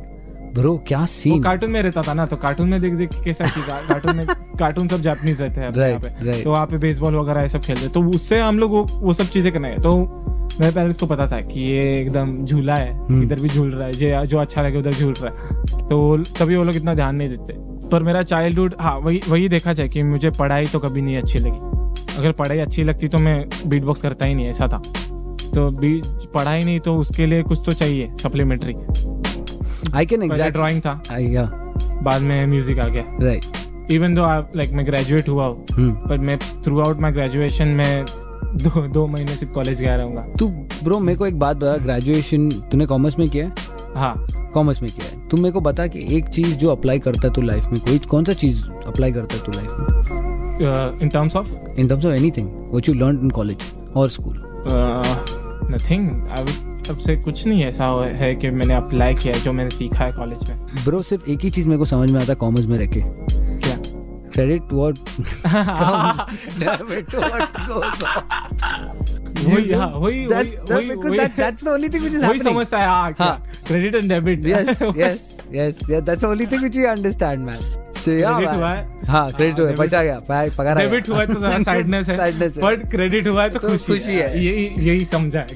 ब्रो 0.55 0.75
क्या 0.88 1.00
वो 1.00 1.05
सीन 1.07 1.41
कार्टून 1.43 1.71
में 1.71 1.81
रहता 1.81 2.01
था 2.01 2.13
ना 2.13 2.25
तो 2.25 2.38
कार्टून 2.38 2.69
में 2.69 2.79
देख 2.81 2.93
देख 2.93 3.09
कैसा 3.24 3.45
कार्टून 3.88 4.15
में 4.15 4.25
कार्टून 4.59 4.88
सब 4.88 5.01
जापानीज 5.01 5.41
रहते 5.41 5.62
हैं 5.62 5.71
Right, 5.71 6.03
right. 6.21 6.43
तो 6.43 6.51
वहाँ 6.51 6.65
पे 6.65 6.77
बेसबॉल 6.77 7.15
वगैरह 7.15 7.41
ये 7.41 7.50
सब 7.50 7.62
खेलते। 7.62 7.88
तो 7.88 8.03
उससे 8.09 8.39
हम 8.39 8.59
लोग 8.59 8.71
वो, 8.71 8.83
वो 8.83 9.13
सब 9.13 9.25
चीज़ें 9.25 9.51
करने 9.53 9.75
तो 9.79 9.97
मेरे 10.59 10.71
पेरेंट्स 10.71 11.00
को 11.00 11.05
पता 11.05 11.27
था 11.27 11.39
कि 11.41 11.62
ये 11.62 12.01
एकदम 12.01 12.33
झूला 12.45 12.75
है 12.75 12.93
हम्म। 12.97 13.24
इधर 13.24 13.39
भी 13.39 13.50
झूल 13.50 13.74
रहा 13.74 13.88
है 13.88 13.93
जो 13.93 14.25
जो 14.25 14.39
अच्छा 14.39 14.62
लगे 14.62 14.77
उधर 14.79 14.93
झूल 14.93 15.13
रहा 15.13 15.31
है। 15.31 15.88
तो 15.89 16.17
तभी 16.39 16.55
वो 16.55 16.63
लोग 16.63 16.75
इतना 16.75 16.93
ध्यान 16.93 17.15
नहीं 17.15 17.29
देते। 17.29 17.53
पर 17.89 18.03
मेरा 18.03 18.21
चाइल्डहुड 18.24 18.75
हाँ 18.79 18.97
वही 19.00 19.21
वही 19.29 19.50
देखा 19.50 19.74
जाए 19.74 19.88
कि 19.88 20.03
मुझे 20.03 20.31
पढ़ाई 20.39 20.65
तो 20.65 20.79
कभी 20.79 21.01
नहीं 21.01 21.17
अच्छी 21.17 21.39
लगी। 21.39 22.17
अगर 22.17 22.31
पढ़ाई 22.31 22.59
अच्छी 22.59 22.83
लगती 22.83 23.07
तो 23.07 23.19
मैं 23.19 23.38
बीट 23.67 23.83
बॉक्स 23.83 24.01
करता 24.01 24.25
ही 24.25 24.35
नहीं 24.35 24.47
ऐसा 24.47 24.67
था। 24.67 24.81
तो 25.55 25.69
पढ़ाई 26.33 26.63
नहीं 26.63 26.80
तो 26.80 26.95
उसके 26.97 27.25
लिए 27.25 27.43
कुछ 27.43 27.62
तो 27.65 27.73
चाहिए 27.73 28.10
supplementary 28.21 28.73
I 29.93 30.06
can 30.06 30.24
exact 30.24 30.54
drawing 30.54 30.82
था। 30.82 31.17
या 31.19 31.43
बाद 32.04 32.21
में 32.21 32.45
म्यूज़िक 32.48 32.80
आ 32.80 32.88
गया। 32.88 33.04
राइट 33.21 33.91
इवन 33.91 34.13
दो 34.15 34.21
लाइक 34.56 34.71
मैं 34.74 34.86
ग्रेजुएट 34.86 35.30
हुआ 35.30 35.45
हूँ 35.45 35.65
पर 36.08 36.17
मैं 36.17 36.38
थ्रू 36.63 36.80
आउट 36.82 37.00
माई 37.02 37.12
ग्रेजुएशन 37.12 37.67
में 37.67 38.06
दो 38.56 38.88
दो 38.88 39.06
महीने 39.08 39.36
सिर्फ़ 39.36 39.54
कॉलेज 39.54 39.82
गया 39.82 39.95
रहूँगा। 39.95 40.21
तू 40.39 40.48
ब्रो 40.84 41.00
मेरे 41.00 41.17
को 41.17 41.26
एक 41.28 41.39
बात 41.39 41.58
बता 41.58 41.76
ग्रेजुएशन 41.78 42.50
तूने 42.71 42.86
कॉमर्स 42.86 43.19
में 43.19 43.30
किया 43.30 43.45
है? 43.45 43.54
हाँ। 43.95 44.28
कॉमर्स 44.54 44.82
में 44.82 44.91
किया 44.91 45.08
है। 45.08 45.28
तू 45.30 45.38
मेरे 45.38 45.52
को 45.52 45.62
बता 45.62 45.88
कि 45.88 46.06
एक 46.17 46.28
चीज़ 46.28 46.56
जो 46.58 46.69
अप्लाई 46.69 47.00
करता 47.00 47.28
है 47.28 47.34
तू 47.34 47.41
लाइफ 47.41 47.67
में 47.71 47.80
कोई 47.82 48.00
कौन 48.10 48.24
सा 48.26 48.34
चीज़ 48.34 48.65
अप्लाई 48.88 49.12
करता 49.12 49.36
है 49.36 49.43
तू 49.45 49.52
लाइफ 49.52 49.69
में? 49.69 51.00
In 51.02 51.10
terms 51.10 51.36
of 51.36 51.54
in 51.78 51.88
terms 51.88 52.06
of 52.06 52.13
anything 52.13 52.48
what 52.48 52.89
you 52.89 52.95
learn 52.95 53.19
in 53.24 53.30
college 53.30 53.58
और 53.95 54.10
स्कूल 54.10 54.41
नथिंग 55.74 56.10
अब 56.89 56.98
से 56.98 57.15
कुछ 57.15 57.48
नहीं 57.48 57.63
ऐसा 57.63 58.06
है 58.15 58.36
कि 58.36 58.50
मैंने 58.50 58.74
अप्लाई 58.74 59.13
किया 59.13 59.34
जो 59.34 59.54
मैंने 59.54 59.69
सीखा 59.69 60.06
है 60.06 60.12
कॉलेज 60.12 60.50
में। 60.50 60.58
ब्रो 60.65 61.02
सिर्फ़ 61.02 61.30
एक 61.30 61.39
ही 61.39 61.50
चीज़ 61.50 61.67
मेरे 61.67 61.78
को 61.78 61.86
समझ 61.86 62.12
में 62.12 62.21
आता 62.21 62.34
कॉमर्स 62.34 62.65
में 62.65 62.78
रह 62.80 62.86
के। 62.86 63.02
क्या? 63.60 63.78
क्रेडिट 64.36 64.62
वही 69.45 69.74
हाँ 69.74 69.88
वही 69.88 70.26
वही- 70.26 70.60
वही 70.76 70.88
वही 72.30 72.39
समझता 72.39 72.78
है. 72.80 72.86
क्रेडिट 73.67 73.95
एंड 73.95 74.13
डेबिट 74.13 74.39
है? 78.69 78.89
हाँ 79.08 79.30
क्रेडिट 79.32 79.60
हुआ 79.60 79.69
है, 79.69 79.76
गया. 80.04 80.19
पगार 80.58 80.78
हुआ 81.10 81.26
तो 81.26 81.34
है. 81.39 81.86
बट 82.63 82.91
क्रेडिट 82.91 83.28
हुआ 83.28 83.48
तो 83.48 83.60
तो 83.60 83.67
खुशी 83.67 84.12
है। 84.12 84.45
यही 84.45 84.89
यही 84.89 85.06
समझा 85.06 85.39
है. 85.39 85.48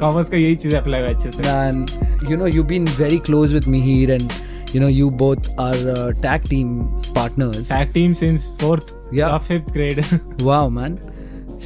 कॉमर्स 0.00 0.28
का 0.28 0.36
यही 0.36 0.56
चीज़ 0.56 0.76
अप्लाई 0.76 1.00
हुआ 1.00 1.10
अच्छे 1.10 1.30
से 1.30 1.42
man, 1.48 1.82
you 2.30 2.36
know, 2.42 2.48
you've 2.56 2.70
been 2.72 2.86
very 3.00 3.18
close 3.28 3.52
with 3.58 3.68
Mihir 3.74 4.14
and 4.18 4.40
you 4.74 4.80
know, 4.80 4.88
you 4.96 5.10
both 5.20 5.46
are 5.58 5.78
uh, 5.92 6.12
tag 6.24 6.44
team 6.48 6.74
partners. 7.14 7.68
tag 7.68 7.92
team 7.94 8.12
since 8.18 8.48
fourth 8.60 8.92
Yeah. 9.20 9.38
fifth 9.38 9.72
grade. 9.76 10.04
Wow, 10.48 10.68
man. 10.68 10.98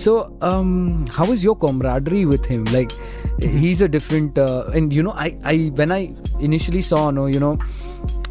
So, 0.02 0.14
um, 0.50 0.70
how 1.16 1.26
is 1.32 1.44
your 1.44 1.54
camaraderie 1.64 2.24
with 2.30 2.46
him? 2.52 2.64
Like, 2.76 2.94
he's 3.64 3.82
a 3.86 3.88
different, 3.96 4.38
uh, 4.38 4.64
and 4.78 4.92
you 4.92 5.02
know, 5.08 5.12
I, 5.24 5.36
I, 5.52 5.56
when 5.80 5.92
I 5.92 6.14
initially 6.40 6.82
saw, 6.82 7.02
no, 7.10 7.26
you 7.26 7.38
know, 7.44 7.58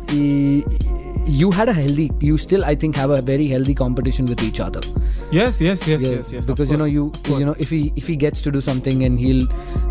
he, 0.09 0.63
you 1.25 1.51
had 1.51 1.69
a 1.69 1.73
healthy, 1.73 2.09
you 2.19 2.37
still, 2.37 2.63
I 2.65 2.75
think, 2.75 2.95
have 2.95 3.09
a 3.09 3.21
very 3.21 3.47
healthy 3.47 3.73
competition 3.73 4.25
with 4.25 4.43
each 4.43 4.59
other. 4.59 4.81
yes, 5.31 5.59
yes, 5.61 5.87
yes, 5.87 6.01
Yeah, 6.03 6.09
yes, 6.11 6.31
yes. 6.31 6.45
Because 6.45 6.69
you 6.69 6.77
know, 6.77 6.85
you, 6.85 7.11
you 7.29 7.45
know, 7.45 7.55
if 7.57 7.69
he, 7.69 7.91
if 7.95 8.07
he 8.07 8.15
gets 8.15 8.41
to 8.41 8.51
do 8.51 8.61
something 8.61 9.03
and 9.03 9.19
he'll 9.19 9.47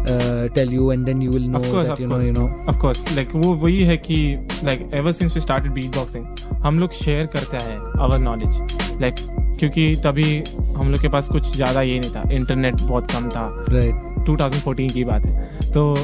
uh, 0.07 0.49
tell 0.49 0.71
you, 0.71 0.91
and 0.91 1.07
then 1.07 1.21
you 1.21 1.31
will 1.31 1.41
know 1.41 1.59
of 1.59 1.71
course, 1.71 1.87
that, 1.87 1.93
of 1.93 2.01
you 2.01 2.09
course, 2.09 2.23
know, 2.23 2.27
you 2.27 2.33
know. 2.33 2.65
of 2.69 2.79
course. 2.79 3.03
Like 3.17 3.33
वो 3.35 3.55
वही 3.65 3.83
है 3.85 3.97
कि 4.09 4.19
like 4.63 4.85
ever 4.93 5.13
since 5.13 5.35
we 5.35 5.41
started 5.47 5.75
beatboxing, 5.75 6.27
हम 6.65 6.79
लोग 6.79 6.93
share 7.03 7.27
करते 7.37 7.57
हैं 7.65 7.79
our 8.07 8.19
knowledge. 8.27 8.61
Like 9.03 9.21
क्योंकि 9.59 9.95
तभी 10.05 10.29
हम 10.77 10.91
लोग 10.93 11.01
के 11.01 11.09
पास 11.09 11.29
कुछ 11.29 11.55
ज़्यादा 11.57 11.83
ये 11.83 11.99
नहीं 12.01 12.11
था 12.15 12.23
इंटरनेट 12.37 12.81
बहुत 12.81 13.11
कम 13.13 13.29
था 13.37 13.45
Right. 13.75 14.09
2014 14.29 14.93
की 14.93 15.05
बात 15.05 15.27
है 15.27 15.71
तो 15.73 15.95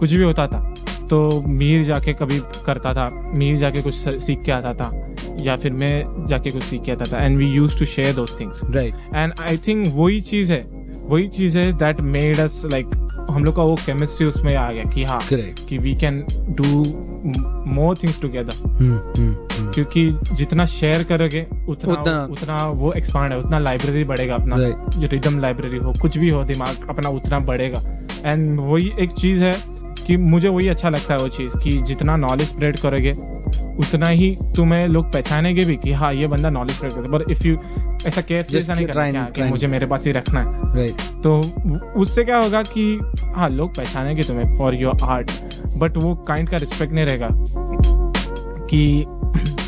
कुछ 0.00 0.12
भी 0.12 0.22
होता 0.22 0.46
था 0.46 0.58
तो 1.10 1.20
मीर 1.46 1.84
जाके 1.84 2.12
कभी 2.12 2.40
करता 2.66 2.92
था 2.94 3.08
मीर 3.34 3.56
जाके 3.56 3.82
कुछ 3.82 3.94
सीख 3.94 4.42
के 4.42 4.52
आता 4.52 4.74
था 4.74 4.90
या 5.40 5.56
फिर 5.56 5.72
मैं 5.72 6.26
जाके 6.26 6.50
कुछ 6.50 6.62
सीख 6.62 6.82
के 6.82 6.92
आता 6.92 7.04
था 7.12 7.22
and 7.24 7.38
we 7.38 7.46
use 7.46 7.78
to 7.78 7.84
share 7.84 8.14
those 8.14 8.38
things 8.40 8.60
Right. 8.64 8.94
And 9.14 9.32
I 9.40 9.56
think 9.56 9.86
वही 9.96 10.20
चीज़ 10.20 10.52
है 10.52 10.62
वही 11.10 11.28
चीज़ 11.28 11.58
है 11.58 11.72
दैट 11.72 12.00
मेड 12.00 12.40
अस 12.40 12.62
लाइक 12.66 12.86
हम 13.30 13.44
लोग 13.44 13.56
का 13.56 13.62
वो 13.62 13.74
केमिस्ट्री 13.86 14.26
उसमें 14.26 14.54
आ 14.56 14.70
गया 14.72 14.84
कि 14.84 15.04
हाँ 15.04 15.20
Correct. 15.20 15.60
कि 15.68 15.78
we 15.78 15.94
can 15.94 16.24
do 16.60 16.84
more 17.70 17.96
things 17.96 18.20
together. 18.22 19.70
क्योंकि 19.74 20.08
जितना 20.32 20.66
शेयर 20.66 21.02
करोगे 21.02 21.46
उतना 21.68 21.92
उतना- 21.92 22.30
उतना, 22.30 22.56
वो 22.66 22.92
एक्सपांड 22.92 23.32
है 23.32 23.38
उतना 23.38 23.58
लाइब्रेरी 23.58 24.04
बढ़ेगा 24.04 24.34
अपना 24.34 24.56
Right. 24.56 24.96
जो 24.96 25.08
रिदम 25.12 25.38
लाइब्रेरी 25.38 25.78
हो 25.78 25.92
कुछ 26.02 26.18
भी 26.18 26.30
हो 26.30 26.42
दिमाग 26.44 26.88
अपना 26.90 27.08
उतना 27.08 27.38
बढ़ेगा 27.50 27.82
एंड 28.24 28.60
वही 28.60 28.90
एक 29.00 29.12
चीज़ 29.12 29.42
है 29.42 29.54
कि 30.10 30.16
मुझे 30.16 30.48
वही 30.48 30.68
अच्छा 30.68 30.88
लगता 30.88 31.14
है 31.14 31.20
वो 31.20 31.28
चीज़ 31.28 31.56
कि 31.56 31.72
जितना 31.86 32.16
नॉलेज 32.16 32.48
स्प्रेड 32.48 32.78
करोगे 32.78 33.12
उतना 33.82 34.08
ही 34.08 34.36
तुम्हें 34.56 34.86
लोग 34.88 35.12
पहचानेंगे 35.12 35.64
भी 35.64 35.76
कि 35.76 35.92
हाँ 35.92 36.12
ये 36.14 36.26
बंदा 36.26 36.50
नॉलेज 36.50 36.76
स्प्रेड 36.76 36.92
करता 36.92 37.02
है 37.02 37.10
पर 37.12 37.30
इफ़ 37.32 37.46
यू 37.46 37.56
ऐसा 38.06 38.20
केयर 38.20 38.56
ऐसा 38.56 38.74
नहीं 38.74 38.86
करना 38.86 39.24
कि 39.24 39.40
हाँ. 39.40 39.48
मुझे 39.50 39.66
मेरे 39.66 39.86
पास 39.86 40.06
ही 40.06 40.12
रखना 40.12 40.40
है 40.40 40.58
Right. 40.70 41.00
तो 41.22 41.40
उससे 41.96 42.24
क्या 42.24 42.38
होगा 42.38 42.62
कि 42.62 42.84
हाँ 43.36 43.48
लोग 43.50 43.76
पहचानेंगे 43.76 44.22
तुम्हें 44.22 44.56
फॉर 44.58 44.74
योर 44.74 45.02
आर्ट 45.02 45.30
बट 45.76 45.96
वो 45.96 46.14
काइंड 46.28 46.48
का 46.48 46.56
रिस्पेक्ट 46.56 46.92
नहीं 46.92 47.06
रहेगा 47.06 47.28
कि 48.70 49.04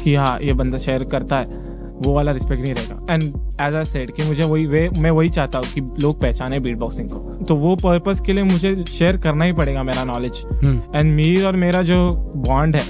कि 0.04 0.14
हाँ 0.14 0.38
ये 0.42 0.52
बंदा 0.52 0.78
शेयर 0.78 1.04
करता 1.04 1.38
है 1.38 1.61
वो 2.02 2.14
वाला 2.14 2.32
रिस्पेक्ट 2.32 2.62
नहीं 2.62 2.74
रहेगा। 2.74 3.14
एंड 3.14 3.22
एज 3.60 3.74
आई 3.74 3.84
सेड 3.84 4.10
कि 4.14 4.22
मुझे 4.22 4.44
वही 4.44 4.66
वे 4.66 4.88
मैं 4.96 5.10
वही 5.10 5.28
चाहता 5.28 5.58
हूँ 5.58 5.66
कि 5.74 5.80
लोग 6.02 6.20
पहचाने 6.22 6.60
बीट 6.60 6.76
बॉक्सिंग 6.78 7.08
को। 7.10 7.44
तो 7.44 7.56
वो 7.56 7.74
पर्पस 7.76 8.20
के 8.20 8.32
लिए 8.32 8.44
मुझे 8.44 8.74
शेयर 8.88 9.16
करना 9.18 9.44
ही 9.44 9.52
पड़ेगा 9.52 9.82
मेरा 9.82 10.04
नॉलेज 10.04 10.44
एंड 10.64 11.14
मीर 11.14 11.46
और 11.46 11.56
मेरा 11.56 11.82
जो 11.82 11.98
बॉन्ड 12.38 12.76
है 12.76 12.84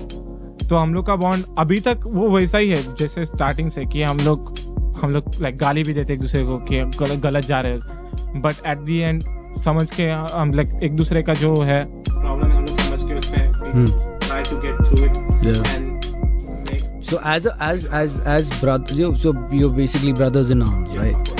तो 0.68 0.77
हम 0.77 0.94
लोग 0.94 1.07
का 1.07 1.16
बॉन्ड 1.16 1.44
अभी 1.59 1.81
तक 1.81 2.01
वो 2.07 2.29
वैसा 2.31 2.59
ही 2.59 2.68
है 2.70 2.77
जैसे 2.94 3.25
स्टार्टिंग 3.25 3.68
से 3.70 3.85
कि 3.87 4.03
हम 4.03 4.18
लोग 4.18 4.55
हम 5.03 5.11
लोग 5.11 5.31
लाइक 5.40 5.57
गाली 5.59 5.83
भी 5.83 5.94
देते 5.94 6.12
एक 6.12 6.20
दूसरे 6.20 6.44
को 6.44 6.57
कि 6.68 6.81
गलत 6.98 7.22
गलत 7.22 7.44
जा 7.44 7.61
रहे 7.61 7.72
हो। 7.72 8.40
बट 8.40 8.66
एट 8.66 8.79
दी 8.81 8.98
एंड 8.98 9.22
समझ 9.61 9.90
के 9.90 10.09
हम 10.35 10.53
लाइक 10.55 10.79
एक 10.83 10.96
दूसरे 10.96 11.22
का 11.22 11.35
जो 11.35 11.55
है 11.62 11.85
प्रॉब्लम 12.05 12.46
है 12.46 12.57
हम 12.57 12.64
लोग 12.64 12.79
समझ 12.79 13.03
के 13.03 13.14
उस 13.14 13.33
try 13.33 14.42
to 14.42 14.57
get 14.59 14.85
through 14.87 15.05
it 15.05 15.57
and 15.66 15.91
So 17.12 17.19
as 17.23 17.45
a, 17.45 17.56
as 17.62 17.86
as 17.88 18.19
as 18.21 18.50
brother, 18.60 18.93
you, 18.93 19.15
so 19.15 19.34
you're 19.52 19.69
basically 19.69 20.13
brothers 20.13 20.50
in 20.52 20.62
arms, 20.62 20.95
right? 20.95 21.34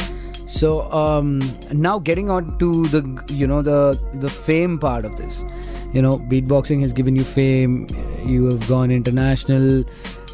So 0.48 0.90
um, 0.92 1.42
now 1.72 2.00
getting 2.00 2.30
on 2.30 2.58
to 2.60 2.86
the 2.88 3.02
you 3.30 3.48
know 3.48 3.62
the 3.62 4.00
the 4.16 4.30
fame 4.30 4.80
part 4.80 5.04
of 5.04 5.16
this, 5.18 5.44
you 5.94 6.02
know, 6.02 6.20
beatboxing 6.20 6.82
has 6.82 6.94
given 6.94 7.16
you 7.16 7.24
fame. 7.24 7.88
You 8.26 8.46
have 8.46 8.68
gone 8.68 8.92
international. 8.92 9.84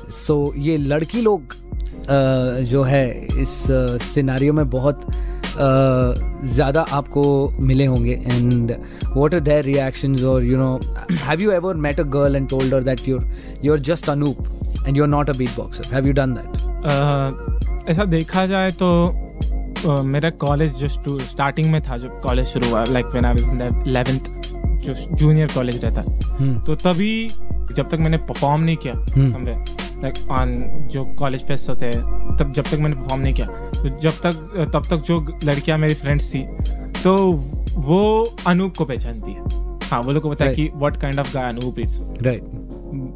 So 0.10 0.54
ये 0.54 0.78
लड़की 0.78 1.21
लोग 1.21 1.54
uh, 1.54 2.63
जो 2.71 2.84
है 2.84 3.06
इस 3.41 3.58
scenario 4.13 4.54
में 4.54 4.69
बहुत 4.69 5.02
uh, 5.02 6.34
ज़्यादा 6.54 6.82
आपको 6.91 7.23
मिले 7.60 7.86
होंगे 7.86 8.13
and 8.13 8.71
what 9.15 9.34
are 9.34 9.39
their 9.39 9.65
reactions 9.65 10.23
और 10.32 10.43
you 10.43 10.58
know 10.58 10.80
have 11.12 11.41
you 11.41 11.52
ever 11.52 11.76
met 11.86 11.99
a 11.99 12.04
girl 12.15 12.36
and 12.36 12.49
told 12.49 12.73
her 12.73 12.82
that 12.88 13.06
you're 13.08 13.23
you're 13.65 13.84
just 13.89 14.10
Anoop 14.88 14.96
and 14.96 14.96
you're 14.96 15.24
not 15.24 15.29
a 15.29 15.35
beatboxer. 15.35 15.87
Have 15.87 16.07
you 16.07 16.12
done 16.12 16.35
that? 16.35 16.57
Uh, 16.85 17.88
ऐसा 17.90 18.05
देखा 18.05 18.46
जाए 18.46 18.70
तो 18.83 19.14
uh, 19.87 20.03
मेरा 20.05 20.31
college 20.31 20.74
जो 20.74 21.18
starting 21.18 21.70
में 21.72 21.83
था 21.83 21.96
जब 21.98 22.20
कॉलेज 22.20 22.46
शुरू 22.46 22.68
हुआ 22.68 22.85
like 22.85 23.07
when 23.07 23.24
I 23.24 23.35
was 23.35 23.44
11th 23.88 24.29
जो 24.85 24.94
जूनियर 25.16 25.48
कॉलेज 25.55 25.85
रहता 25.85 26.03
Hmm. 26.03 26.66
तो 26.66 26.74
तभी 26.74 27.29
जब 27.72 27.88
तक 27.90 27.94
मैंने 27.94 28.16
परफॉर्म 28.16 28.62
नहीं 28.62 28.77
किया 28.77 28.94
Hmm. 28.94 29.33
समझे 29.33 29.55
लाइक 30.03 30.14
ऑन 30.31 30.88
जो 30.92 31.05
कॉलेज 31.05 31.44
फेस्ट 31.46 31.70
होते 31.70 31.87
हैं 31.87 32.37
तब 32.37 32.53
जब 32.53 32.64
तक 32.64 32.79
मैंने 32.79 32.96
परफॉर्म 32.96 33.22
नहीं 33.22 33.35
किया 33.35 33.46
तो 33.46 33.98
जब 33.98 34.11
तक 34.11 34.70
तब 34.74 34.87
तक 34.90 34.96
जो 34.96 35.38
लड़कियाँ 35.44 35.79
मेरी 35.79 35.94
फ्रेंड्स 35.94 36.35
थी 36.35 36.42
तो 37.03 37.33
वो 37.74 38.35
अनूप 38.46 38.77
को 38.77 38.85
पहचानती 38.85 39.33
है 39.33 39.42
हाँ 39.90 40.01
वो 40.01 40.12
लोग 40.12 40.22
को 40.22 40.31
पता 40.31 40.44
है. 40.44 40.55
कि 40.55 40.70
what 40.74 40.96
kind 40.96 41.20
of 41.20 41.35
guy 41.35 41.48
Anoop 41.48 41.79
is 41.79 42.03
Right. 42.03 42.42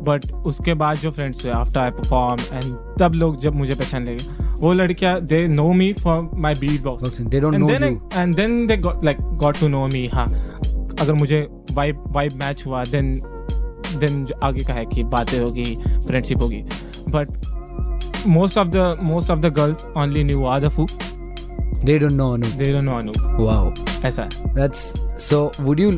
But 0.05 0.33
उसके 0.33 0.75
बाद 0.75 0.97
जो 0.97 1.11
फ्रेंड्स 1.11 1.45
हुए 1.45 1.53
आफ्टर 1.55 1.81
आई 1.81 1.91
परफॉर्म 1.91 2.57
एंड 2.57 2.75
तब 3.01 3.15
लोग 3.15 3.37
जब 3.37 3.55
मुझे 3.55 3.75
पहचान 3.75 4.09
लगे 4.09 4.51
वो 4.61 4.73
लड़कियाँ 4.73 5.21
they 5.21 5.47
know 5.49 5.73
me 5.73 5.93
for 5.93 6.31
my 6.35 6.55
beat 6.55 6.83
box. 6.83 7.05
They 7.05 7.41
don't 7.41 7.59
know 7.59 7.71
and 8.17 8.35
then 8.35 8.67
they 8.67 8.77
like 9.05 9.19
got 9.21 9.61
to 9.61 9.69
know 9.69 9.87
me 9.87 10.07
हाँ 10.07 10.27
अगर 11.01 11.13
मुझे 11.13 11.49
वाइब 11.73 12.05
वाइब 12.13 12.33
मैच 12.33 12.67
हुआ 12.67 12.85
देन 12.85 13.15
देन 14.01 14.27
आगे 14.43 14.65
का 14.65 14.75
है 14.75 14.87
कि 14.87 15.05
बातें 15.05 15.39
होगी 15.41 15.79
फ्रेंडशिप 16.07 16.43
होगी 16.43 16.63
but 17.09 17.29
most 18.27 18.59
of 18.59 18.69
the 18.69 18.97
most 19.03 19.31
of 19.31 19.39
the 19.39 19.47
girls 19.47 19.87
only 19.97 20.25
knew 20.25 20.45
आदफू 20.45 20.87
They 21.87 21.95
don't 21.99 22.17
know 22.17 22.27
Anoop. 22.35 22.53
They 22.59 22.73
don't 22.73 22.85
know 22.85 22.99
Anu 22.99 23.13
Wow. 23.13 24.05
ऐसा 24.05 24.23
है 24.23 24.55
That's 24.55 24.83
so. 25.25 25.39
Would 25.67 25.81
you? 25.83 25.89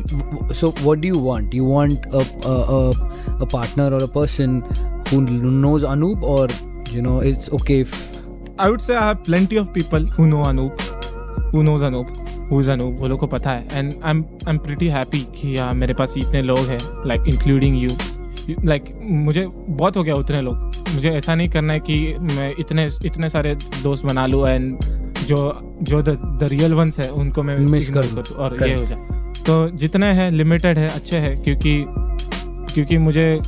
So 0.61 0.69
what 0.85 1.01
do 1.01 1.11
you 1.11 1.19
want? 1.25 1.53
You 1.57 1.65
want 1.65 2.07
a 2.13 2.23
a 2.51 2.55
a, 2.77 2.79
a 3.41 3.45
partner 3.45 3.89
or 3.93 4.03
a 4.03 4.07
person 4.07 4.61
who 5.09 5.21
knows 5.21 5.83
Anoop, 5.83 6.21
or 6.23 6.47
you 6.91 7.01
know, 7.01 7.19
it's 7.19 7.49
okay 7.49 7.81
if 7.81 7.95
I 8.57 8.69
would 8.69 8.81
say 8.81 8.95
I 8.95 9.07
have 9.07 9.23
plenty 9.23 9.57
of 9.57 9.73
people 9.73 9.99
who 9.99 10.27
know 10.27 10.43
Anoop, 10.43 10.81
who 11.51 11.63
knows 11.63 11.81
Anoop, 11.81 12.07
who 12.49 12.59
is 12.59 12.69
Anoop, 12.69 12.99
वो 12.99 13.07
लोग 13.07 13.19
को 13.19 13.27
पता 13.27 13.51
है 13.51 13.67
and 13.67 13.93
I'm 14.03 14.23
I'm 14.47 14.59
pretty 14.67 14.89
happy 14.89 15.41
कि 15.41 15.57
हाँ 15.57 15.73
मेरे 15.73 15.93
पास 15.93 16.17
इतने 16.17 16.41
लोग 16.41 16.59
हैं 16.59 16.79
like 17.07 17.23
including 17.33 17.83
you 17.85 18.15
लाइक 18.65 18.99
मुझे 19.03 19.47
बहुत 19.67 19.97
हो 19.97 20.03
गया 20.03 20.15
उतने 20.15 20.41
लोग 20.41 20.55
मुझे 20.93 21.11
ऐसा 21.11 21.35
नहीं 21.35 21.49
करना 21.49 21.73
है 21.73 21.79
कि 21.79 22.15
मैं 22.19 22.53
इतने 22.59 22.89
इतने 23.05 23.29
सारे 23.29 23.55
दोस्त 23.55 24.05
बना 24.05 24.25
लूँ 24.25 24.47
एंड 24.47 24.79
जो 25.27 25.59
जो 25.81 26.01
द 26.01 26.39
रियल 26.43 26.73
वंस 26.73 26.99
है 26.99 27.09
उनको 27.09 27.43
मैं 27.43 27.59
ignore 27.59 27.93
कर 27.93 28.05
दूँ। 28.05 28.23
दूँ 28.23 28.37
और 28.37 28.67
ये 28.67 28.75
हो 28.75 28.85
जाए 28.85 28.99
तो 29.47 29.69
जितने 29.69 30.05
हैं 30.05 30.31
लिमिटेड 30.31 30.77
है 30.77 30.89
अच्छे 30.89 31.17
हैं 31.17 31.43
क्योंकि 31.43 31.85
क्योंकि 32.75 32.97
मुझे 32.97 33.41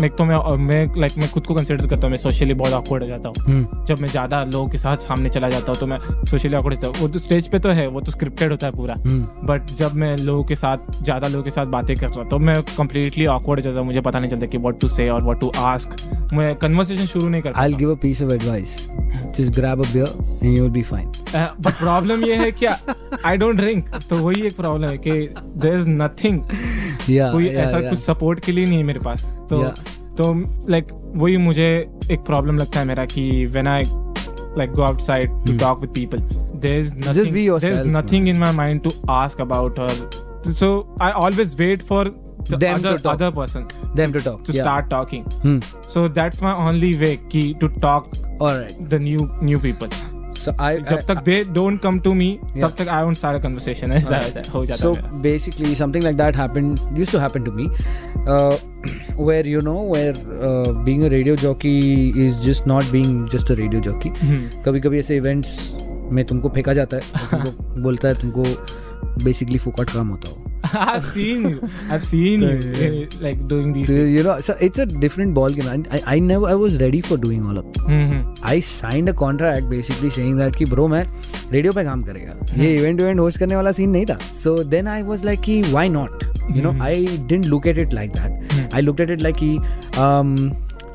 मैं 0.00 0.10
तो 0.16 0.24
मैं 0.24 0.36
मैं 0.66 1.00
लाइक 1.00 1.12
मैं 1.18 1.28
खुद 1.30 1.46
को 1.46 1.54
कंसिडर 1.54 1.86
करता 1.86 2.02
हूँ 2.02 2.10
मैं 2.10 2.16
सोशली 2.18 2.54
बहुत 2.54 2.72
awkward 2.72 3.02
हो 3.02 3.06
जाता 3.08 3.28
हूँ 3.28 3.36
Hmm. 3.48 3.86
जब 3.88 4.00
मैं 4.00 4.08
ज़्यादा 4.08 4.42
लोगों 4.44 4.68
के 4.68 4.78
साथ 4.78 4.96
सामने 5.06 5.28
चला 5.28 5.48
जाता 5.50 5.72
हूँ 5.72 5.80
तो 5.80 5.86
मैं 5.86 5.98
सोशली 6.30 6.56
awkward 6.56 6.74
होता 6.74 6.86
हूँ 6.86 6.96
वो 7.00 7.08
तो 7.08 7.18
स्टेज 7.18 7.48
पे 7.48 7.58
तो 7.58 7.70
है 7.78 7.86
वो 7.96 8.00
तो 8.00 8.12
स्क्रिप्टेड 8.12 8.50
होता 8.50 8.66
है 8.66 8.72
पूरा. 8.72 8.94
बट 9.50 9.70
जब 9.78 9.94
मैं 10.02 10.16
लोगों 10.18 10.44
के 10.44 10.56
साथ 10.56 11.02
ज़्यादा 11.02 11.28
लोगों 11.28 11.44
के 11.44 11.50
साथ 11.50 11.66
बातें 11.76 11.96
कर 11.96 12.06
रहा 12.06 12.20
हूँ 12.20 12.28
तो 12.30 12.38
मैं 12.38 12.60
कंप्लीटली 12.76 13.26
awkward 13.26 13.56
हो 13.56 13.60
जाता 13.60 13.78
हूँ 13.78 13.86
मुझे 13.86 14.00
पता 14.00 14.18
नहीं 14.20 14.30
चलता 14.30 14.46
कि 14.46 14.58
व्हाट 14.58 14.80
टू 14.80 14.88
से 14.88 15.08
और 15.10 15.22
व्हाट 15.24 15.40
टू 15.40 15.52
आस्क 15.72 15.96
मैं 16.32 16.54
कन्वर्सेशन 16.64 17.06
शुरू 17.06 17.28
नहीं 17.28 17.42
कर 17.42 17.52
I'll 17.64 17.78
give 17.82 17.90
a 17.90 18.00
piece 18.06 18.24
of 18.26 18.32
advice. 18.38 18.76
Just 19.36 19.52
grab 19.58 19.80
a 19.84 19.90
beer 19.92 20.08
and 20.42 20.54
you 20.54 20.62
will 20.64 20.74
be 20.78 20.84
fine. 20.92 21.08
But 21.34 21.78
problem 21.78 22.24
ये 22.24 22.34
है 22.36 22.50
कि 22.52 22.66
आई 22.66 23.36
डोंट 23.36 23.56
ड्रिंक 23.56 23.88
तो 24.10 24.16
वही 24.16 24.46
एक 24.46 24.56
प्रॉब्लम 24.56 24.88
है 24.88 24.98
कि 24.98 25.12
देयर 25.12 25.78
इज़ 25.78 25.88
नथिंग. 25.88 26.40
कोई 27.08 27.46
ऐसा 27.48 27.80
कुछ 27.88 27.98
सपोर्ट 27.98 28.40
के 28.44 28.52
लिए 28.52 28.64
नहीं 28.66 28.78
है 28.78 28.84
मेरे 28.84 29.00
पास 29.04 29.34
तो 29.50 29.62
Yeah. 29.62 29.87
तो 30.20 30.32
लाइक 30.70 30.86
like, 30.86 30.94
वही 31.22 31.36
मुझे 31.36 31.66
एक 32.10 32.20
प्रॉब्लम 32.26 32.58
लगता 32.58 32.80
है 32.80 32.86
मेरा 32.86 33.04
कि 33.14 33.24
when 33.52 33.68
I 33.68 33.84
like 34.58 34.70
go 34.76 34.82
outside 34.84 35.34
to 35.48 35.54
talk 35.62 35.82
with 35.84 35.90
people 35.96 36.22
there's 36.62 36.88
nothing 37.00 37.26
Hmm. 37.26 37.34
be 37.34 37.42
yourself, 37.42 37.74
there's 37.74 37.90
nothing 37.96 38.24
in 38.32 38.38
my 38.42 38.48
mind 38.60 38.80
to 38.86 38.92
ask 39.16 39.42
about 39.44 39.76
her 39.82 39.90
so 40.60 40.70
i 41.08 41.10
always 41.24 41.52
wait 41.60 41.84
for 41.90 42.00
the 42.08 42.56
Them 42.56 42.62
to 42.64 42.88
other 42.88 42.94
talk. 43.04 43.12
other 43.12 43.28
person 43.36 43.68
Them 44.00 44.16
to 44.16 44.22
talk. 44.26 44.40
to 44.48 44.56
yeah. 44.56 44.62
start 44.66 44.88
talking 44.94 45.24
Hmm. 45.44 45.58
so 45.94 46.04
that's 46.20 46.42
my 46.46 46.54
only 46.68 46.90
way 47.04 47.12
key 47.34 47.44
to 47.64 47.70
talk 47.86 48.08
All 48.40 48.54
right. 48.62 48.80
the 48.94 49.00
new 49.08 49.28
new 49.50 49.60
people 49.68 49.98
So 50.40 50.52
I. 50.64 50.72
जब 50.88 50.96
I- 50.96 51.04
तक 51.06 51.22
they 51.28 51.36
don't 51.60 51.80
come 51.84 52.00
to 52.08 52.16
me 52.22 52.26
Yeah. 52.32 52.66
तब 52.66 52.74
तक 52.80 52.90
I 52.96 52.98
won't 53.06 53.20
start 53.22 53.38
a 53.38 53.44
conversation 53.46 53.92
ऐसा 54.00 54.18
Alright. 54.18 54.50
हो 54.54 54.64
जाता 54.72 54.82
so 54.82 54.94
है 54.96 55.22
basically 55.28 55.72
something 55.82 56.08
like 56.08 56.18
that 56.24 56.40
happened 56.42 56.84
used 57.04 57.14
to 57.16 57.22
happen 57.26 57.48
to 57.48 57.54
me 57.60 57.68
uh, 58.34 58.54
where 59.20 59.46
you 59.48 59.60
know 59.60 59.94
where 59.94 60.14
being 60.84 61.04
radio 61.04 61.36
jockey 61.36 61.78
is 62.26 62.40
just 62.40 62.66
not 62.66 62.84
being 62.84 63.28
just 63.28 63.50
a 63.52 63.54
radio 63.54 63.82
jockey 63.82 64.10
कभी 64.62 64.80
कभी 64.80 64.98
ऐसे 64.98 65.16
events 65.16 65.76
में 66.12 66.24
तुमको 66.24 66.48
फेंका 66.48 66.72
जाता 66.72 66.96
है 66.96 67.02
बोलता 67.82 68.08
है 68.08 68.14
तुमको 68.14 68.44
बेसिकली 69.24 69.58
फोकट 69.58 69.90
काम 69.90 70.08
होता 70.08 70.28
हो। 70.28 70.47
I've 70.73 71.05
seen 71.05 71.47
you 71.49 71.69
I've 71.89 72.05
seen 72.05 72.41
you 72.41 72.51
uh, 72.51 73.17
like 73.23 73.41
doing 73.47 73.73
these 73.73 73.87
So, 73.87 73.95
things 73.95 74.13
you 74.15 74.23
know 74.23 74.39
so 74.39 74.55
it's 74.59 74.79
a 74.79 74.85
different 74.85 75.33
ball 75.33 75.49
game 75.49 75.67
and 75.67 75.87
I, 75.91 76.01
I 76.13 76.19
never 76.19 76.47
I 76.47 76.55
was 76.55 76.77
ready 76.77 77.01
for 77.01 77.17
doing 77.17 77.45
all 77.47 77.57
of 77.57 77.65
hmm, 77.65 78.21
I 78.43 78.59
signed 78.59 79.09
a 79.09 79.13
contract 79.13 79.69
basically 79.69 80.11
saying 80.19 80.37
that 80.37 80.57
कि 80.57 80.65
bro 80.73 80.87
मैं 80.89 81.05
radio 81.51 81.73
पे 81.73 81.83
काम 81.83 82.03
करेगा 82.03 82.35
ये 82.63 82.73
event 82.75 83.01
event 83.01 83.19
host 83.19 83.39
करने 83.39 83.55
वाला 83.55 83.71
scene 83.71 83.89
नहीं 83.89 84.05
था 84.05 84.17
so 84.43 84.57
then 84.75 84.87
I 84.87 85.03
was 85.03 85.25
like 85.25 85.41
कि 85.41 85.61
why 85.61 85.89
not 85.89 86.23
you 86.51 86.63
know 86.63 86.73
I 86.83 87.05
didn't 87.07 87.45
look 87.45 87.67
at 87.67 87.77
it 87.79 87.93
like 87.93 88.11
that 88.11 88.73
I 88.73 88.81
looked 88.81 89.01
at 89.01 89.09
it 89.11 89.21
like 89.21 89.35
कि 89.43 89.57
um, 90.03 90.35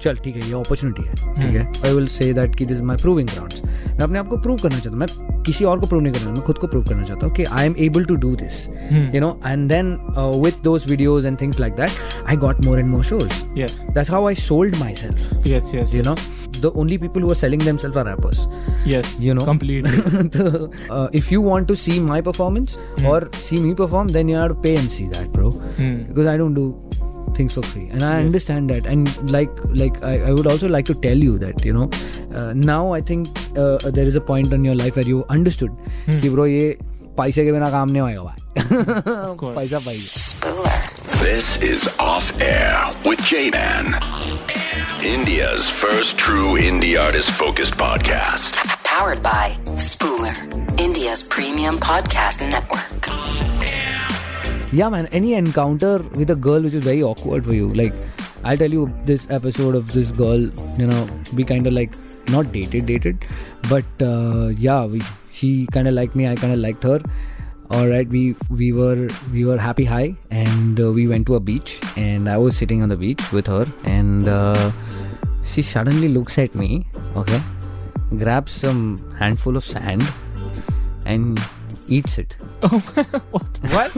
चल 0.03 0.17
ठीक 0.23 0.35
है 0.35 0.47
ये 0.47 0.53
अपॉर्चुनिटी 0.59 1.03
है 1.03 1.15
ठीक 1.15 1.55
है 1.55 1.67
आई 1.85 1.93
विल 1.95 2.07
से 2.15 2.31
दैट 2.33 2.55
कि 2.55 2.65
दिस 2.65 2.81
माय 2.89 2.97
प्रूविंग 3.01 3.29
ग्राउंड्स 3.29 3.61
मैं 3.63 4.03
अपने 4.03 4.19
आप 4.19 4.27
को 4.29 4.37
प्रूव 4.37 4.57
करना 4.61 4.79
चाहता 4.79 4.89
हूँ 4.89 4.99
मैं 4.99 5.43
किसी 5.43 5.65
और 5.65 5.79
को 5.79 5.87
प्रूव 5.87 6.01
नहीं 6.01 6.13
करना 6.13 6.31
मैं 6.31 6.41
खुद 6.45 6.57
को 6.57 6.67
प्रूव 6.67 6.83
करना 6.89 7.03
चाहता 7.03 7.25
हूँ 7.25 7.33
कि 7.35 7.43
I 7.43 7.65
am 7.65 7.75
able 7.85 8.05
to 8.05 8.15
do 8.25 8.35
this 8.43 8.67
you 9.15 9.21
know 9.21 9.29
and 9.47 9.67
then 9.69 9.97
with 10.43 10.61
those 10.63 10.89
videos 10.89 11.27
and 11.27 11.39
things 11.41 11.59
like 11.59 11.73
that 11.75 12.27
I 12.29 12.35
got 12.45 12.65
more 12.65 12.79
and 12.79 12.89
more 12.89 13.03
shows 13.03 13.43
that's 13.55 14.11
how 14.11 14.27
I 14.27 14.35
sold 14.43 14.75
myself 14.95 15.31
yes 15.45 15.65
yes 15.73 15.93
you 15.93 16.01
yes. 16.01 16.05
know 16.05 16.15
the 16.63 16.71
only 16.81 16.97
people 16.97 17.21
who 17.25 17.31
are 17.31 17.39
selling 17.39 17.63
themselves 17.63 17.97
are 18.01 18.05
rappers 18.05 18.43
yes 18.85 19.09
you 19.19 19.33
know 19.33 19.45
completely 19.45 19.91
the, 20.35 20.69
uh, 20.89 21.07
if 21.21 21.31
you 21.31 21.41
want 21.41 21.67
to 21.67 21.75
see 21.75 21.99
my 21.99 22.19
performance 22.21 22.77
mm. 22.77 23.09
or 23.11 23.17
see 23.41 23.59
me 23.59 23.73
perform 23.81 24.13
then 24.17 24.29
you 24.29 24.37
have 24.37 24.53
to 24.53 24.59
pay 24.67 24.75
and 24.75 24.89
see 24.97 25.07
that 25.15 25.31
bro 25.37 25.51
Hmm. 25.77 25.93
because 26.07 26.27
i 26.27 26.37
don't 26.37 26.53
do 26.57 26.63
things 27.38 27.54
for 27.56 27.62
free 27.70 27.86
and 27.96 28.02
i 28.02 28.12
Yes. 28.12 28.24
understand 28.26 28.70
that 28.74 28.86
and 28.92 29.30
like 29.30 29.50
like 29.80 29.98
I, 30.02 30.12
I 30.28 30.32
would 30.32 30.46
also 30.52 30.68
like 30.76 30.86
to 30.90 30.94
tell 31.06 31.16
you 31.28 31.38
that 31.38 31.64
you 31.64 31.72
know 31.78 31.88
uh, 32.34 32.52
now 32.54 32.92
i 32.92 33.00
think 33.10 33.28
uh, 33.56 33.90
there 33.98 34.06
is 34.12 34.16
a 34.16 34.24
point 34.30 34.52
in 34.58 34.64
your 34.70 34.74
life 34.82 34.96
where 35.00 35.08
you 35.14 35.24
understood 35.38 35.76
कि 36.08 36.30
bro 36.36 36.46
ये 36.52 36.64
पैसे 37.20 37.44
के 37.44 37.52
बिना 37.52 37.70
काम 37.70 37.90
नहीं 37.90 38.02
होएगा 38.02 38.22
भाई 38.22 39.36
course. 39.42 39.56
पैसा 39.58 39.78
पाइए 39.86 40.08
Spooler. 40.24 40.78
This 41.22 41.46
is 41.68 41.86
Off 42.08 42.26
Air 42.48 42.74
with 43.06 43.22
J-Man. 43.30 43.88
India's 45.12 45.68
first 45.80 46.16
true 46.26 46.52
indie 46.68 46.92
artist 47.06 47.30
focused 47.40 47.76
podcast. 47.82 48.60
Powered 48.90 49.22
by 49.28 49.56
Spooler, 49.88 50.34
India's 50.86 51.22
premium 51.36 51.78
podcast 51.88 52.46
network. 52.56 53.10
Yeah, 54.73 54.89
man. 54.89 55.05
Any 55.11 55.35
encounter 55.35 55.99
with 55.99 56.31
a 56.31 56.35
girl 56.35 56.63
which 56.63 56.73
is 56.73 56.83
very 56.83 57.03
awkward 57.03 57.45
for 57.45 57.53
you? 57.53 57.71
Like, 57.75 57.93
I'll 58.43 58.57
tell 58.57 58.71
you 58.71 58.91
this 59.05 59.29
episode 59.29 59.75
of 59.75 59.93
this 59.93 60.09
girl, 60.09 60.39
you 60.79 60.87
know, 60.87 61.07
we 61.35 61.43
kind 61.43 61.67
of 61.67 61.73
like 61.73 61.93
not 62.29 62.51
dated, 62.51 62.87
dated, 62.87 63.23
but 63.69 63.85
uh, 64.01 64.47
yeah, 64.47 64.85
we, 64.85 65.03
she 65.31 65.67
kind 65.67 65.87
of 65.87 65.93
liked 65.93 66.15
me. 66.15 66.27
I 66.27 66.35
kind 66.35 66.53
of 66.53 66.57
liked 66.57 66.81
her. 66.81 66.99
All 67.69 67.87
right, 67.87 68.07
we 68.07 68.35
we 68.49 68.71
were 68.71 69.09
we 69.31 69.45
were 69.45 69.59
happy 69.59 69.85
high, 69.85 70.15
and 70.31 70.79
uh, 70.79 70.91
we 70.91 71.07
went 71.07 71.27
to 71.27 71.35
a 71.35 71.39
beach, 71.39 71.79
and 71.95 72.27
I 72.27 72.37
was 72.37 72.57
sitting 72.57 72.81
on 72.81 72.89
the 72.89 72.97
beach 72.97 73.31
with 73.31 73.45
her, 73.47 73.65
and 73.85 74.27
uh, 74.27 74.71
she 75.43 75.61
suddenly 75.61 76.07
looks 76.07 76.39
at 76.39 76.55
me, 76.55 76.87
okay, 77.15 77.41
grabs 78.17 78.51
some 78.51 78.97
handful 79.19 79.55
of 79.55 79.65
sand, 79.65 80.03
and 81.05 81.39
eats 81.87 82.17
it. 82.17 82.35
what? 83.30 83.58
What? 83.74 83.92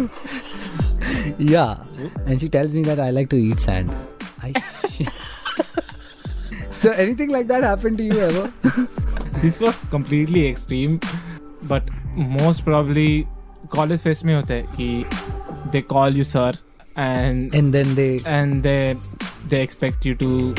Yeah, 1.38 1.78
and 2.26 2.40
she 2.40 2.48
tells 2.48 2.74
me 2.74 2.82
that 2.84 3.00
I 3.00 3.10
like 3.10 3.28
to 3.30 3.36
eat 3.36 3.60
sand. 3.60 3.94
I. 4.42 4.52
so 6.80 6.90
anything 6.92 7.30
like 7.30 7.48
that 7.48 7.62
happened 7.62 7.98
to 7.98 8.04
you 8.04 8.18
ever? 8.20 8.52
this 9.40 9.60
was 9.60 9.76
completely 9.90 10.46
extreme, 10.46 11.00
but 11.62 11.82
most 12.14 12.64
probably 12.64 13.26
college 13.70 14.02
fest 14.02 14.24
में 14.24 14.34
होता 14.34 14.54
है 14.54 14.62
कि 14.76 15.04
they 15.72 15.82
call 15.94 16.16
you 16.20 16.24
sir 16.24 16.52
and 16.96 17.54
and 17.54 17.72
then 17.74 17.94
they 17.94 18.20
and 18.26 18.62
they 18.62 18.96
they 19.48 19.62
expect 19.62 20.04
you 20.04 20.14
to 20.22 20.54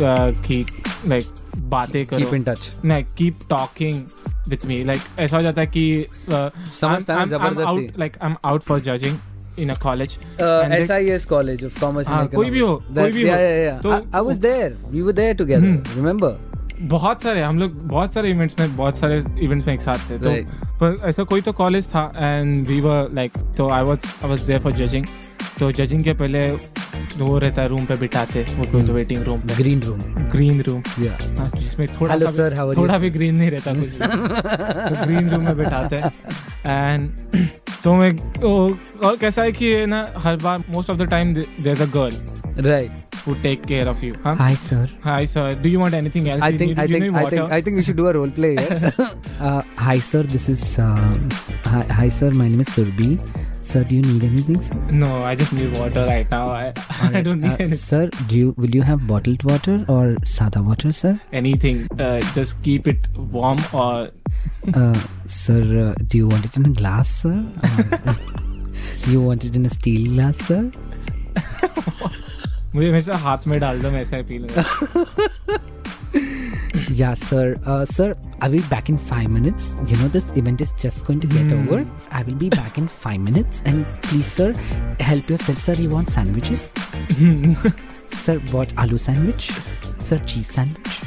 uh, 0.00 0.32
keep 0.48 0.68
like 1.04 1.26
बातें 1.74 2.04
करो 2.06 2.18
keep 2.18 2.34
in 2.34 2.44
touch. 2.44 2.70
नहीं 2.84 3.04
keep 3.16 3.48
talking 3.48 4.04
with 4.49 4.65
me 4.65 4.83
like 4.83 5.01
ऐसा 5.19 5.37
हो 5.37 5.43
जाता 5.43 5.61
है 5.61 5.67
कि 5.67 6.05
uh, 6.29 6.49
समझता 6.81 7.15
है 7.15 7.29
ज़बरदस्ती। 7.29 7.87
out 8.45 8.63
for 8.63 8.79
judging 8.79 9.17
in 9.57 9.69
a 9.69 9.75
college 9.75 10.17
Uh, 10.39 10.63
and 10.63 10.73
they- 10.73 10.87
SIS 10.87 11.25
College 11.25 11.63
of 11.63 11.79
Commerce 11.83 12.07
हाँ, 12.07 12.27
कोई 12.27 12.49
भी 12.49 12.59
हो, 12.59 12.75
कोई 12.75 13.11
भी 13.11 13.29
हो। 13.29 13.35
yeah, 13.35 13.71
yeah. 13.71 13.81
तो- 13.81 13.93
I, 13.93 14.19
I 14.19 14.21
was 14.29 14.39
there. 14.39 14.71
We 14.95 15.01
were 15.01 15.15
there 15.21 15.33
together. 15.33 15.71
Hmm. 16.77 16.89
बहुत 16.89 17.21
सारे 17.21 17.41
हम 17.41 17.59
लोग 17.59 17.71
बहुत 17.87 18.13
सारे 18.13 18.29
इवेंट्स 18.29 18.55
में 18.59 18.77
बहुत 18.77 18.97
सारे 18.97 19.23
इवेंट्स 19.39 19.67
में 19.67 19.73
एक 19.73 19.81
साथ 19.81 19.97
थे। 20.09 20.17
तो 20.17 20.29
पर 20.75 21.09
ऐसा 21.09 21.23
कोई 21.23 21.41
तो 21.41 21.53
कॉलेज 21.53 21.87
था 21.87 22.13
एंड 22.17 22.67
वी 22.67 22.81
वर 22.81 23.09
लाइक 23.13 23.31
तो 23.57 23.69
I 23.69 23.83
was 23.83 23.99
I 24.23 24.29
was 24.29 24.41
there 24.41 24.59
for 24.59 24.71
judging 24.71 25.05
तो 25.59 25.71
जजिंग 25.71 26.03
के 26.03 26.13
पहले 26.13 26.51
वो 27.17 27.39
रहता 27.39 27.61
है 27.61 27.67
रूम 27.67 27.85
पे 27.85 27.95
बिठाते 27.95 28.43
वो 28.43 28.71
कोई 28.71 28.83
तो 28.83 28.93
वेटिंग 28.93 29.23
रूम 29.23 29.39
पे। 29.39 29.55
Green 29.55 29.81
room. 29.87 30.31
Green 30.31 30.61
room 30.61 30.81
Yeah. 30.81 31.39
हाँ, 31.39 31.51
जिसमें 31.57 31.87
थोड़ा 31.87 32.19
सा 32.19 32.25
sir, 32.25 32.69
भी, 32.69 32.75
थोड़ा 32.75 32.97
भी 32.97 33.09
ग्रीन 33.09 33.35
नहीं 33.35 33.51
रहता 33.51 33.73
कुछ 33.73 33.91
तो 33.91 35.05
ग्रीन 35.05 35.29
रूम 35.29 35.43
में 35.43 35.57
बिठाते। 35.57 35.95
हैं 35.95 36.11
एंड 36.65 37.11
तो 37.83 37.93
मैं 37.93 38.11
वो- 38.39 39.03
और 39.03 39.17
कैसा 39.17 39.41
है 39.41 39.51
कि 39.51 39.85
ना 39.85 40.07
हर 40.17 40.35
बार 40.35 40.63
most 40.69 40.89
of 40.89 40.97
the 40.97 41.01
time 41.01 41.33
there 41.33 41.71
is 41.71 41.83
a 41.83 41.85
girl 41.85 42.15
Right. 42.57 42.91
who 43.23 43.35
take 43.43 43.67
care 43.67 43.87
of 43.87 44.01
you 44.01 44.15
huh? 44.23 44.33
Hi, 44.35 44.55
sir. 44.55 44.87
hi 45.01 45.25
sir 45.25 45.53
do 45.55 45.69
you 45.69 45.79
want 45.79 45.93
anything 45.93 46.29
else 46.29 46.41
I 46.41 46.51
think 46.57 46.69
need- 46.71 46.79
I 46.79 46.87
think 46.87 47.05
I 47.15 47.23
water? 47.23 47.35
think 47.35 47.51
I 47.51 47.61
think 47.61 47.75
we 47.77 47.83
should 47.83 47.97
do 47.97 48.07
a 48.07 48.13
role 48.13 48.29
play 48.31 48.55
here. 48.55 48.91
uh, 49.39 49.61
hi, 49.77 49.99
sir. 49.99 50.23
This 50.23 50.47
is 50.49 50.79
uh, 50.79 50.95
hi, 51.65 51.83
hi, 51.99 52.09
sir. 52.09 52.31
My 52.31 52.47
name 52.47 52.61
is 52.61 52.69
Surbi. 52.69 53.09
Sir, 53.61 53.83
do 53.83 53.95
you 53.97 54.01
need 54.01 54.23
anything, 54.23 54.61
sir? 54.61 54.75
No, 55.03 55.09
I 55.29 55.35
just 55.35 55.51
need 55.51 55.77
water 55.77 56.05
right 56.05 56.29
now. 56.31 56.49
I, 56.49 56.73
I 57.17 57.21
don't 57.21 57.41
need 57.41 57.51
Uh, 57.51 57.57
anything. 57.65 57.77
sir, 57.77 58.09
do 58.27 58.37
you 58.37 58.53
will 58.57 58.73
you 58.79 58.81
have 58.89 59.05
bottled 59.07 59.43
water 59.51 59.75
or 59.89 60.15
sada 60.23 60.61
water, 60.63 60.93
sir? 60.93 61.13
anything. 61.33 61.85
Uh, 61.99 62.21
just 62.39 62.61
keep 62.63 62.87
it 62.87 63.07
warm 63.37 63.59
or 63.73 64.09
Uh, 64.73 64.99
sir, 65.25 65.59
uh, 65.85 65.93
do 66.07 66.17
you 66.23 66.27
want 66.35 66.45
it 66.51 66.57
in 66.57 66.65
a 66.65 66.75
glass, 66.81 67.13
sir? 67.23 67.35
You 69.13 69.21
want 69.21 69.43
it 69.45 69.55
in 69.55 69.65
a 69.65 69.69
steel 69.69 70.11
glass, 70.13 70.37
sir? 70.51 70.71
मुझे 72.76 72.88
हमेशा 72.88 73.16
हाथ 73.26 73.46
में 73.46 73.58
डाल 73.60 73.80
दो 73.82 73.90
मैं 73.90 74.02
ऐसा 74.02 74.16
ही 74.16 74.22
P 74.22 74.38
लूंगा 74.38 74.64
Yeah, 76.98 77.14
sir. 77.14 77.54
Uh, 77.64 77.84
sir, 77.86 78.14
I 78.40 78.48
will 78.48 78.60
be 78.60 78.68
back 78.68 78.88
in 78.90 78.98
five 78.98 79.28
minutes. 79.30 79.74
You 79.86 79.96
know, 79.96 80.08
this 80.08 80.30
event 80.36 80.60
is 80.60 80.72
just 80.82 81.06
going 81.06 81.20
to 81.20 81.26
get 81.26 81.52
over. 81.52 81.78
I 82.10 82.22
will 82.22 82.34
be 82.34 82.50
back 82.50 82.76
in 82.82 82.88
five 82.88 83.20
minutes. 83.20 83.62
And 83.64 83.86
please, 84.02 84.30
sir, 84.30 84.52
help 85.00 85.30
yourself, 85.34 85.62
sir. 85.62 85.74
You 85.74 85.88
want 85.88 86.10
sandwiches? 86.10 86.66
sir, 88.26 88.38
what 88.56 88.74
aloo 88.84 89.00
sandwich? 89.06 89.50
Sir, 90.00 90.18
cheese 90.18 90.52
sandwich? 90.58 91.00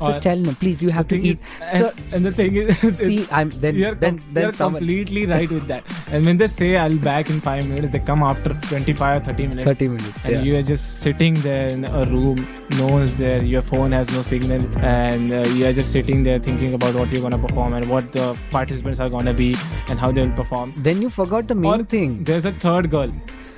Sir, 0.00 0.16
Or- 0.16 0.20
tell 0.20 0.36
no, 0.38 0.52
please. 0.60 0.82
You 0.82 0.90
have 0.90 1.08
to 1.08 1.16
eat. 1.20 1.38
is, 1.38 1.40
and, 1.62 1.84
Sir, 1.84 1.92
and 2.16 2.26
the 2.26 2.32
thing 2.32 2.56
is, 2.56 2.98
see, 2.98 3.26
I'm 3.30 3.50
then 3.50 3.76
you're, 3.76 3.94
then 3.94 4.18
com- 4.18 4.34
then 4.34 4.42
you're 4.44 4.52
someone 4.52 4.80
completely 4.82 5.26
right 5.26 5.50
with 5.50 5.66
that. 5.68 5.84
And 6.10 6.24
when 6.26 6.36
they 6.38 6.48
say 6.48 6.76
I'll 6.76 6.96
back 6.96 7.30
in 7.30 7.40
five 7.40 7.68
minutes, 7.68 7.92
they 7.92 7.98
come 8.00 8.22
after 8.22 8.54
25 8.68 9.20
or 9.20 9.24
30 9.24 9.46
minutes. 9.46 9.66
thirty 9.66 9.88
minutes. 9.88 10.24
And 10.24 10.34
yeah. 10.36 10.42
you 10.42 10.56
are 10.58 10.62
just 10.62 11.00
sitting 11.02 11.34
there 11.48 11.68
in 11.68 11.84
a 11.84 12.04
room, 12.06 12.46
no 12.78 12.86
one's 12.86 13.12
there, 13.18 13.42
your 13.42 13.62
phone 13.62 13.92
has 13.92 14.10
no 14.12 14.22
signal, 14.22 14.62
and 14.78 15.30
uh, 15.30 15.42
you 15.50 15.66
are 15.66 15.72
just 15.72 15.92
sitting 15.92 16.22
there 16.22 16.38
thinking 16.38 16.74
about 16.74 16.94
what 16.94 17.12
you're 17.12 17.22
gonna 17.22 17.38
perform 17.38 17.74
and 17.74 17.86
what 17.88 18.10
the 18.12 18.36
participants 18.50 19.00
are 19.00 19.10
gonna 19.10 19.34
be 19.34 19.54
and 19.88 19.98
how 19.98 20.10
they'll 20.10 20.32
perform. 20.32 20.72
Then 20.78 21.00
you 21.02 21.10
forgot 21.10 21.46
the 21.48 21.54
main 21.54 21.80
Or 21.80 21.84
thing. 21.84 22.24
There's 22.24 22.44
a 22.44 22.52
third 22.52 22.90
girl 22.90 23.12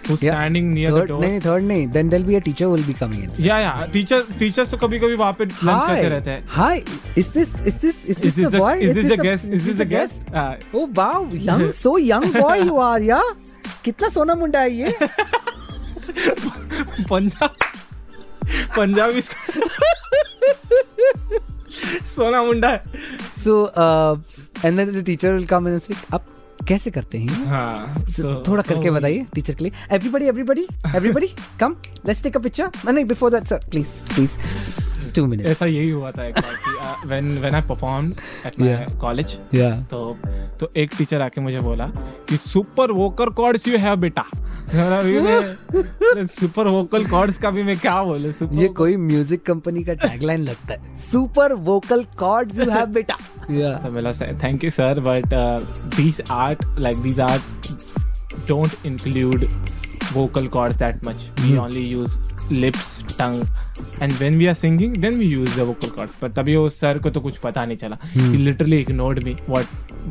who's 0.06 0.22
Yeah. 0.26 0.36
standing 0.38 0.70
near 0.76 0.90
Third, 0.94 1.02
the 1.02 1.06
door. 1.12 1.20
नहीं 1.24 1.40
third 1.46 1.64
नहीं. 1.70 1.86
Then 1.96 2.08
there'll 2.12 2.26
be 2.30 2.36
a 2.38 2.40
teacher 2.46 2.68
will 2.72 2.86
be 2.90 2.94
coming 3.02 3.22
in. 3.26 3.30
या 3.46 3.58
या 3.58 3.72
teacher 3.92 4.22
teachers 4.38 4.70
तो 4.70 4.76
कभी 4.84 4.98
कभी 5.04 5.14
वहाँ 5.22 5.32
पे 5.40 5.44
lunch 5.44 5.82
करते 5.86 6.08
रहते 6.08 6.30
हैं 6.30 6.44
Hi. 6.56 6.76
Is 7.22 7.28
this 7.36 7.54
is 7.72 7.78
this 7.84 7.96
is 8.14 8.16
this 8.16 8.32
Is 8.32 8.36
this 8.40 8.54
a, 8.54 8.58
boy? 8.64 8.74
is 8.88 8.94
this 9.00 9.10
a 9.10 9.20
guest? 9.22 9.48
Is 9.60 9.66
this 9.70 9.80
a 9.86 9.88
guest? 9.94 10.26
Uh, 10.32 10.54
Oh 10.80 10.86
wow, 11.00 11.20
young, 11.50 11.66
so 11.84 11.96
young 12.08 12.28
boy 12.40 12.56
you 12.70 12.78
are, 12.88 13.00
yeah. 13.12 13.32
कितना 13.84 14.08
सोना 14.18 14.34
मुंडा 14.42 14.60
है 14.60 14.70
ये? 14.80 14.90
पंजाब 17.10 17.54
पंजाबी 18.76 19.20
सोना 22.14 22.42
मुंडा 22.44 22.68
है 22.68 23.10
So 23.44 23.54
uh, 23.84 24.16
and 24.62 24.78
then 24.78 24.92
the 24.96 25.02
teacher 25.02 25.34
will 25.36 25.46
come 25.52 25.66
in 25.66 25.72
and 25.78 25.82
speak. 25.82 26.02
आप 26.14 26.24
कैसे 26.68 26.90
करते 26.90 27.18
हैं? 27.18 27.44
हाँ, 27.46 28.04
तो, 28.16 28.42
थोड़ा 28.48 28.62
करके 28.62 28.88
तो 28.88 28.94
बताइए 28.94 29.26
टीचर 29.34 29.54
के 29.54 29.64
लिए। 29.64 29.72
Everybody 29.96 30.26
everybody 30.26 30.66
everybody 30.96 31.28
come 31.60 31.76
let's 32.06 32.22
take 32.22 32.36
a 32.36 32.40
picture 32.40 32.70
नहीं 32.92 33.04
before 33.04 33.30
that 33.30 33.44
sir 33.44 33.66
please 33.70 33.88
please 34.14 34.36
two 35.14 35.26
minute 35.26 35.46
ऐसा 35.46 35.66
यही 35.66 35.90
हुआ 35.90 36.10
था 36.10 36.26
एक 36.26 36.34
बार 36.34 36.54
कि 36.64 37.08
when 37.08 37.38
when 37.38 37.54
I 37.54 37.62
perform 37.68 38.12
at 38.46 38.60
my 38.60 38.86
college 39.00 39.38
तो 39.90 40.16
तो 40.60 40.70
एक 40.76 40.90
टीचर 40.98 41.20
आके 41.22 41.40
मुझे 41.40 41.60
बोला 41.60 41.86
कि 42.28 42.36
super 42.36 42.90
vocal 42.92 43.30
cords 43.40 43.68
you 43.68 43.78
have 43.78 43.96
बेटा। 43.96 44.24
सुपर 46.26 46.68
वोकल 46.68 47.04
कॉर्ड्स 47.06 47.38
का 47.38 47.50
भी 47.50 47.62
मैं 47.62 47.78
क्या 47.78 48.02
बोलूँ? 48.02 48.32
सुपर 48.32 48.54
ये 48.54 48.68
कोई 48.70 48.96
म्यूज़िक 48.96 49.42
कंपनी 49.46 49.82
का 49.84 49.94
टैगलाइन 49.94 50.42
लगता 50.42 50.74
है। 50.74 50.96
Super 51.10 51.52
vocal 51.68 52.04
cords 52.18 52.58
you 52.58 52.70
have 52.70 52.86
बेटा। 52.92 53.16
तो 53.84 53.90
मिला 53.92 54.12
sir 54.12 54.38
thank 54.42 54.64
you 54.64 54.70
sir 54.70 55.00
but 55.00 55.34
this 55.96 56.20
art 56.30 56.64
like 56.78 56.98
this 57.02 57.20
art 57.20 57.42
don't 58.48 58.86
include 58.86 59.48
vocal 60.10 60.48
cords 60.48 60.76
that 60.76 61.04
much. 61.04 61.24
Mm. 61.36 61.50
We 61.50 61.58
only 61.58 61.80
use 61.80 62.18
lips, 62.50 63.02
tongue, 63.18 63.46
and 64.00 64.12
when 64.20 64.36
we 64.38 64.48
are 64.48 64.54
singing, 64.54 64.94
then 65.04 65.18
we 65.18 65.26
use 65.26 65.54
the 65.56 65.64
vocal 65.64 65.90
cords. 65.90 66.12
But 66.20 66.34
तभी 66.36 66.56
वो 66.56 66.68
sir 66.68 66.98
को 66.98 67.10
तो 67.10 67.20
कुछ 67.20 67.38
पता 67.38 67.64
नहीं 67.66 67.76
चला. 67.76 67.98
He 68.14 68.38
literally 68.48 68.80
ignored 68.86 69.22
me. 69.24 69.36
What, 69.46 69.66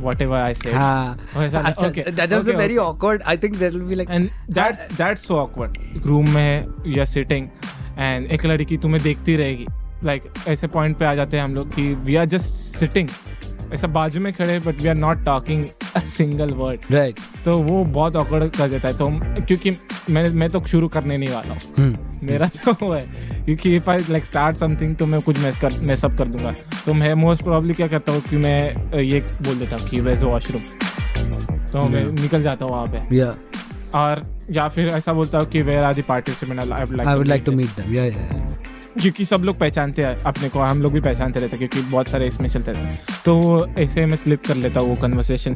whatever 0.06 0.36
I 0.36 0.54
said. 0.54 0.74
हाँ 0.74 1.18
Oh, 1.36 1.40
अच्छा, 1.42 1.88
okay, 1.88 2.04
that 2.12 2.30
was 2.30 2.48
okay, 2.48 2.54
a 2.54 2.58
very 2.58 2.78
okay. 2.78 2.88
awkward 2.88 3.22
I 3.26 3.36
think 3.36 3.60
there 3.60 3.72
will 3.72 3.88
be 3.92 3.96
like 3.96 4.10
And 4.10 4.32
that's 4.60 4.88
that's 5.04 5.28
so 5.32 5.40
awkward. 5.44 5.78
Room 6.06 6.30
में 6.30 6.68
यू 6.88 7.00
आर 7.00 7.06
सिटिंग 7.06 7.48
एंड 8.00 8.32
एक 8.32 8.46
लड़की 8.46 8.78
तुम्हें 8.78 9.04
देखती 9.04 9.36
रहेगी 9.38 9.66
like, 10.06 10.48
ऐसे 10.48 10.68
point 10.68 10.98
पे 11.00 11.06
आ 11.06 11.14
जाते 11.16 11.38
हैं 11.38 11.44
हम 11.44 11.56
लोग 11.56 11.74
कि 11.76 11.94
वी 11.94 12.16
आर 12.16 12.26
जस्ट 12.26 12.54
सिटिंग 12.54 13.10
ऐसा 13.74 13.88
बाजू 13.88 14.20
में 14.20 14.34
खड़े 14.34 14.60
but 14.60 14.82
we 14.82 14.88
are 14.88 14.96
not 14.96 15.26
talking 15.26 15.66
a 15.96 16.00
single 16.00 16.52
word 16.52 16.82
right. 16.82 17.44
तो 17.46 17.58
वो 17.58 17.86
बहुत 17.86 18.14
awkward 18.14 18.58
कर 18.58 18.70
देता 18.70 18.88
है। 18.88 18.98
तो 18.98 19.10
क्योंकि 19.46 19.72
मैं 20.10 20.30
मैं 20.30 20.50
तो 20.50 20.66
शुरू 20.66 20.88
करने 20.88 21.18
नहीं 21.18 21.30
वाला 21.30 21.54
हूँ। 21.54 21.60
hmm. 21.60 22.24
मेरा 22.24 22.46
तो 22.66 22.72
वो 22.72 22.94
है। 22.94 23.06
क्योंकि 23.46 23.76
if 23.76 23.90
I 23.90 24.00
like 24.10 24.26
start 24.26 24.56
something 24.56 24.96
तो 24.96 25.06
मैं 25.06 25.22
कुछ 25.22 25.40
मैस 25.40 25.58
कर 25.58 25.74
मैस 25.80 26.06
अप 26.06 26.18
कर 26.18 26.28
दूँगा। 26.28 26.54
तो 26.86 26.94
मैं 26.94 27.14
मोस्ट 27.14 27.44
प्रॉब्ली 27.44 27.74
क्या 27.74 27.88
करता 27.88 28.12
हूँ 28.12 28.22
कि 28.22 28.38
मैं 28.38 28.94
ये 29.00 29.20
बोल 29.20 29.60
देता 29.60 29.78
हूँ 29.82 29.90
कि 29.90 30.02
वैसे 30.02 30.26
वॉशरूम 30.26 30.62
तो 31.72 31.90
मैं 31.90 32.22
निकल 32.22 32.42
जाता 32.42 32.66
हूँ 32.66 32.74
वहाँ 32.74 32.88
पे। 32.88 33.18
Yeah. 33.18 33.34
और 33.96 34.42
या 34.52 34.68
फिर 34.68 34.88
ऐसा 34.88 35.14
बोलता 35.14 35.38
हूँ 35.38 35.48
कि 35.48 35.62
where 35.62 35.84
are 35.84 35.94
the 35.94 36.02
participant 36.02 36.72
I 36.72 37.16
would 37.16 37.28
to 37.28 37.46
them. 37.46 37.60
meet 37.60 37.76
them. 37.80 37.94
Yeah 37.96 38.10
yeah. 38.10 38.81
क्योंकि 38.94 39.26
सब 39.26 39.44
लोग 39.44 39.58
पहचानते 39.60 40.04
हैं 40.04 40.16
अपने 40.18 40.50
को, 40.50 40.60
हम 40.60 40.82
लोग 40.82 40.94
भी 40.94 41.02
पहचानते 41.02 41.40
रहते 41.40 41.58
हैं 41.58 41.68
क्योंकि 41.68 41.90
बहुत 41.92 42.08
सारे 42.08 42.28
इसमें 42.28 42.48
चलते 42.48 42.72
रहते 42.72 42.88
हैं। 42.88 43.00
तो 43.26 43.68
ऐसे 43.80 44.06
में 44.06 44.16
स्लिप 44.16 44.46
कर 44.48 44.56
लेता 44.58 44.80
हूँ 44.80 44.90
वो 44.90 44.96
कन्वर्सेशन 45.02 45.56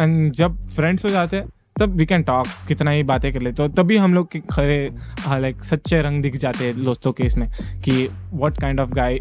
एंड 0.00 0.32
जब 0.32 0.56
फ्रेंड्स 0.68 1.04
हो 1.04 1.10
जाते 1.10 1.36
हैं, 1.36 1.48
तब 1.80 1.94
वी 1.96 2.06
कैन 2.06 2.22
टॉक 2.22 2.46
कितना 2.68 2.90
ही 2.90 3.02
बातें 3.02 3.32
कर 3.32 3.42
लेते 3.42 3.62
हो। 3.62 3.68
तभी 3.70 3.96
हम 3.96 4.14
लोग 4.14 4.30
के 4.32 4.40
खरे 4.50 4.90
लाइक 5.28 5.64
सच्चे 5.64 6.00
रंग 6.02 6.22
दिख 6.22 6.36
जाते 6.36 6.64
हैं 6.64 6.84
दोस्तों 6.84 7.12
के 7.12 7.24
इसमें 7.24 7.48
कि 7.84 8.08
what 8.32 8.60
kind 8.60 8.80
of 8.80 8.90
guy 8.94 9.18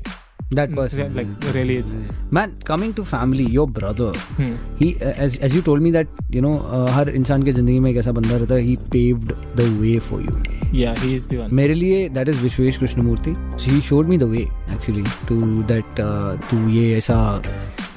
that 0.57 0.73
person 0.77 1.13
like 1.17 1.27
really 1.55 1.75
is 1.81 1.91
man 2.37 2.53
coming 2.69 2.93
to 2.93 3.03
family 3.11 3.45
your 3.57 3.65
brother 3.79 4.09
Hmm. 4.39 4.55
he 4.79 4.89
uh, 4.95 5.13
as, 5.25 5.37
as 5.39 5.55
you 5.55 5.61
told 5.67 5.81
me 5.87 5.91
that 5.91 6.07
you 6.37 6.41
know 6.45 6.53
uh, 6.77 6.87
हर 6.97 7.09
इंसान 7.09 7.43
के 7.43 7.51
ज़िंदगी 7.53 7.79
में 7.79 7.89
एक 7.91 7.97
ऐसा 7.97 8.11
बंदा 8.19 8.37
रहता 8.37 8.55
है 8.55 8.63
he 8.67 8.75
paved 8.95 9.33
the 9.61 9.67
way 9.83 9.95
for 10.09 10.21
you 10.25 10.41
Yeah, 10.73 10.99
he 11.03 11.13
is 11.19 11.25
the 11.29 11.37
one. 11.37 11.53
मेरे 11.53 11.73
लिए 11.73 12.07
that 12.09 12.29
is 12.29 12.37
Vishwesh 12.43 12.77
Krishnamurthy 12.77 13.33
he 13.61 13.79
showed 13.89 14.07
me 14.09 14.17
the 14.17 14.23
way 14.33 14.41
actually 14.73 15.03
to 15.27 15.39
that 15.71 15.99
तू 16.51 16.67
ये 16.69 16.95
ऐसा 16.97 17.17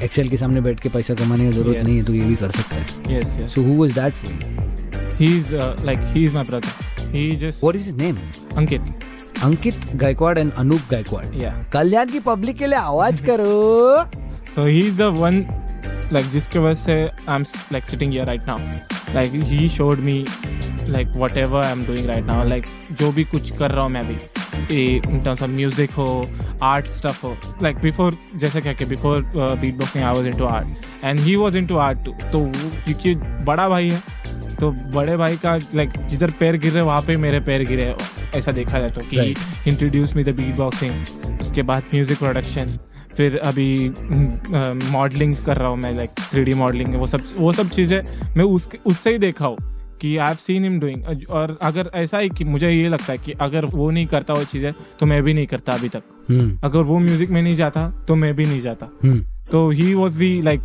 एक्सेल 0.03 0.29
के 0.29 0.37
सामने 0.37 0.61
बैठ 0.61 0.81
के 0.81 0.89
पैसा 0.97 1.15
कमाने 1.15 1.45
की 1.47 1.53
ज़रूरत 1.53 1.77
Yes. 1.77 1.85
नहीं 1.85 1.97
है 1.97 2.05
तू 2.05 2.13
ये 2.13 2.25
भी 2.29 2.35
कर 2.37 2.51
सकता 2.51 2.77
है 2.77 2.87
Yes, 3.15 3.39
yes. 3.41 3.49
So 3.55 3.63
who 3.63 3.81
was 3.81 3.93
that 3.99 4.15
for 4.15 4.33
you 4.33 4.53
He's 5.19 5.51
uh, 5.57 5.67
like 5.89 6.01
he's 6.13 6.33
my 6.37 6.43
brother. 6.47 6.71
He 7.13 7.25
just 7.43 7.63
what 7.65 7.77
is 7.77 7.85
his 7.85 7.97
name 8.01 8.17
Ankit. 8.63 8.93
Ankit 9.42 9.94
Gaikwad 9.97 10.38
and 10.38 10.53
Anoop 10.53 10.81
Gaikwad. 10.90 11.70
Kalyan 11.73 12.11
की 12.11 12.20
पब्लिक 12.20 12.57
के 12.59 12.66
लिए 12.66 12.79
आवाज़ 12.79 13.23
करो. 13.25 14.05
So 14.55 14.64
he 14.64 14.81
is 14.81 14.99
the 14.99 15.14
one 15.18 15.44
like 16.12 16.31
जिसके 16.31 16.59
वजह 16.59 16.75
से 16.75 16.94
I 17.03 17.37
am 17.37 17.44
like 17.73 17.87
sitting 17.87 18.12
here 18.12 18.27
right 18.27 18.47
now 18.47 19.14
like 19.14 19.33
he 19.44 19.68
showed 19.68 19.99
me 20.01 20.25
like 20.88 21.12
what 21.16 21.38
I 21.38 21.70
am 21.70 21.85
doing 21.87 22.07
right 22.07 22.25
now 22.25 22.49
like 22.49 22.66
जो 22.92 23.11
भी 23.12 23.25
कुछ 23.25 23.57
कर 23.59 23.70
रहा 23.70 23.83
हूँ 23.83 23.90
मैं 23.92 24.01
अभी 24.01 24.16
इन 24.73 25.20
टर्म्स 25.25 25.42
ऑफ़ 25.42 25.51
म्यूज़िक 25.51 25.90
हो 25.90 26.07
आर्ट 26.62 26.87
स्टफ़ 26.87 27.23
हो. 27.23 27.37
लाइक 27.62 27.79
बिफोर 27.79 28.16
जैसे 28.37 28.61
क्या 28.61 28.73
कि 28.73 28.85
before 28.85 29.23
beat 29.35 29.75
boxing 29.75 30.05
I 30.05 30.14
was 30.14 30.27
into 30.38 30.44
art 30.44 31.05
and 31.05 31.20
he 31.20 31.37
was 31.37 31.59
into 31.66 31.77
art 31.77 32.05
too 32.05 32.12
तो 32.33 32.44
क्योंकि 32.85 33.14
बड़ा 33.44 33.68
भाई 33.68 33.88
है 33.90 34.03
तो 34.61 34.70
बड़े 34.70 35.16
भाई 35.16 35.37
का 35.37 35.55
लाइक 35.55 35.90
like, 35.90 36.07
जिधर 36.09 36.31
पैर 36.40 36.57
गिर 36.57 36.73
रहे 36.73 36.83
वहाँ 36.83 37.03
पे 37.07 37.16
मेरे 37.16 37.40
पैर 37.40 37.64
गिरे 37.68 37.94
ऐसा 38.35 38.53
देखा 38.53 38.79
जाए 38.79 38.90
तो 38.90 39.01
कि 39.11 39.35
introduce 39.66 40.16
me 40.16 40.25
the 40.25 40.37
beat 40.37 40.57
boxing 40.57 41.40
उसके 41.40 41.62
बाद 41.62 41.83
म्यूज़िक 41.94 42.18
प्रोडक्शन 42.18 42.79
फिर 43.16 43.37
अभी 43.38 43.68
मॉडलिंग 44.92 45.35
कर 45.47 45.57
रहा 45.57 45.68
हूँ 45.68 45.77
मैं 45.79 45.94
लाइक 45.97 46.11
थ्री 46.20 46.44
डी 46.44 46.55
मॉडलिंग 46.55 46.94
वो 46.94 47.07
सब 47.07 47.20
वो 47.38 47.53
सब 47.53 47.68
चीज़ें 47.68 48.01
मैं 48.37 48.44
उसके 48.44 48.79
उससे 48.87 49.11
ही 49.11 49.18
देखा 49.18 49.47
हूँ 49.47 49.57
कि 50.01 50.16
I 50.16 50.27
have 50.27 50.37
seen 50.37 50.64
him 50.64 50.79
doing 50.81 51.03
और 51.31 51.57
अगर 51.62 51.90
ऐसा 51.94 52.18
ही 52.18 52.29
कि 52.29 52.44
मुझे 52.44 52.70
ये 52.70 52.88
लगता 52.88 53.12
है 53.12 53.18
कि 53.18 53.33
अगर 53.40 53.64
वो 53.64 53.90
नहीं 53.90 54.07
करता 54.07 54.35
वो 54.35 54.44
चीज़ें 54.44 54.73
तो 55.01 55.07
मैं 55.07 55.23
भी 55.23 55.35
नहीं 55.35 55.47
करता 55.47 55.73
अभी 55.73 55.88
तक। 55.88 56.03
हम्म। 56.31 56.59
अगर 56.64 56.81
वो 56.81 56.99
म्यूज़िक 56.99 57.31
में 57.31 57.42
नहीं 57.42 57.55
जाता 57.55 57.88
तो 58.09 58.14
मैं 58.14 58.35
भी 58.37 58.47
नहीं 58.47 58.61
जाता। 58.61 58.88
हम्म। 59.05 59.25
तो 59.53 59.68
ही 59.70 59.92
वॉज़ 59.94 60.18
दी 60.18 60.40
लाइक 60.42 60.62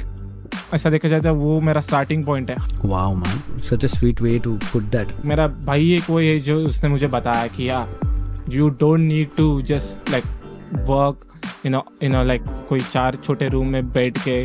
ऐसा 0.73 0.89
देखा 0.89 1.07
जाए 1.07 1.21
तो 1.21 1.33
वो 1.35 1.59
मेरा 1.61 1.81
स्टार्टिंग 1.81 2.23
पॉइंट 2.25 2.49
है। 2.51 2.57
Wow 2.85 3.13
man 3.15 3.57
such 3.59 3.85
a 3.85 3.87
sweet 3.87 4.21
way 4.21 4.37
to 4.39 4.53
put 4.63 4.83
that 4.91 5.13
मेरा 5.25 5.47
भाई 5.47 5.91
एक 5.93 6.09
वो 6.09 6.19
है 6.19 6.37
जो 6.39 6.57
उसने 6.59 6.89
मुझे 6.89 7.07
बताया 7.07 7.47
कि 7.47 7.69
या 7.69 7.87
you 8.49 8.69
don't 8.69 8.99
need 8.99 9.29
to 9.37 9.61
just 9.61 10.09
like 10.11 10.23
work 10.89 11.25
you 11.65 11.71
know 11.71 11.83
you 12.03 12.09
know 12.09 12.23
like 12.23 12.43
कोई 12.69 12.79
चार 12.81 13.15
छोटे 13.15 13.49
रूम 13.49 13.67
में 13.67 13.91
बैठ 13.91 14.23
के 14.23 14.37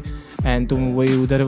एंड 0.47 0.69
तुम 0.69 0.89
वही 0.93 1.17
उधर 1.17 1.43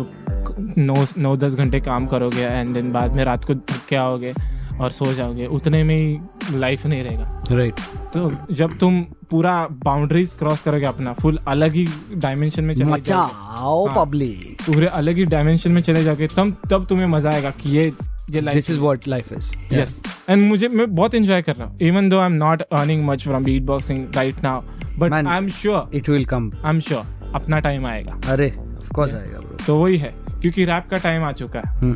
नौ 0.78 1.04
नौ 1.18 1.36
दस 1.36 1.54
घंटे 1.54 1.80
काम 1.80 2.06
करोगे 2.06 2.42
एंड 2.42 2.74
देन 2.74 2.92
बाद 2.92 3.12
में 3.12 3.24
रात 3.24 3.44
को 3.44 3.54
थक 3.54 3.86
के 3.88 3.96
आओगे. 3.96 4.32
और 4.80 4.90
सो 4.90 5.12
जाओगे। 5.14 5.46
उतने 5.48 5.82
में 5.84 5.94
ही 5.96 6.58
लाइफ 6.58 6.86
नहीं 6.86 7.02
रहेगा। 7.02 7.44
Right 7.50 7.74
right. 7.74 8.12
तो 8.14 8.54
जब 8.54 8.76
तुम 8.78 9.00
पूरा 9.30 9.54
बाउंड्रीज 9.84 10.34
क्रॉस 10.38 10.62
करोगे 10.62 10.86
अपना 10.86 11.12
फुल 11.12 11.38
अलग 11.48 11.72
ही 11.72 11.86
डायमेंशन 12.14 12.64
में 12.64 12.74
चले 12.74 13.00
जाओगे। 13.00 13.12
हाँ। 13.12 13.94
पब्लिक 13.96 14.62
पूरे 14.66 14.86
अलग 14.88 15.16
ही 15.16 15.24
डायमेंशन 15.26 15.72
में 15.72 15.80
चले 15.82 16.04
जाओगे 16.04 16.26
तब 16.28 16.56
तब 16.70 16.86
तुम्हें 16.88 17.06
मज़ा 17.06 17.30
आएगा 17.30 17.50
कि 17.52 17.76
ये 17.76 17.92
ये 18.30 18.40
life 18.40 18.54
this 18.54 18.70
is 18.70 18.78
what 18.80 19.08
life 19.08 19.32
is 19.32 19.50
yes 19.72 20.02
and 20.28 20.42
मुझे 20.42 20.68
मैं 20.68 20.94
बहुत 20.94 21.14
एंजॉय 21.14 21.42
कर 21.42 21.56
रहा 21.56 21.68
हूँ। 21.68 21.78
Even 21.80 22.08
though 22.08 22.18
I 22.20 22.26
am 22.26 22.32
not 22.34 22.62
earning 22.62 23.04
much 23.06 23.24
from 23.24 23.44
beat 23.44 23.62
boxing 23.62 24.06
right 24.16 24.42
now 24.44 24.62
but. 24.98 25.12
I 25.12 25.36
am 25.36 25.48
sure 25.58 25.96
it 25.96 26.08
will 26.08 26.24
come 26.24 26.50
I 26.64 26.70
am 26.70 26.80
sure 26.80 27.32
अपना 27.34 27.58
time 27.60 27.86
आएगा। 27.86 28.20
अरे 28.32 28.48
of 28.78 28.92
course 28.94 29.14
आएगा 29.14 29.38
ब्रो 29.38 29.64
तो 29.66 29.78
वही 29.78 29.96
है 29.98 30.14
क्योंकि 30.40 30.64
रैप 30.64 30.88
का 30.90 30.98
टाइम 30.98 31.24
आ 31.24 31.32
चुका 31.32 31.60
है। 31.60 31.78
हम्म 31.78 31.94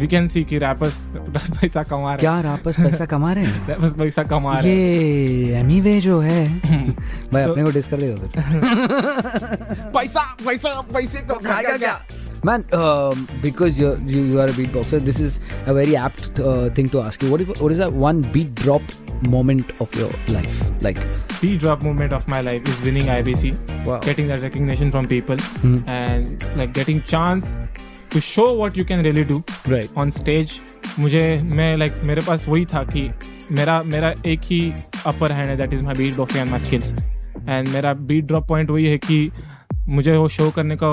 वी 0.00 0.06
कैन 0.08 0.26
सी 0.28 0.42
कि 0.50 0.58
रैपर्स 0.58 0.98
पैसा 1.16 1.82
कमा 1.82 2.12
रहे 2.14 2.20
क्या 2.20 2.40
रापस 2.40 2.76
पैसा 2.80 3.04
कमा 3.12 3.32
रहे 3.32 3.44
हैं 3.44 3.52
हैं 3.52 3.66
रैपर्स 3.68 3.94
पैसा 3.98 4.22
कमा 4.32 4.58
रहे 4.58 4.72
हैं 4.72 4.78
ये 4.78 5.58
एमी 5.60 5.80
वे 5.80 6.00
जो 6.00 6.18
है 6.20 6.44
भाई 7.32 7.42
अपने 7.42 7.62
को 7.62 7.70
डिस 7.78 7.88
कर 7.94 8.00
फिर 8.00 8.30
पैसा 9.94 10.22
पैसा 10.46 10.80
पैसे 10.94 11.26
को 11.32 11.38
खाएगा 11.48 11.76
क्या 11.86 12.00
Man, 12.48 12.62
um, 12.76 13.18
because 13.42 13.76
you're, 13.80 13.98
you 14.12 14.22
you 14.28 14.38
are 14.44 14.46
a 14.52 14.54
beatboxer, 14.54 14.98
this 15.08 15.18
is 15.24 15.34
a 15.72 15.74
very 15.74 15.92
apt 16.04 16.40
uh, 16.40 16.70
thing 16.78 16.88
to 16.94 17.00
ask 17.00 17.22
you. 17.22 17.28
What 17.34 17.42
is 17.44 17.50
what 17.60 17.74
is 17.74 17.78
that 17.82 17.92
one 18.04 18.22
beat 18.36 18.48
drop 18.62 18.82
moment 19.34 19.70
of 19.84 19.94
your 20.00 20.08
life? 20.36 20.56
Like, 20.86 20.98
Beat 21.42 21.60
drop 21.60 21.84
moment 21.88 22.16
of 22.18 22.26
my 22.32 22.40
life 22.48 22.66
is 22.72 22.80
winning 22.88 23.12
IBC, 23.18 23.52
Wow. 23.90 24.00
getting 24.08 24.32
that 24.32 24.42
recognition 24.46 24.90
from 24.96 25.06
people, 25.12 25.44
Hmm. 25.60 25.76
and 25.98 26.48
like 26.62 26.72
getting 26.80 27.00
chance 27.14 27.52
to 28.12 28.20
show 28.20 28.46
what 28.56 28.76
you 28.76 28.84
can 28.84 29.02
really 29.04 29.24
do. 29.28 29.36
right? 29.72 29.96
On 29.96 30.10
stage 30.10 30.60
मुझे 30.98 31.42
मैं 31.44 31.76
like 31.76 31.92
like, 31.92 32.04
मेरे 32.06 32.20
पास 32.20 32.48
वही 32.48 32.64
था 32.64 32.82
कि 32.84 33.10
मेरा 33.50 33.82
मेरा 33.82 34.14
एक 34.26 34.40
ही 34.44 34.72
अपर 35.06 35.32
हैंड 35.32 35.50
है 35.50 35.56
that 35.56 35.72
is 35.72 35.84
my 35.84 35.94
beat 35.94 36.16
boxing 36.16 36.40
and 36.42 36.50
my 36.50 36.58
skills 36.58 36.94
and 37.48 37.68
मेरा 37.68 37.94
बीट 37.94 38.24
ड्रॉप 38.24 38.48
पॉइंट 38.48 38.70
वही 38.70 38.86
है 38.86 38.98
कि 38.98 39.30
मुझे 39.88 40.16
वो 40.16 40.28
शो 40.28 40.50
करने 40.50 40.76
का 40.76 40.90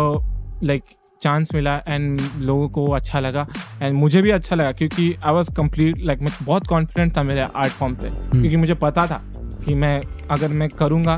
लाइक 0.64 0.84
like, 0.84 0.96
चांस 1.22 1.54
मिला 1.54 1.76
एंड 1.88 2.22
लोगों 2.38 2.70
को 2.70 2.88
अच्छा 2.92 3.20
लगा. 3.20 3.48
एंड 3.82 3.96
मुझे 3.96 4.22
भी 4.22 4.32
अच्छा 4.32 4.56
लगा 4.56 4.72
क्योंकि 4.72 5.14
आई 5.24 5.34
वॉज़ 5.34 5.52
कंप्लीट 5.52 5.98
लाइक 6.00 6.22
मैं 6.22 6.32
बहुत 6.44 6.68
कॉन्फिडेंट 6.68 7.18
था 7.18 7.24
मेरे 7.24 7.42
आर्ट 7.42 7.74
फॉर्म 7.74 7.96
पे. 7.96 8.10
क्योंकि 8.10 8.56
मुझे 8.56 8.74
पता 8.74 9.08
था 9.08 9.22
कि 9.66 9.76
मैं 9.76 10.02
अगर 10.32 10.48
मैं 10.48 10.70
करूँगा 10.70 11.18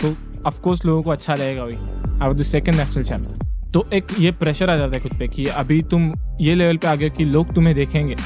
तो 0.00 0.14
ऑफकोर्स 0.46 0.84
लोगों 0.84 1.02
को 1.02 1.10
अच्छा 1.10 1.34
लगेगा 1.34 1.64
वही. 1.64 1.76
I 2.22 2.28
was 2.28 2.38
the 2.38 2.42
second 2.42 2.76
national 2.76 3.04
champion 3.04 3.55
तो 3.76 3.88
एक 3.92 4.06
ये 4.18 4.30
प्रेशर 4.32 4.70
आ 4.70 4.76
जाता 4.76 4.96
है 4.96 5.02
खुद 5.02 5.18
पे 5.18 5.26
कि 5.28 5.44
अभी 5.46 5.82
तुम 5.82 6.12
ये 6.40 6.54
लेवल 6.54 6.76
पे 6.76 6.88
आ 6.88 6.94
गए 6.94 7.10
कि 7.10 7.24
लोग 7.24 7.54
तुम्हें 7.54 7.74
देखेंगे. 7.76 8.16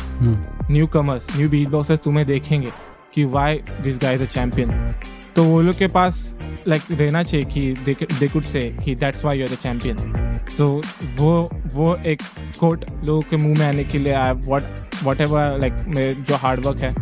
New 0.71 0.87
comers 0.87 1.27
new 1.37 1.49
beat 1.49 1.69
boxers 1.69 2.01
तुम्हें 2.01 2.27
देखेंगे 2.27 2.71
कि 3.15 3.25
why 3.25 3.55
this 3.81 3.99
guy 3.99 4.15
is 4.15 4.23
a 4.23 4.27
champion 4.27 4.95
तो 5.37 5.45
वो 5.45 5.61
लोग 5.63 5.79
के 5.79 5.87
पास 5.87 6.37
लाइक 6.69 6.83
like, 6.83 7.01
रहना 7.01 7.23
चाहिए 7.23 7.47
कि 7.47 7.95
दे 8.21 8.29
कुड 8.29 8.43
से 8.43 8.61
कि 8.85 8.95
that's 8.95 9.25
why 9.25 9.39
you 9.39 9.47
are 9.47 9.55
the 9.55 9.59
champion 9.59 10.47
so 10.57 10.83
वो 11.17 11.51
वो 11.75 11.97
एक 12.07 12.23
कोट 12.61 12.85
लोगों 13.05 13.23
के 13.23 13.37
मुँह 13.37 13.59
में 13.59 13.67
आने 13.67 13.85
के 13.85 13.99
लिए 13.99 14.13
I 14.13 14.33
what 14.33 14.63
what 15.05 15.21
ever 15.21 15.59
like 15.59 16.25
जो 16.29 16.37
हार्डवर्क 16.37 16.79
है 16.79 16.95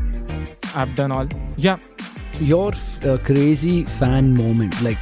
आई 0.76 0.87
हैव 0.87 0.94
डन 0.94 1.12
ऑल 1.12 1.28
या 1.58 1.78
Your 2.39 2.73
uh, 3.06 3.17
crazy 3.29 3.84
fan 3.99 4.34
moment, 4.36 4.82
like 4.82 4.97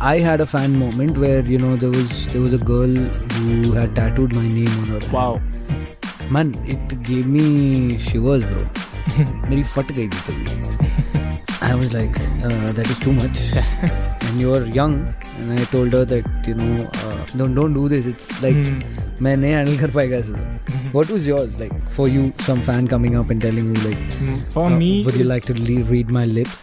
I 0.00 0.18
had 0.18 0.40
a 0.40 0.46
fan 0.46 0.78
moment 0.78 1.18
where 1.18 1.40
you 1.40 1.58
know 1.58 1.76
there 1.76 1.90
was 1.90 2.26
there 2.32 2.40
was 2.40 2.54
a 2.54 2.58
girl 2.58 2.94
who 3.36 3.72
had 3.72 3.94
tattooed 3.94 4.34
my 4.34 4.46
name 4.48 4.74
on 4.82 4.88
her. 4.94 5.00
Wow 5.12 5.40
Man, 6.30 6.54
it 6.74 7.02
gave 7.02 7.26
me 7.36 7.98
shivers, 7.98 8.44
bro. 8.52 8.66
मेरी 9.50 9.62
फट 9.74 9.92
गई 9.92 10.08
थी 10.08 10.20
तभी 10.28 10.60
I 11.64 11.74
was 11.80 11.92
like, 11.94 12.16
uh, 12.46 12.72
that 12.78 12.88
is 12.92 12.98
too 12.98 13.12
and 14.27 14.41
you 14.43 14.49
were 14.53 14.65
young, 14.77 14.95
and 15.39 15.59
I 15.59 15.65
told 15.73 15.93
her 15.99 16.03
that 16.13 16.47
you 16.51 16.55
know, 16.61 16.87
uh, 17.07 17.17
don't 17.41 17.59
don't 17.61 17.77
do 17.79 17.83
this. 17.95 18.07
It's 18.13 18.31
like 18.47 18.63
Hmm. 18.63 19.03
मैं 19.25 19.35
नहीं 19.37 19.51
handle 19.53 19.77
कर 19.77 19.91
पाएगा 19.91 20.17
ऐसे 20.17 20.91
What 20.95 21.11
was 21.13 21.27
yours 21.27 21.55
like 21.61 21.71
for 21.95 22.05
you? 22.15 22.25
Some 22.47 22.59
fan 22.67 22.89
coming 22.91 23.15
up 23.21 23.31
and 23.35 23.41
telling 23.45 23.71
you 23.71 23.85
like, 23.85 24.03
for 24.53 24.71
uh, 24.71 24.77
me 24.77 24.89
would 25.05 25.15
you 25.21 25.25
like 25.29 25.47
to 25.47 25.55
le- 25.59 25.85
read 25.93 26.11
my 26.17 26.25
lips? 26.33 26.61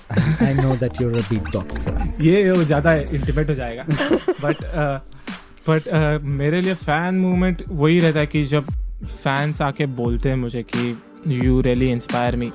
I 0.49 0.53
know 0.61 0.77
that 0.85 1.01
you're 1.01 1.17
a 1.23 1.25
beatboxer. 1.33 1.95
ये 2.25 2.51
वो 2.51 2.65
ज़्यादा 2.65 2.95
intimate 3.19 3.51
हो 3.51 3.55
जाएगा 3.55 3.85
but 4.45 4.65
but 5.69 5.89
मेरे 6.43 6.61
लिए 6.61 6.75
fan 6.75 7.15
movement 7.25 7.63
वही 7.71 7.99
रहता 8.01 8.21
है 8.21 8.27
कि 8.27 8.43
जब 8.55 8.67
फैंस 9.05 9.61
आके 9.63 9.87
बोलते 10.01 10.29
हैं 10.29 10.37
मुझे 10.37 10.63
कि 10.75 10.97
यू 11.45 11.61
रियली 11.67 11.91
इंस्पायर 11.91 12.37
मी 12.37 12.51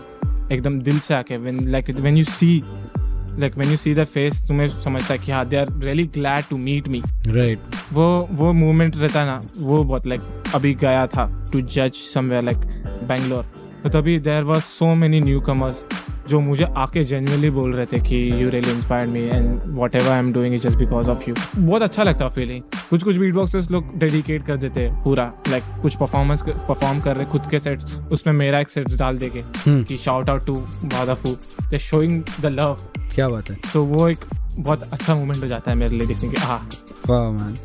एकदम 0.52 0.80
दिल 0.82 1.00
से 1.08 1.14
आके 1.14 1.38
when 1.38 1.66
like 1.72 1.90
when 1.96 2.18
you 2.18 2.24
see 2.24 2.52
like 3.40 3.58
when 3.58 3.72
you 3.72 3.78
see 3.78 3.94
the 3.96 4.04
face 4.06 4.44
तुम्हें 4.48 4.68
समझता 4.82 5.14
है 5.14 5.20
कि 5.20 5.32
हाँ 5.32 5.46
they 5.50 5.58
are 5.58 5.72
really 5.84 6.06
glad 6.16 6.46
to 6.50 6.58
meet 6.58 6.88
me 6.88 7.02
right 7.28 7.76
वो 7.94 8.08
वो 8.32 8.52
मूवमेंट 8.54 8.98
रहता 8.98 9.26
ना 9.26 9.42
वो 9.60 9.84
बहुत 9.84 10.08
लाइक 10.08 10.22
like, 10.22 10.56
अभी 10.56 10.74
गया 10.76 11.06
था 11.08 11.26
टू 11.52 11.62
जज 11.62 11.94
समवेयर 12.14 12.44
लाइक 12.44 12.66
बैंगलोर 13.10 13.44
तो 13.84 13.90
तभी 13.90 14.20
there 14.20 14.44
was 14.44 14.64
so 14.64 14.94
many 14.96 15.22
new 15.22 15.42
comers 15.42 15.86
जो 16.30 16.40
मुझे 16.40 16.66
आके 16.78 17.04
जेन्युइनली 17.04 17.50
बोल 17.50 17.74
रहे 17.74 17.86
थे 17.86 18.00
कि 18.00 18.18
you 18.44 18.50
really 18.50 18.72
inspired 18.72 19.10
me 19.12 19.22
and 19.22 19.62
whatever 19.96 20.12
I 20.12 20.20
am 20.20 20.32
doing 20.34 20.56
is 20.56 20.68
just 20.68 20.78
because 20.78 21.10
of 21.10 21.30
you 21.30 21.36
बहुत 21.58 21.82
अच्छा 21.82 22.04
लगता 22.04 22.24
है 22.24 22.30
फीलिंग 22.30 22.64
कुछ 22.90 23.04
कुछ 23.04 23.18
बीट 23.18 23.34
बॉक्सेस 23.34 23.72
लोग 23.72 23.98
डेडिकेट 24.00 24.46
कर 24.46 24.58
देते 24.58 24.80
हैं 24.80 25.04
पूरा 25.04 25.32
लाइक 25.50 25.64
like, 25.64 25.82
कुछ 25.82 25.96
परफॉर्मेंस 25.96 26.44
परफॉर्म 26.48 27.00
कर 27.02 27.16
रहे 27.16 27.26
खुद 27.26 27.48
के 27.52 27.60
सेट्स 27.60 27.98
उसमें 28.12 28.34
मेरा 28.34 28.60
एक 28.60 28.70
सेट्स 28.70 29.00
डाल 29.00 29.18
देके 29.18 29.40
Hmm. 29.40 29.88
कि 29.88 29.98
शाउट 29.98 30.30
आउट 30.30 30.46
टू 30.46 30.56
बादाफू 30.86 31.30
दे 31.70 31.80
शोइंग 31.80 32.24
द 32.42 32.46
लव 32.46 32.78
क्या 33.16 33.28
बात 33.28 33.50
है? 33.50 33.58
तो 33.74 33.84
वो 33.84 34.08
एक 34.10 34.18
बहुत 34.56 34.84
अच्छा 34.94 35.16
मोमेंट 35.16 35.44
हो 35.44 35.48
जाता 35.48 35.72
है 35.72 35.78
मेरे 35.78 35.98
लिए 35.98 36.08
देखने 36.08 36.30
के 36.30 36.42
हाँ 36.42 36.70
man. 37.38 37.58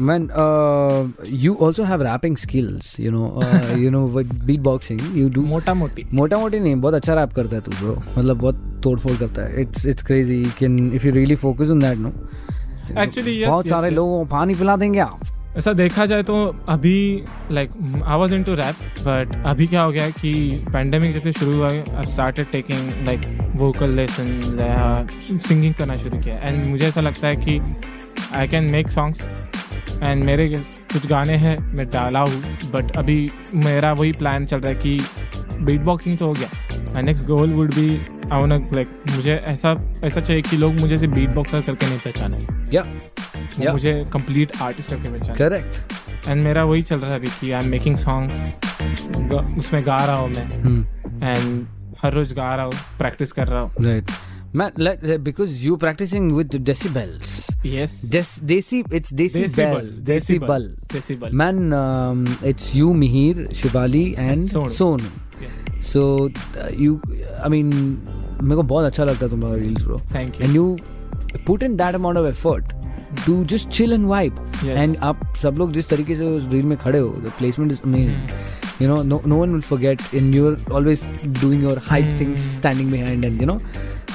Man, 0.00 0.30
uh, 0.30 1.08
you 1.26 1.54
also 1.56 1.84
have 1.84 2.00
rapping 2.00 2.36
skills. 2.36 2.98
You 2.98 3.10
know, 3.10 3.42
uh, 3.42 3.74
you 3.76 3.90
know, 3.90 4.08
beatboxing, 4.48 5.00
you 5.14 5.28
do 5.28 5.42
मोटा 5.42 5.74
मोटी 5.74 6.06
मोटा 6.14 6.38
मोटी 6.38 6.60
नहीं 6.60 6.76
बहुत 6.76 6.94
अच्छा 6.94 7.14
रैप 7.14 7.32
करता 7.32 7.56
है 7.56 7.62
तू 7.62 7.70
ब्रो 7.70 8.02
मतलब 8.18 8.36
बहुत 8.36 8.80
तोड़ 8.84 8.98
फोड़ 9.00 9.16
करता 9.16 9.42
है. 9.42 9.60
It's 9.60 9.86
it's 9.86 10.02
crazy 10.02 10.44
can 10.58 10.92
if 10.94 11.06
you 11.06 11.12
really 11.12 11.36
focus 11.36 11.70
on 11.70 11.80
that 11.80 11.98
no 11.98 12.12
Actually, 12.90 13.34
yes, 13.38 13.46
बहुत 13.46 13.64
yes, 13.64 13.74
सारे 13.74 13.88
yes. 13.88 13.96
लोगों 13.96 14.18
को 14.18 14.24
पानी 14.24 14.54
पिला 14.54 14.76
देंगे 14.76 14.98
आप. 14.98 15.20
ऐसा 15.56 15.72
देखा 15.72 16.06
जाए 16.06 16.22
तो 16.22 16.56
अभी 16.68 17.24
like 17.52 17.70
I 18.06 18.18
was 18.18 18.34
into 18.42 18.54
rap 18.54 18.74
but 19.00 19.42
अभी 19.46 19.66
क्या 19.66 19.82
हो 19.82 19.92
गया 19.92 20.10
कि 20.10 20.32
पैंडेमिक 20.72 21.12
जब 21.12 21.18
से 21.18 21.32
शुरू 21.32 21.56
हुआ 21.56 21.70
I 21.70 22.06
started 22.06 22.46
taking 22.52 23.06
like 23.06 23.20
vocal 23.56 23.90
lesson 23.90 24.40
singing 25.48 25.74
करना 25.74 25.94
शुरू 25.94 26.18
किया 26.18 26.34
एंड 26.34 26.66
मुझे 26.66 26.86
ऐसा 26.88 27.00
लगता 27.00 27.28
है 27.28 27.36
कि 27.36 27.60
I 28.34 28.48
can 28.48 28.70
make 28.70 28.88
songs 28.88 29.26
and 30.02 30.24
मेरे 30.24 30.48
कुछ 30.92 31.06
गाने 31.06 31.36
हैं 31.36 31.58
मैं 31.74 31.88
डाला 31.90 32.20
हूँ 32.20 32.70
बट 32.72 32.96
अभी 32.96 33.30
मेरा 33.54 33.92
वही 33.92 34.12
प्लान 34.12 34.46
चल 34.46 34.60
रहा 34.60 34.68
है 34.68 34.74
कि 34.76 34.98
बीट 35.60 35.80
बॉक्सिंग 35.80 36.18
तो 36.18 36.26
हो 36.26 36.32
गया। 36.32 36.48
My 36.92 37.02
next 37.02 37.26
goal 37.26 37.52
would 37.52 37.74
be 37.74 37.88
I 38.32 38.46
like 38.74 39.02
मुझे 39.10 39.34
ऐसा 39.34 39.76
ऐसा 40.04 40.20
चाहिए 40.20 40.42
कि 40.42 40.56
लोग 40.56 40.80
मुझे 40.80 41.06
बीट 41.06 41.30
बॉक्सर 41.30 41.60
करके 41.60 41.86
नहीं 41.86 41.98
पहचाने। 41.98 42.76
या 42.76 42.82
वो 42.82 43.62
Yeah. 43.62 43.72
मुझे 43.72 43.92
कंप्लीट 44.12 44.52
आर्टिस्ट 44.62 44.90
करके 44.90 45.08
पहचाने। 45.08 45.38
करेक्ट 45.38 46.28
एंड 46.28 46.42
मेरा 46.42 46.64
वही 46.64 46.82
चल 46.82 46.98
रहा 46.98 47.10
है 47.10 47.18
अभी 47.18 47.28
कि 47.40 47.50
आई 47.52 47.64
एम 47.64 47.70
मेकिंग 47.70 47.96
सॉन्ग्स 47.96 48.42
उसमें 49.58 49.82
गा 49.86 49.96
रहा 49.96 50.16
हूँ 50.16 50.28
मैं। 50.28 50.44
And 51.22 51.66
Hmm. 51.66 52.02
हर 52.02 52.12
रोज 52.12 52.32
गा 52.32 52.54
रहा 52.54 52.64
हूँ 52.64 52.72
प्रैक्टिस 52.98 53.32
कर 53.32 53.48
रहा 53.48 53.60
हूँ। 53.60 53.70
Right. 53.70 54.12
Man, 54.52 54.72
like, 54.76 55.02
uh, 55.04 55.16
because 55.18 55.64
you 55.64 55.76
practicing 55.76 56.34
with 56.34 56.50
decibels. 56.64 57.48
Yes 57.64 57.92
Des- 58.10 58.40
desi, 58.52 58.80
it's 58.90 59.12
decibels. 59.12 60.00
Decibel. 60.08 60.64
Decibel 60.92 61.32
Man, 61.32 61.72
um, 61.72 62.24
it's 62.42 62.74
you, 62.74 62.88
Mihir, 63.02 63.48
Shivali, 63.60 64.18
and 64.18 64.42
Sonu. 64.42 64.70
Sonu. 64.70 65.10
So 65.80 66.28
uh, 66.58 66.68
you, 66.76 67.00
I 67.44 67.48
mean, 67.48 67.70
मेरे 68.42 68.56
को 68.56 68.62
बहुत 68.62 68.84
अच्छा 68.84 69.04
लगता 69.04 69.24
है 69.26 69.30
तुम्हारा 69.30 69.60
reels, 69.62 69.82
bro. 69.82 70.00
Thank 70.16 70.40
you. 70.40 70.44
And 70.46 70.54
you 70.54 70.78
put 71.44 71.62
in 71.62 71.76
that 71.76 71.94
amount 71.94 72.18
of 72.18 72.26
effort 72.26 72.72
to 73.26 73.44
just 73.44 73.70
chill 73.70 73.92
and 73.92 74.06
vibe. 74.14 74.40
Yes. 74.64 74.80
And 74.82 74.96
आप 75.10 75.22
सब 75.42 75.58
लोग 75.58 75.72
जिस 75.72 75.88
तरीके 75.88 76.16
से 76.16 76.24
उस 76.36 76.48
reel 76.54 76.64
में 76.72 76.76
खड़े 76.78 76.98
हो, 76.98 77.14
the 77.28 77.36
placement 77.42 77.76
is 77.76 77.84
amazing. 77.90 78.18
Hmm. 78.32 78.82
You 78.82 78.88
know, 78.88 79.02
no, 79.12 79.16
no 79.30 79.36
one 79.36 79.52
will 79.52 79.64
forget. 79.70 80.02
And 80.20 80.34
you're 80.34 80.56
always 80.70 81.02
doing 81.40 81.62
your 81.68 81.78
hype 81.78 82.10
Hmm. 82.10 82.16
things, 82.16 82.44
standing 82.58 82.90
behind, 82.90 83.24
and 83.30 83.40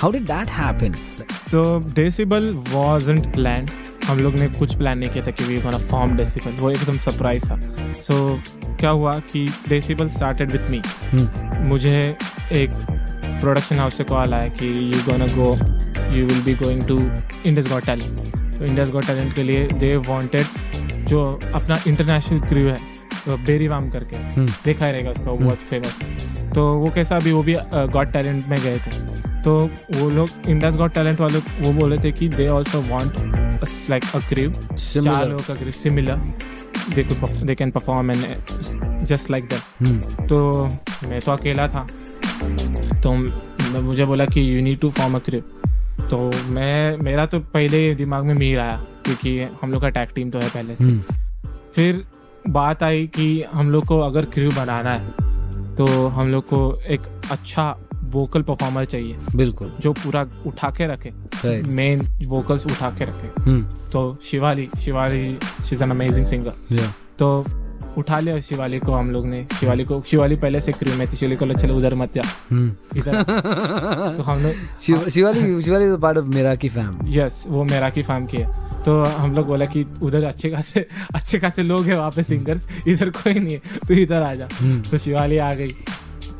did 0.03 0.27
that 0.27 0.49
happen? 0.49 0.95
Like, 1.19 1.33
तो 1.51 1.93
डेसिबल 1.95 2.53
wasn't 2.71 3.27
planned. 3.35 3.71
हम 4.05 4.19
लोग 4.19 4.35
ने 4.35 4.47
कुछ 4.47 4.75
plan 4.75 4.97
नहीं 4.99 5.09
किया 5.09 5.25
था 5.27 5.31
कि 5.31 5.43
we 5.43 5.57
gonna 5.61 5.77
form 5.77 6.15
decibel 6.17 6.51
वो 6.51 6.71
एकदम 6.71 6.97
सरप्राइज़ 6.97 7.45
था. 7.51 7.59
सो 8.01 8.13
so, 8.13 8.77
क्या 8.79 8.89
हुआ 8.89 9.19
कि 9.19 9.47
decibel 9.69 10.07
started 10.07 10.51
with 10.51 10.69
me 10.71 10.81
hmm. 10.81 11.61
मुझे 11.61 12.17
एक 12.51 12.69
प्रोडक्शन 13.41 13.79
हाउस 13.79 13.97
से 13.97 14.03
कॉल 14.03 14.33
आया 14.33 14.47
कि 14.47 14.93
you 14.93 14.99
gonna 15.11 15.25
go 15.27 15.53
you 16.17 16.25
will 16.25 16.41
be 16.41 16.53
going 16.53 16.83
to 16.87 16.99
India's 16.99 17.67
got 17.67 17.85
talent 17.85 18.19
तो 18.59 18.65
इंडियस 18.65 18.89
गॉट 18.89 19.07
टैलेंट 19.07 19.33
के 19.35 19.43
लिए 19.43 19.67
दे 19.67 19.95
वांटेड 19.95 20.45
जो 21.07 21.39
अपना 21.53 21.79
इंटरनेशनल 21.87 22.39
क्रू 22.39 22.67
है 22.67 22.77
बेरी 23.29 23.67
वाम 23.67 23.89
करके 23.89 24.15
Hmm. 24.35 24.65
देखा 24.65 24.89
रहेगा 24.89 25.11
उसका 25.11 25.31
बहुत 25.31 25.57
फ़ेमस 25.57 25.99
तो 26.55 26.73
वो 26.73 26.91
कैसा 26.95 27.15
अभी 27.15 27.31
वो 27.31 27.43
भी 27.43 27.55
गॉड 27.73 28.11
टैलेंट 28.11 28.47
में 28.47 28.59
गए 28.61 28.77
थे. 28.77 29.14
तो 29.45 29.57
वो 29.93 30.09
लोग 30.09 30.29
इंडियस 30.49 30.75
गॉट 30.75 30.93
टैलेंट 30.93 31.19
वाले 31.19 31.39
वो 31.61 31.71
बोले 31.73 31.97
थे 31.97 32.11
कि 32.11 32.27
they 32.29 32.47
also 32.47 32.81
want 32.81 33.19
like 33.89 34.03
a 34.15 34.19
crew 34.29 34.51
चार. 34.51 35.27
लोगों 35.27 35.43
का 35.47 35.55
crew 35.55 35.71
similar 35.71 36.15
they 36.95 37.03
they 37.45 37.55
can 37.55 37.71
perform 37.71 38.11
and 38.11 39.05
just 39.05 39.31
like 39.31 39.43
that. 39.43 40.27
तो 40.27 40.69
मैं 41.09 41.19
तो 41.21 41.31
अकेला 41.31 41.67
था 41.67 41.87
तो 43.03 43.13
मुझे 43.81 44.05
बोला 44.05 44.25
कि 44.25 44.55
you 44.55 44.61
need 44.61 44.79
to 44.79 44.89
form 44.89 45.15
a 45.15 45.19
crew 45.19 45.51
तो 46.09 46.31
मैं 46.49 46.97
मेरा 46.97 47.25
तो 47.25 47.39
पहले 47.53 47.95
दिमाग 47.95 48.25
में 48.25 48.33
मीर 48.33 48.59
आया 48.59 48.75
क्योंकि 49.05 49.39
हम 49.61 49.71
लोग 49.71 49.81
का 49.81 49.89
टैग 49.89 50.09
टीम 50.15 50.29
तो 50.31 50.39
है 50.39 50.49
पहले 50.49 50.75
से 50.75 50.83
Hmm. 50.83 51.01
फिर 51.75 52.03
बात 52.49 52.83
आई 52.83 53.07
कि 53.07 53.43
हम 53.53 53.71
लोग 53.71 53.85
को 53.85 53.99
अगर 53.99 54.25
क्रू 54.25 54.51
बनाना 54.51 54.91
है 54.93 55.75
तो 55.75 56.07
हम 56.07 56.27
लोग 56.27 56.43
को 56.47 56.59
एक 56.89 57.01
अच्छा 57.31 57.63
वोकल 58.09 58.41
परफॉर्मर 58.41 58.85
चाहिए। 58.85 59.17
बिल्कुल। 59.35 59.75
जो 59.79 59.93
पूरा 59.93 60.27
उठा 60.47 60.69
के 60.69 60.87
रखे। 60.87 61.11
मेन 61.75 62.07
वोकल्स 62.25 62.65
उठा 62.65 62.89
के 62.89 63.05
रखे। 63.05 63.29
Hmm. 63.41 63.91
तो 63.91 64.17
Shivali 64.23 64.69
Shivali 64.79 65.37
she 65.65 65.75
is 65.75 65.83
an 65.83 65.91
amazing 65.91 66.25
singer 66.25 66.79
तो 67.19 67.45
उठा 67.97 68.19
लिया 68.19 68.39
शिवाली 68.39 68.79
को 68.79 68.91
हम 68.91 69.11
लोग 69.11 69.27
ने। 69.27 69.47
शिवाली 69.59 69.83
को 69.83 70.03
शिवाली 70.07 70.35
पहले 70.35 70.59
से 70.59 70.71
क्रू 70.71 70.93
में 70.93 71.07
थी। 71.07 71.15
शिवाली 71.15 71.35
को 71.35 71.53
चलो 71.53 71.75
उधर 71.75 71.95
मत 71.95 72.13
जा। 72.13 72.21
Hmm. 72.21 72.97
इधर 72.97 73.23
तो 74.17 74.23
हम 74.23 74.39
लोग 74.39 74.53
Shivali, 74.81 75.65
Shivali 75.65 75.93
is 75.93 75.99
a 75.99 76.03
part 76.03 76.23
of 76.23 76.35
Miraki 76.35 76.77
fam. 76.77 77.07
Yes 77.07 77.45
वो 77.47 77.63
मेरा 77.63 77.89
की 77.89 78.01
फैम 78.01 78.25
की 78.25 78.37
है। 78.37 78.65
तो 78.83 79.03
हम 79.03 79.33
लोग 79.33 79.47
बोला 79.47 79.65
कि 79.65 79.85
उधर 80.01 80.23
अच्छे 80.23 80.49
खासे 80.49 80.87
अच्छे 81.15 81.39
खासे 81.39 81.63
लोग 81.63 81.85
हैं 81.85 81.95
वहाँ 81.95 82.11
पे 82.11 82.23
सिंगर्स 82.23 82.87
इधर 82.87 83.09
कोई 83.09 83.33
नहीं 83.33 83.55
है 83.55 83.61
तो 83.87 83.93
इधर 83.93 84.21
आ 84.21 84.33
जा। 84.33 84.47
हम्म। 84.53 84.81
तो 84.81 84.97
शिवाली 84.97 85.37
आ 85.37 85.53
गई। 85.53 85.69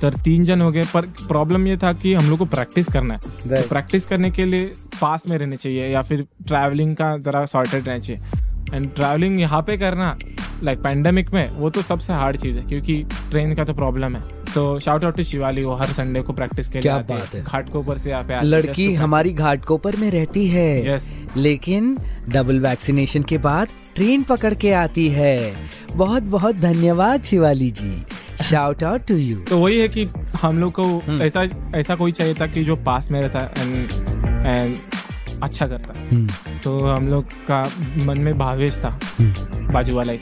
तो 0.01 0.09
तीन 0.23 0.45
जन 0.45 0.61
हो 0.61 0.71
गए 0.71 0.83
पर 0.93 1.05
प्रॉब्लम 1.27 1.67
ये 1.67 1.77
था 1.77 1.91
कि 1.93 2.13
हम 2.13 2.29
लोग 2.29 2.39
को 2.39 2.45
प्रैक्टिस 2.45 2.87
करना 2.87 3.13
है। 3.13 3.19
Right. 3.19 3.61
तो 3.61 3.67
प्रैक्टिस 3.69 4.05
करने 4.05 4.31
के 4.31 4.45
लिए 4.45 4.65
पास 5.01 5.27
में 5.29 5.37
रहने 5.37 5.55
चाहिए 5.55 5.87
या 5.89 6.01
फिर 6.01 6.25
ट्रैवलिंग 6.47 6.95
का 6.95 7.17
जरा 7.17 7.45
सॉर्टेड 7.45 7.87
रहना 7.87 7.99
चाहिए। 7.99 8.75
एंड 8.75 8.93
ट्रैवलिंग 8.95 9.39
यहाँ 9.39 9.61
पे 9.61 9.77
करना 9.77 10.17
लाइक 10.63 10.79
पैंडेमिक 10.81 11.33
में 11.33 11.49
वो 11.51 11.69
तो 11.69 11.81
सबसे 11.81 12.13
हार्ड 12.13 12.37
चीज़ 12.37 12.57
है 12.57 12.65
क्योंकि 12.65 13.03
ट्रेन 13.31 13.53
का 13.55 13.63
तो 13.63 13.73
प्रॉब्लम 13.73 14.15
है। 14.15 14.21
तो 14.53 14.79
शाउट 14.79 15.03
आउट 15.05 15.15
टू 15.17 15.23
शिवाली 15.23 15.63
वो 15.63 15.75
हर 15.75 15.91
संडे 15.93 16.21
को 16.21 16.33
प्रैक्टिस 16.33 16.67
के 16.67 16.79
लिए 16.79 16.91
आती 16.91 17.13
है। 17.13 17.43
घाट 17.43 17.69
को 17.69 17.79
ऊपर 17.79 17.97
से 17.97 18.09
यहाँ 18.09 18.23
पे 18.23 18.33
है 18.33 18.43
लड़की 18.45 18.93
हमारी 18.93 19.33
घाटकोपर 19.33 19.95
में 19.95 20.09
रहती 20.11 20.47
है। 20.47 20.83
Yes. 20.85 21.07
लेकिन 21.37 21.97
डबल 22.29 22.59
वैक्सीनेशन 22.59 23.23
के 23.23 23.37
बाद 23.37 23.69
ट्रेन 23.95 24.23
पकड़ 24.23 24.53
के 24.53 24.71
आती 24.73 25.07
है। 25.09 25.55
बहुत 25.93 26.23
बहुत 26.23 26.55
धन्यवाद 26.55 27.23
Shivali 27.23 27.69
ji. 27.71 27.91
Shout 28.43 28.83
out 28.83 29.05
to 29.07 29.15
you 29.15 29.39
तो 29.39 29.57
वही 29.59 29.79
है 29.79 29.87
कि 29.87 30.07
हम 30.41 30.59
लोग 30.59 30.71
को 30.71 30.85
हम्म। 30.99 31.21
ऐसा 31.21 31.43
ऐसा 31.75 31.95
कोई 31.95 32.11
चाहिए 32.11 32.33
था 32.33 32.47
कि 32.47 32.63
जो 32.63 32.75
पास 32.75 33.11
में 33.11 33.21
रहता 33.21 33.39
है 33.39 33.51
एंड 33.57 34.45
एंड 34.45 34.75
अच्छा 35.43 35.67
करता। 35.67 35.93
है 35.99 36.59
तो 36.59 36.79
हम 36.79 37.07
लोग 37.07 37.25
का 37.49 37.63
मन 38.05 38.19
में 38.19 38.37
भावेश 38.37 38.77
था 38.77 38.99
hmm. 38.99 39.73
बाजू 39.73 39.95
वाला 39.95 40.11
ही। 40.11 40.19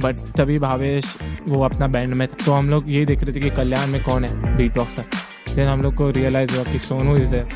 बट 0.00 0.20
तभी 0.36 0.58
भावेश 0.58 1.16
वो 1.48 1.62
अपना 1.64 1.86
बैंड 1.86 2.14
में 2.14 2.26
था। 2.28 2.44
तो 2.44 2.52
हम 2.52 2.70
लोग 2.70 2.90
ये 2.90 3.04
देख 3.06 3.24
रहे 3.24 3.34
थे 3.34 3.40
कि 3.40 3.50
कल्याण 3.50 3.86
में 3.86 4.02
कौन 4.04 4.24
है 4.24 4.56
बीट 4.56 4.76
बॉक्सर 4.76 5.04
देन 5.54 5.68
हम 5.68 5.82
लोग 5.82 5.94
को 5.94 6.10
रियलाइज़ 6.10 6.54
हुआ 6.54 6.64
कि 6.64 6.78
सोनू 6.78 7.16
इज़ 7.16 7.30
देयर 7.30 7.48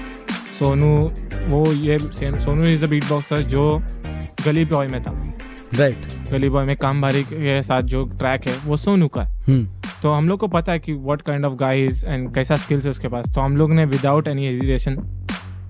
सोनू 0.59 1.13
वो 1.49 1.73
ये 1.73 1.99
Sonu 2.39 2.65
is 2.65 2.85
the 2.87 2.89
beat 2.89 3.05
boxer 3.05 3.39
जो 3.39 3.83
गली 4.45 4.65
बॉय 4.65 4.89
में 4.89 5.03
था। 5.03 5.11
Right 5.75 6.07
right. 6.07 6.31
गली 6.33 6.49
बॉय 6.49 6.65
में 6.65 6.77
काम 6.77 7.03
भारी 7.03 7.23
के 7.25 7.63
साथ 7.63 7.83
जो 7.83 8.05
ट्रैक 8.05 8.47
है 8.47 8.57
वो 8.65 8.77
सोनू 8.77 9.09
का 9.09 9.23
है। 9.23 9.78
तो 10.03 10.13
हम 10.13 10.29
लोग 10.29 10.41
को 10.41 10.49
पता 10.49 10.73
है 10.73 10.79
कि 10.79 10.93
what 10.95 11.23
kind 11.23 11.45
of 11.45 11.55
guy 11.55 11.85
is 11.85 12.05
and 12.07 12.35
कैसा 12.35 12.57
स्किल्स 12.57 12.85
है 12.85 12.91
उसके 12.91 13.09
पास। 13.09 13.33
तो 13.35 13.41
हम 13.41 13.57
लोग 13.57 13.73
ने 13.73 13.85
विदाउट 13.85 14.29
एनी 14.29 14.47
हेजिटेशन 14.47 14.99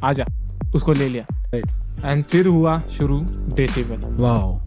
आ 0.05 0.13
जा 0.13 0.27
उसको 0.75 0.93
ले 0.93 1.09
लिया। 1.09 1.25
एंड 2.05 2.25
फिर 2.25 2.47
हुआ 2.47 2.81
शुरू 2.91 3.21
decibel 3.57 4.17
wow 4.17 4.61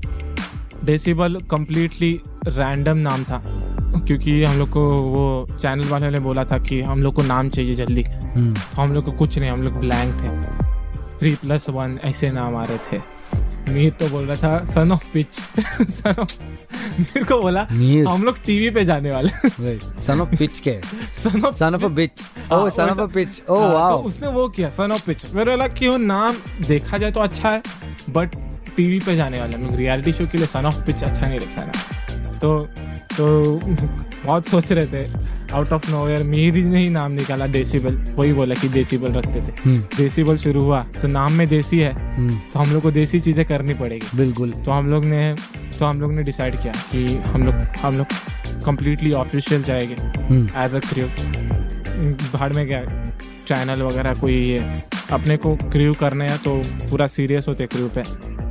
decibel 0.86 1.40
completely 1.52 2.12
random 2.48 2.98
नाम 2.98 3.24
था 3.24 3.42
क्योंकि 3.46 4.44
हम 4.44 4.58
लोग 4.60 4.70
को 4.70 4.82
वो 5.04 5.48
चैनल 5.52 5.88
वाले 5.88 6.10
ने 6.10 6.20
बोला 6.20 6.44
था 6.44 6.58
कि 6.60 6.82
हम 6.82 7.04
लोग 7.04 7.14
को 7.16 7.24
नाम 7.24 7.50
चाहिए 7.50 7.74
जल्दी। 7.74 8.04
तो 8.04 8.82
हम 8.82 8.94
लोग 8.94 9.06
को 9.06 9.12
कुछ 9.12 9.38
नहीं 9.40 9.50
हम 9.50 9.62
लोग 9.62 9.80
ब्लैंक 9.80 10.14
थे। 10.22 10.28
थ्री 11.20 11.34
प्लस 11.36 11.70
वन 11.70 12.00
ऐसे 12.04 12.32
नाम 12.32 12.56
आ 12.56 12.64
रहे 12.64 12.78
थे। 12.78 13.21
मीर 13.72 13.92
तो 14.00 14.08
बोल 14.10 14.26
रहा 14.26 14.36
था 14.44 14.66
son 14.72 14.92
of 14.92 15.08
pitch 15.14 15.32
son 15.32 16.16
of 16.20 16.38
मेरे 17.00 17.24
को 17.26 17.42
बोला 17.42 17.66
मीर। 17.72 18.08
हम 18.08 18.24
लोग 18.24 18.38
टीवी 18.46 18.70
पे 18.76 18.84
जाने 18.86 19.12
वाले। 19.12 19.30
सन 20.02 20.22
ऑफ़ 20.22 20.36
पिच 20.38 20.60
के। 20.60 20.80
Son 21.22 21.42
of 21.46 21.56
son 21.58 21.76
of 21.76 21.86
bitch 22.00 22.12
oh 22.54 22.70
son 22.70 22.90
of 22.90 23.12
pitch 23.14 23.42
oh 23.50 23.60
हाँ, 23.60 23.70
तो 23.70 23.78
वाओ 23.78 24.02
उसने 24.04 24.28
वो 24.28 24.48
किया 24.50 24.70
सन 24.70 24.92
ऑफ़ 24.92 25.06
पिच 25.08 25.26
मेरे 25.34 25.52
बोला 25.52 25.68
कि 25.68 25.88
वो 25.88 25.98
नाम 25.98 26.38
देखा 26.68 26.98
जाए 26.98 27.12
तो 27.12 27.20
अच्छा 27.20 27.50
है 27.50 27.62
बट 28.10 28.36
टीवी 28.76 29.00
पे 29.06 29.16
जाने 29.16 29.40
वाले 29.40 29.58
हम 29.58 29.64
लोग 29.64 29.76
रियलिटी 29.76 30.12
शो 30.12 30.28
के 30.32 30.38
लिए 30.38 30.48
सन 30.48 30.66
ऑफ़ 30.66 30.84
पिच 30.86 31.04
अच्छा 31.04 31.28
नहीं 31.28 31.40
लगता 31.40 31.66
ना 31.66 32.38
तो 32.40 32.58
तो 33.18 33.60
बहुत 34.26 34.46
सोच 34.48 34.72
रहे 34.72 34.86
थे। 34.88 35.06
आउट 35.52 35.72
ऑफ़ 35.74 35.90
नोवेयर 35.92 36.24
मेरी 36.24 36.64
ने 36.64 36.80
ही 36.80 36.90
नाम 36.90 37.12
निकाला 37.12 37.46
डेसिबल 37.48 37.96
वही 38.16 38.34
बोला 38.34 38.56
कि 38.56 38.68
डेसिबल 38.70 39.14
रखते 39.14 39.42
थे। 39.42 39.54
हम्म, 39.64 39.82
डेसिबल 39.98 40.36
शुरू 40.38 40.64
हुआ 40.64 40.82
तो 41.02 41.08
नाम 41.08 41.34
में 41.34 41.48
देसी 41.48 41.80
है 41.80 41.94
हम्म, 42.16 42.38
तो 42.54 42.60
हम 42.60 42.74
लोग 42.74 42.82
को 42.84 42.92
देसी 42.92 43.20
चीज़ें 43.20 43.46
करनी 43.46 43.74
पड़ेगी। 43.74 44.18
बिल्कुल। 44.18 44.52
तो 44.56 44.72
हम 44.72 44.90
लोग 44.92 45.06
ने 45.06 45.36
तो 45.80 45.86
हम 45.86 46.02
लोग 46.02 46.14
ने 46.14 46.24
डिसाइड 46.24 46.60
किया 46.60 46.74
कि 46.92 47.06
हम 47.28 47.44
लोग 47.44 47.56
हम 47.82 47.98
लोग 47.98 48.64
कम्प्लीटली 48.66 49.12
ऑफिशियल 49.14 49.64
जाएँगे 49.64 49.96
हम्म, 49.96 50.48
एज 50.58 50.76
अ 50.76 50.80
क्रू 50.80 51.08
भाड़ 52.34 52.54
में 52.54 52.66
गया 52.68 52.84
चैनल 53.48 53.82
वगैरह 53.82 54.14
कोई 54.14 54.34
ये 54.34 54.58
अपने 55.12 55.38
को 55.38 55.56
क्रू 55.56 55.94
करने 55.94 56.28
हैं 56.28 56.38
तो 56.38 56.62
पूरा 56.90 57.08
सीरियस 57.08 57.48
होते 57.48 57.66
क्रू 57.66 57.90
पे। 57.98 58.04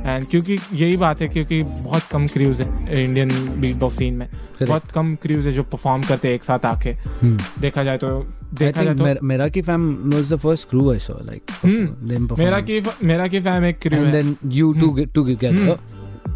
एंड 0.05 0.25
क्योंकि 0.25 0.57
यही 0.73 0.97
बात 0.97 1.21
है 1.21 1.27
क्योंकि 1.27 1.63
बहुत 1.63 2.03
कम 2.11 2.27
क्रूज 2.27 2.61
है 2.61 3.03
इंडियन 3.03 3.29
बीट 3.61 3.75
बॉक्स 3.75 3.97
सीन 3.97 4.13
में 4.13 4.27
बहुत 4.61 4.91
कम 4.91 5.15
क्रूज 5.15 5.45
है 5.47 5.51
जो 5.53 5.63
परफॉर्म 5.63 6.03
करते 6.03 6.27
हैं 6.27 6.35
एक 6.35 6.43
साथ 6.43 6.65
आके। 6.65 6.89
हम्म। 6.89 7.39
देखा 7.61 7.83
जाए 7.83 7.97
तो 7.97 8.19
देखा 8.53 8.83
जाए 8.83 8.95
तो 8.95 9.61
fam 9.61 9.83
was 10.13 10.29
the 10.29 10.39
first 10.45 10.67
crew 10.69 10.87
I 10.93 10.99
saw, 10.99 11.17
like 11.27 11.53
Hmm. 11.61 11.85
them 12.09 12.19
performing. 12.19 12.39
मेरा 12.39 12.59
की 12.59 12.81
मेरा 13.03 13.27
की 13.27 13.39
फैम 13.39 13.65
एक 13.65 13.79
crew 13.79 13.97
then 13.97 14.33
you 14.57 14.73
two 14.81 14.91
get 14.97 15.13
two 15.17 15.25
together. 15.29 15.77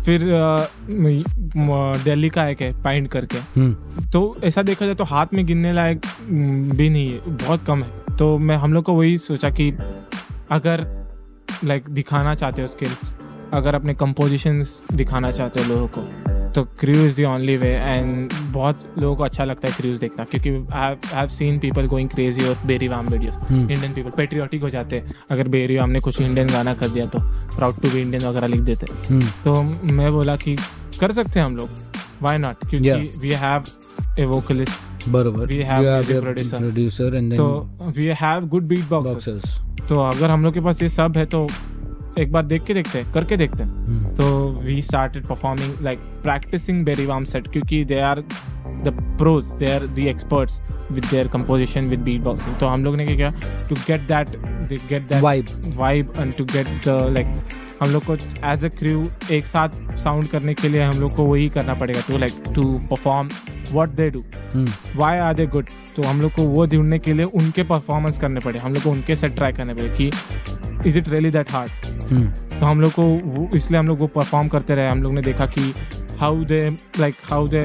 फिर 0.05 0.19
दिल्ली 2.03 2.29
का 2.29 2.47
एक 2.47 2.61
है 2.61 2.83
पाइंट 2.83 3.07
करके। 3.07 3.37
हम्म 3.37 4.09
तो 4.09 4.37
ऐसा 4.43 4.63
देखा 4.63 4.85
जाए 4.85 4.95
तो 4.95 5.03
हाथ 5.03 5.27
में 5.33 5.45
गिनने 5.45 5.73
लायक 5.73 6.01
म, 6.31 6.37
भी 6.69 6.89
नहीं 6.89 7.13
है। 7.13 7.19
बहुत 7.27 7.65
कम 7.65 7.83
है। 7.83 8.15
तो 8.19 8.37
मैं 8.37 8.57
हम 8.57 8.73
लोग 8.73 8.83
को 8.83 8.93
वही 8.93 9.17
सोचा 9.17 9.49
कि 9.49 9.71
अगर 10.51 10.87
लाइक 11.63 11.89
दिखाना 11.89 12.35
चाहते 12.35 12.61
हो 12.61 12.67
स्किल्स 12.67 13.15
अगर 13.55 13.75
अपने 13.75 13.93
कंपोजिशन 13.93 14.63
दिखाना 14.93 15.31
चाहते 15.31 15.63
हो 15.63 15.73
लोगों 15.73 15.87
को 15.87 16.01
तो 16.51 16.63
cruise 16.79 16.97
is 16.97 17.21
the 17.21 17.25
only 17.25 17.55
way 17.57 17.69
and 17.69 18.33
बहुत 18.51 18.93
लोगों 18.99 19.15
को 19.15 19.23
अच्छा 19.23 19.43
लगता 19.45 19.67
है 19.67 19.73
क्रूज 19.73 19.97
देखना 19.99 20.25
क्योंकि 20.31 20.49
I 20.73 20.95
have 21.13 21.27
seen 21.27 21.59
people 21.59 21.87
going 21.87 22.09
crazy 22.09 22.47
और 22.49 22.57
very 22.65 22.87
warm 22.87 23.07
videos. 23.07 23.39
Indian 23.51 23.93
people 23.93 24.09
patriotic 24.17 24.61
हो 24.61 24.69
जाते 24.69 24.95
हैं। 24.95 25.15
अगर 25.31 25.47
बेरी 25.47 25.77
वाम 25.77 25.89
ने 25.89 25.99
कुछ 25.99 26.21
इंडियन 26.21 26.47
गाना 26.47 26.73
कर 26.73 26.89
दिया 26.89 27.05
तो 27.05 27.19
प्राउड 27.57 27.81
टू 27.81 27.89
बी 27.89 28.01
इंडियन 28.01 28.25
वगैरह 28.25 28.47
लिख 28.47 28.61
देते 28.61 28.87
हम्म 29.09 29.27
तो 29.43 29.61
मैं 29.93 30.11
बोला 30.13 30.35
कि 30.35 30.55
कर 30.99 31.11
सकते 31.11 31.39
हैं 31.39 31.45
हम 31.45 31.57
लोग 31.57 31.69
वाई 32.21 32.37
नॉट 32.37 32.67
क्योंकि 32.69 33.19
वी 33.19 33.31
हैव 33.43 33.63
ए 34.19 34.25
वोकलिस्ट 34.25 35.09
बरोबर। 35.09 35.47
We 35.47 35.57
have 35.69 35.83
You 35.85 35.91
music 35.95 36.15
a 36.17 36.21
producer. 36.21 36.59
producer 36.59 37.37
तो 37.37 37.45
we 37.97 38.05
have 38.21 38.45
good 38.47 38.63
beat 38.63 38.85
boxers. 38.89 39.47
तो 39.89 39.99
अगर 39.99 40.31
हम 40.31 40.43
लोग 40.43 40.53
के 40.53 40.59
पास 40.59 40.81
ये 40.81 40.89
सब 40.89 41.17
है 41.17 41.25
तो 41.25 41.47
एक 42.19 42.31
बार 42.31 42.43
देख 42.45 42.63
के 42.63 42.73
देखते 42.73 42.99
हैं 42.99 43.11
करके 43.13 43.37
देखते 43.37 43.63
हैं। 43.63 43.69
हम्म, 43.87 44.15
तो 44.15 44.25
we 44.63 44.81
started 44.81 45.25
performing 45.27 45.81
like 45.83 45.99
practicing 46.23 46.83
Berywam 47.05 47.23
set 47.33 47.51
क्योंकि 47.51 47.83
they 47.85 47.99
are 48.01 48.21
the 48.85 48.93
pros 49.19 49.51
they 49.59 49.71
are 49.71 49.85
the 49.87 49.99
experts 50.07 50.59
with 50.91 51.05
their 51.05 51.27
composition 51.27 51.87
with 51.89 51.99
beat 51.99 52.21
boxing 52.21 52.55
तो 52.59 52.67
हम 52.67 52.83
लोग 52.83 52.95
ने 52.95 53.05
क्या 53.05 53.15
किया? 53.15 53.67
To 53.69 53.75
get 53.87 54.01
that 54.07 54.35
get 54.89 55.01
that 55.01 55.21
vibe 55.23 55.45
vibe 55.75 56.11
and 56.17 56.35
to 56.37 56.45
get 56.45 56.67
the 56.87 56.97
like 57.13 57.27
हम 57.81 57.89
लोग 57.89 58.05
को 58.05 58.15
एज 58.45 58.65
अ 58.65 58.67
क्रू 58.77 59.03
एक 59.31 59.45
साथ 59.45 59.69
साउंड 59.97 60.27
करने 60.27 60.53
के 60.53 60.69
लिए 60.69 60.81
हम 60.81 60.99
लोग 60.99 61.15
को 61.15 61.23
वही 61.23 61.49
करना 61.49 61.73
पड़ेगा 61.73 62.01
to 62.07 62.17
like 62.17 62.43
to 62.55 62.63
perform 62.89 63.29
what 63.71 63.89
they 63.89 64.09
do 64.09 64.23
why 64.95 65.17
are 65.17 65.33
they 65.33 65.45
good 65.47 65.69
तो 65.95 66.03
हम 66.03 66.21
लोग 66.21 66.31
को 66.31 66.43
वो 66.49 66.65
ढूँढने 66.67 66.99
के 66.99 67.13
लिए 67.13 67.25
उनके 67.25 67.63
परफॉर्मेंस 67.63 68.19
करने 68.19 68.39
पड़े। 68.39 68.59
हम 68.59 68.73
लोग 68.73 68.83
को 68.83 68.91
उनके 68.91 69.15
सेट 69.15 69.35
ट्राई 69.35 69.51
करने 69.53 69.73
पड़े 69.73 69.89
कि 69.97 70.11
is 70.87 70.97
it 70.97 71.09
really 71.09 71.31
that 71.31 71.51
hard 71.51 71.71
तो 72.59 72.65
हम 72.65 72.81
लोग 72.81 72.91
को 72.93 73.03
वो 73.03 73.49
इसलिए 73.55 73.79
हम 73.79 73.87
लोग 73.87 73.99
वो 73.99 74.07
परफॉर्म 74.15 74.47
करते 74.47 74.75
रहे। 74.75 74.89
हम 74.89 75.03
लोग 75.03 75.13
ने 75.13 75.21
देखा 75.21 75.45
कि 75.57 75.73
how 76.19 76.43
they 76.45 76.59
like 76.99 77.15
how 77.29 77.47
they 77.47 77.63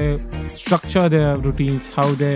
structure 0.57 1.07
the 1.09 1.43
routines 1.45 1.91
how 1.97 2.15
they 2.15 2.35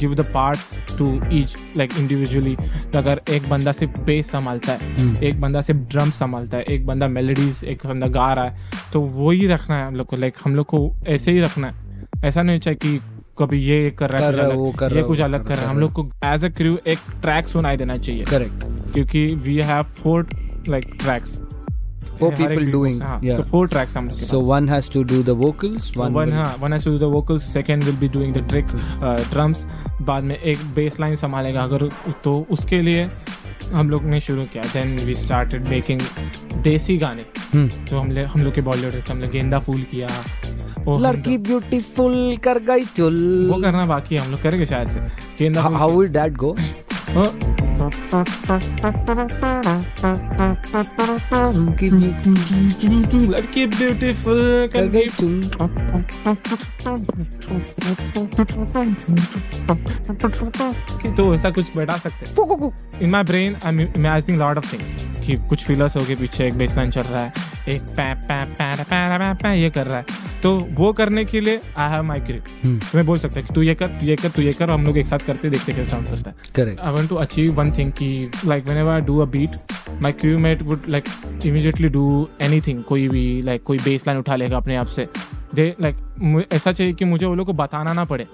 give 0.00 0.14
the 0.14 0.24
parts 0.34 0.76
to 0.98 1.08
each 1.32 1.56
like 1.76 1.98
individually 1.98 2.56
अगर 2.96 3.20
एक 3.30 3.48
बंदा 3.48 3.72
सिर्फ़ 3.72 3.98
बेस 4.00 4.30
संभालता 4.30 4.72
है। 4.72 5.12
एक 5.24 5.40
बंदा 5.40 5.60
सिर्फ़ 5.60 5.80
ड्रम 5.80 6.10
संभालता 6.10 6.56
है 6.56 6.62
एक 6.64 6.86
बंदा 6.86 7.08
मेलोडीज 7.08 7.64
एक 7.64 7.86
बंदा 7.86 8.06
गा 8.06 8.32
रहा 8.32 8.44
है 8.44 8.70
तो 8.92 9.00
वो 9.00 9.30
ही 9.30 9.46
रखना 9.46 9.76
है 9.76 9.86
हम 9.86 9.96
लोग 9.96 10.06
को 10.06 10.16
लाइक 10.16 10.34
हम 10.44 10.56
लोग 10.56 10.66
को 10.66 10.80
ऐसे 11.06 11.32
ही 11.32 11.40
रखना 11.40 11.66
है। 11.66 11.74
ऐसा 12.24 12.42
नहीं 12.42 12.60
चाहिए 12.60 12.78
कि 12.82 13.00
कभी 13.38 13.58
ये 13.60 13.90
कर 13.90 14.10
रहा 14.10 14.26
है 14.26 14.32
कुछ 14.32 14.40
अलग 14.40 14.76
कर 14.78 14.96
ये 14.96 15.02
कुछ 15.02 15.20
अलग 15.20 15.42
कर 15.42 15.48
कर 15.48 15.54
रहा 15.54 15.64
है। 15.64 15.70
हम 15.70 15.78
लोग 15.78 15.92
को 15.92 16.10
एज 16.24 16.44
अ 16.44 16.48
क्रू 16.48 16.78
एक 16.86 16.98
ट्रैक 17.22 17.48
सुनाई 17.48 17.76
देना 17.76 17.96
चाहिए। 17.96 18.24
करेक्ट 18.24 18.92
क्योंकि 18.92 19.26
we 19.26 19.56
have 19.56 19.82
four 19.82 20.28
like 20.68 20.84
tracks 21.02 21.40
Four 22.18 22.30
people 22.36 22.70
doing, 22.72 23.00
yeah. 23.24 23.36
तो 23.36 23.42
फोर 23.42 23.68
ट्रैक्स 23.68 23.96
हम 23.96 24.04
लोग 24.04 24.20
के 24.20 24.26
so 24.26 24.40
one 24.48 24.68
has 24.72 24.88
to 24.96 25.02
do 25.12 25.22
the 25.28 25.34
vocals 25.44 25.82
So 25.82 26.00
one 26.00 26.06
one 26.06 26.14
will- 26.14 26.32
हाँ 26.32 26.56
one 26.56 26.72
has 26.72 26.84
to 26.86 26.90
do 26.90 26.98
the 26.98 27.10
vocals 27.14 27.42
second 27.56 27.84
will 27.84 27.98
be 28.04 28.08
doing 28.16 28.34
the 28.36 28.44
trick 28.52 28.74
uh, 29.02 29.34
drums 29.34 29.66
बाद 30.02 30.22
में 30.22 30.36
एक 30.36 30.58
base 30.74 31.00
line 31.00 31.16
संभालेगा। 31.16 31.62
अगर 31.62 31.90
तो 32.24 32.46
उसके 32.50 32.82
लिए 32.82 33.08
हम 33.72 33.90
लोग 33.90 34.04
ने 34.04 34.20
शुरू 34.20 34.44
किया। 34.44 34.62
देन 34.62 34.96
वी 35.06 35.14
स्टार्टेड 35.14 35.68
मेकिंग 35.68 36.00
देसी 36.56 36.98
गाने। 36.98 37.22
हम्म, 37.52 37.68
जो 37.68 38.00
हम 38.00 38.18
हम 38.18 38.40
लोग 38.40 38.54
के 38.54 38.60
बॉलीवुड 38.60 38.94
थे 38.94 39.12
हमने 39.12 39.28
गेंदा 39.28 39.58
फूल 39.58 39.82
किया 39.82 40.08
लड़की 40.88 41.38
ब्यूटीफुल 41.38 42.36
कर 42.44 42.58
गई 42.58 42.84
चुल। 42.84 43.50
वो 43.52 43.60
करना 43.62 43.84
बाकी 43.84 44.14
है 44.14 44.20
हम 44.20 44.30
लोग 44.30 44.42
करेंगे 44.42 44.66
शायद 44.66 44.88
से। 44.88 45.00
गेंदा 45.00 45.62
how, 45.62 45.70
fool 45.70 45.78
how 45.80 45.90
would 45.96 46.16
that 46.16 46.42
go? 46.44 46.60
हाँ, 47.16 47.65
लड़की 53.30 53.66
ब्यूटीफुल 53.66 54.68
कर 54.72 54.86
गई 54.86 55.08
चुल 55.08 55.42
तो 61.16 61.34
ऐसा 61.34 61.50
कुछ 61.50 61.76
बैठा 61.76 61.96
सकते 61.96 62.26
in 63.04 63.10
my 63.10 63.22
brain 63.22 63.56
I 63.64 63.72
am 63.72 63.80
imagining 63.80 64.38
lot 64.42 64.58
of 64.58 64.72
things 64.72 64.96
कि 65.26 65.34
कुछ 65.48 65.64
फिलर्स 65.64 65.96
हो 65.96 66.02
गए 66.02 66.14
पीछे 66.16 66.46
एक 66.46 66.54
बेसलाइन 66.54 66.90
चल 66.90 67.00
रहा 67.00 67.24
है 67.24 67.32
एक 67.68 67.82
पै 67.82 68.14
पै 68.14 68.44
पै 68.44 68.84
पै 68.84 69.18
पै 69.18 69.32
पै 69.42 69.56
ये 69.58 69.70
कर 69.70 69.86
रहा 69.86 69.98
है। 69.98 70.04
तो 70.42 70.68
वो 70.70 70.92
करने 70.92 71.24
के 71.24 71.40
लिए 71.40 71.60
आई 71.76 71.90
हैव 71.90 72.02
माई 72.02 72.18
हम्म, 72.18 72.80
मैं 72.94 73.06
बोल 73.06 73.18
सकता 73.18 73.40
है 73.40 73.46
कि 73.46 73.54
तू 73.54 73.62
ये 73.62 73.74
कर 73.74 73.86
तू 73.86 74.06
ये 74.06 74.16
कर 74.16 74.28
तू 74.28 74.42
ये 74.42 74.52
कर 74.52 74.70
हम 74.70 74.84
लोग 74.86 74.98
एक 74.98 75.06
साथ 75.06 75.18
करते 75.18 75.50
देखते 75.50 75.72
कैसे 75.72 75.90
साउंड 75.90 76.06
करता 76.06 76.30
है। 76.30 76.36
Correct. 76.36 76.84
I 76.86 76.90
want 76.96 77.08
to 77.12 77.16
achieve 77.24 77.56
one 77.66 77.76
thing 77.78 77.92
कि 78.02 78.30
like 78.44 78.64
whenever 78.66 78.90
I 78.90 79.08
do 79.10 79.20
a 79.20 79.26
beat 79.26 79.50
my 80.02 80.12
crewmate 80.12 80.62
would 80.62 80.88
like 80.94 81.08
immediately 81.44 81.88
do 81.88 82.24
anything 82.50 82.82
कोई 82.82 83.08
भी 83.08 83.42
like 83.42 83.62
कोई 83.62 83.78
baseline 83.78 84.16
उठा 84.16 84.36
लेगा 84.36 84.56
अपने 84.56 84.76
आप 84.76 84.86
से 84.86 85.08
दे 85.54 85.76
like 85.82 85.96
ऐसा 86.52 86.72
चाहिए 86.72 86.92
कि 86.92 87.04
मुझे 87.04 87.26
वो 87.26 87.34
लोग 87.34 87.46
को 87.46 87.52
बताना 87.52 87.92
ना 87.92 88.04
पड़े 88.04 88.26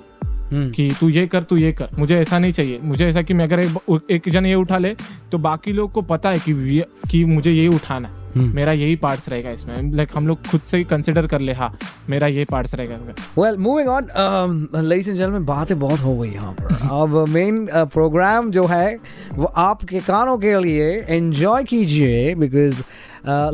Hmm. 0.53 0.74
कि 0.74 0.95
तू 1.01 1.09
ये 1.09 1.26
कर 1.26 1.43
तू 1.43 1.57
ये 1.57 1.72
कर 1.72 1.89
मुझे 1.99 2.18
ऐसा 2.18 2.39
नहीं 2.39 2.53
चाहिए 2.53 2.80
मुझे 2.83 3.09
ऐसा 3.09 3.22
कि 3.22 3.35
मैं 3.35 3.45
अगर 3.45 3.61
एक, 3.61 4.01
एक 4.11 4.28
जन 4.28 4.47
ये 4.47 4.55
उठा 4.55 4.78
ले 4.78 4.97
तो 5.33 5.39
बाकी 5.39 5.72
लोग 5.72 5.93
को 5.93 6.01
पता 6.01 6.30
है 6.30 6.39
कि 6.39 6.85
कि 7.11 7.24
मुझे 7.24 7.53
ये 7.53 7.68
उठाना 7.68 8.09
है। 8.09 8.22
मेरा 8.37 8.72
यही 8.72 8.97
पार्ट्स 8.97 9.28
रहेगा 9.28 9.51
इसमें। 9.51 9.93
लाइक 9.93 10.09
हम 10.16 10.26
लोग 10.26 10.47
खुद 10.47 10.61
से 10.61 10.76
ही 10.76 10.85
कंसिडर 10.85 11.26
कर 11.26 11.41
ले 11.41 11.53
हाँ 11.53 11.78
मेरा 12.11 12.26
ये 12.26 12.45
पार्ट्स 12.45 12.74
रहेगा। 12.74 12.99
Well, 13.39 13.57
moving 13.59 13.89
on, 13.89 14.03
um, 14.03 14.83
ladies 14.93 15.20
and 15.20 15.47
बातें 15.47 15.78
बहुत 15.78 16.01
हो 16.01 16.18
गई 16.18 16.30
यहाँ 16.30 16.53
पर। 16.53 16.64
अब 17.03 17.28
मेन 17.28 17.68
प्रोग्राम 17.72 18.51
जो 18.51 18.66
है 18.66 18.99
वो 19.33 19.45
आपके 19.45 20.01
कानों 20.01 20.39
के 20.39 20.59
लिए 20.61 21.07
एंजॉय 21.09 21.64
कीजिए 21.64 22.35
because 22.35 22.83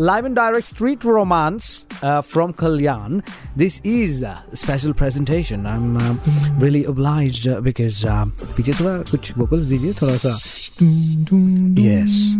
live 0.00 0.26
and 0.26 0.36
direct 0.36 0.66
street 0.66 1.06
romance 1.06 1.86
from 2.04 2.52
Kalyan 2.52 3.20
this 3.58 3.86
is 3.86 4.24
special 4.54 4.92
presentation 4.92 5.66
I 5.66 5.76
am 5.76 6.18
really 6.62 6.84
obliged 6.90 7.48
because 7.48 8.06
पीछे 8.56 8.72
थोड़ा 8.72 8.98
कुछ 8.98 9.38
वोकल्स 9.38 9.62
दीजिए 9.62 9.92
थोड़ा 9.92 10.16
सा। 10.16 10.34
यस 11.82 12.34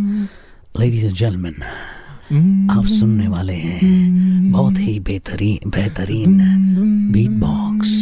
लेडीज़ 0.81 1.07
एंड 1.07 1.15
जेंटलमैन 1.15 1.55
आप 2.31 2.87
सुनने 2.87 3.27
वाले 3.29 3.55
हैं 3.55 4.51
बहुत 4.53 4.79
ही 4.79 4.99
बेहतरीन 5.01 5.71
बेहतरीन 5.75 6.39
beat 7.13 7.31
box 7.41 7.93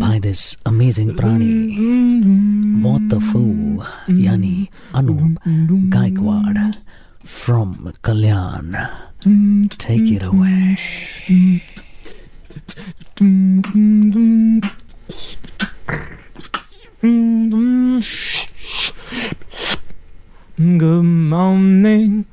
by 0.00 0.20
this 0.20 0.44
amazing 0.66 1.10
प्राणी 1.16 1.52
मोतफू 2.84 3.42
यानी 4.20 4.66
Anup 4.94 5.48
Gaikwad 5.94 6.70
from 7.26 7.74
Kalyan 8.04 8.72
take 9.76 10.12
it 10.12 10.24
away 10.24 11.60
Good 20.58 21.02
morning. 21.02 22.24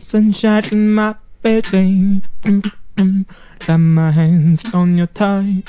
Sunshine 0.00 0.64
in 0.72 0.94
my 0.94 1.14
bedroom. 1.42 2.22
Got 3.66 3.76
my 3.76 4.10
hands 4.10 4.64
on 4.72 4.96
your 4.96 5.06
thigh. 5.08 5.62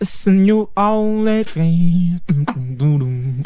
Listen, 0.00 0.44
you 0.44 0.68
all 0.76 1.14
lately. 1.18 2.18
Good 2.26 2.80
morning. 2.80 3.44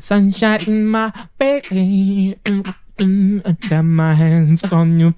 Sunshine 0.00 0.64
in 0.68 0.86
my 0.86 1.12
bedroom. 1.38 2.34
Got 3.68 3.82
my 3.82 4.14
hands 4.14 4.64
on 4.72 5.00
your 5.00 5.14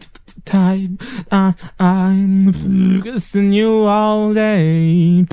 thigh. 0.47 0.89
I, 1.31 1.55
I'm 1.79 2.53
focusing 2.53 3.53
you 3.53 3.85
all 3.85 4.33
day. 4.33 5.27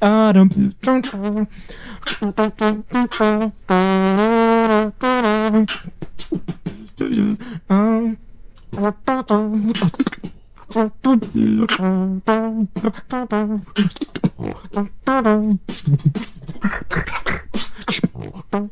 Adam 0.00 0.48
Let 18.50 18.70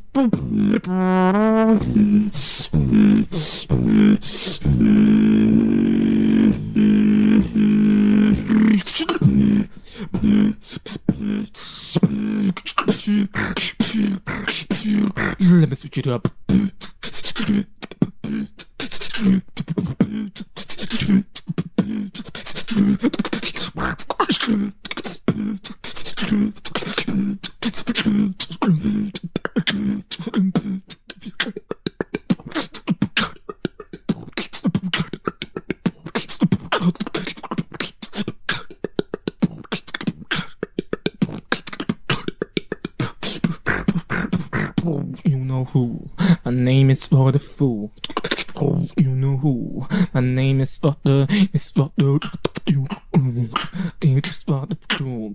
me 15.69 15.75
switch 15.75 15.97
it 15.99 16.07
up. 16.07 16.27
Oh, 44.89 45.03
you 45.25 45.37
know 45.37 45.65
who. 45.65 46.09
My 46.45 46.51
name 46.67 46.89
is 46.89 47.05
for 47.05 47.31
the 47.31 47.39
fool. 47.39 47.93
Oh, 48.57 48.85
you 48.97 49.11
know 49.11 49.37
who. 49.37 49.87
My 50.13 50.19
name 50.19 50.59
is 50.59 50.77
for 50.77 50.97
the. 51.05 51.25
Is 51.53 51.71
for 51.71 51.93
the. 51.95 52.19
You. 52.65 52.85
It 54.01 54.27
is 54.27 54.43
for 54.43 54.65
the 54.67 54.75
fool. 54.89 55.33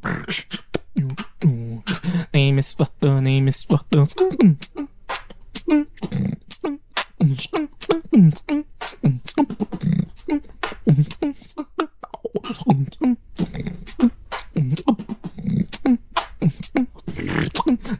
You. 0.95 1.17
Name 2.35 2.59
is 2.59 2.75
for 2.75 2.89
the. 3.01 3.21
Name 3.21 3.49
is 3.49 3.65
for 3.65 3.81
the. 3.89 4.03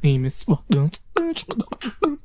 Name 0.03 0.27
is 0.27 0.45
for 0.45 0.59
the. 0.69 2.19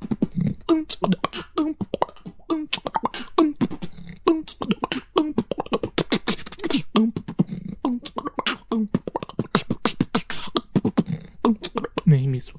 Name 12.06 12.36
is 12.36 12.54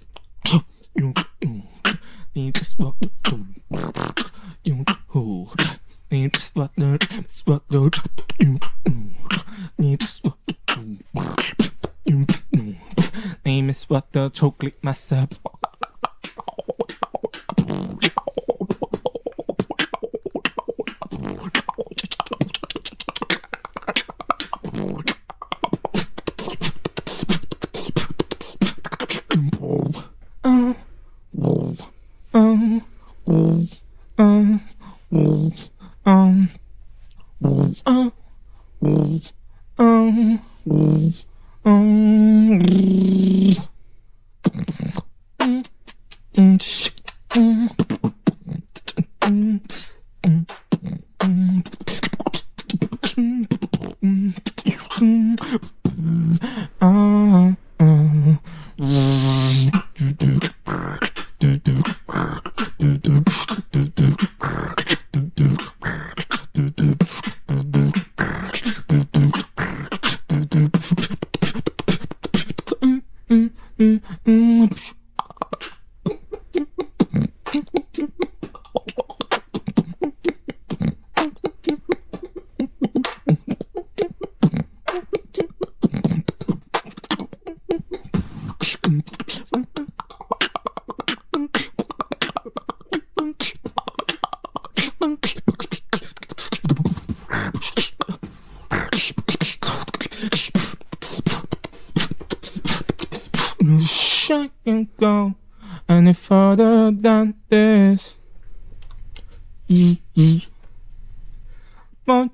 you. 0.94 1.62
Name 2.34 2.52
is 2.54 2.74
what 2.76 2.94
you. 3.30 3.46
Name 4.60 4.84
is 6.36 6.50
what. 6.54 6.70
Name 6.80 8.58
is 12.28 12.44
you. 12.52 12.76
Name 13.44 13.70
is 13.70 13.86
the 14.12 14.30
chocolate 14.30 14.84
master. 14.84 15.28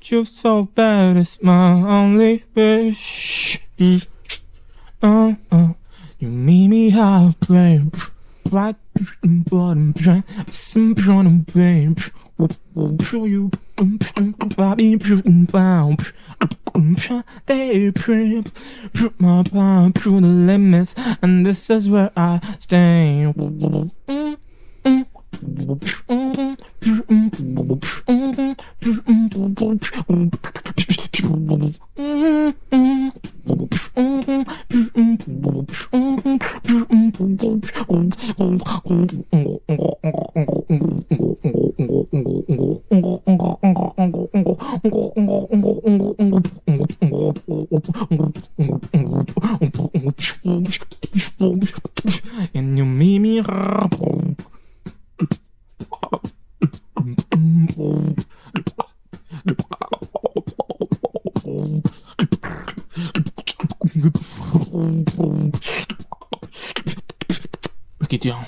Want 0.05 0.13
you 0.13 0.25
so 0.27 0.65
bad, 0.65 1.17
it's 1.17 1.43
my 1.43 1.81
only 1.81 2.45
wish. 2.55 3.59
Uh, 3.81 5.35
uh, 5.51 5.69
you 6.19 6.29
meet 6.29 6.69
me 6.69 6.91
halfway, 6.91 7.81
right 8.51 8.77
bottom, 9.25 9.95
some 10.51 10.93
bottom, 10.93 11.47
babe. 11.55 11.99
Show 13.01 13.25
you, 13.25 13.51
body, 14.59 14.97
bound. 15.47 16.13
They 17.47 17.91
trip, 17.93 18.49
put 18.93 19.19
my 19.19 19.43
power 19.45 19.91
through 19.91 20.21
the 20.21 20.27
limits, 20.27 20.95
and 21.23 21.47
this 21.47 21.71
is 21.71 21.89
where 21.89 22.11
I 22.15 22.41
stay. 22.59 23.33
And 52.57 52.79
you 52.79 52.85
meet 52.85 53.19
me 53.19 53.41
Tiens. 68.25 68.39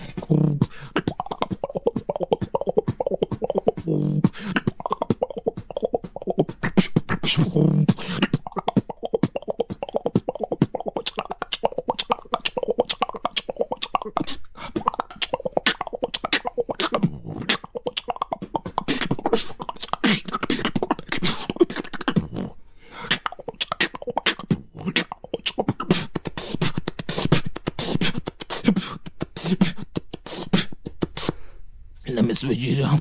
Vegeta. 32.47 32.97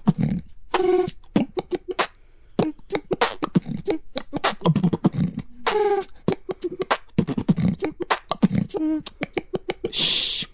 Shh. 9.92 10.48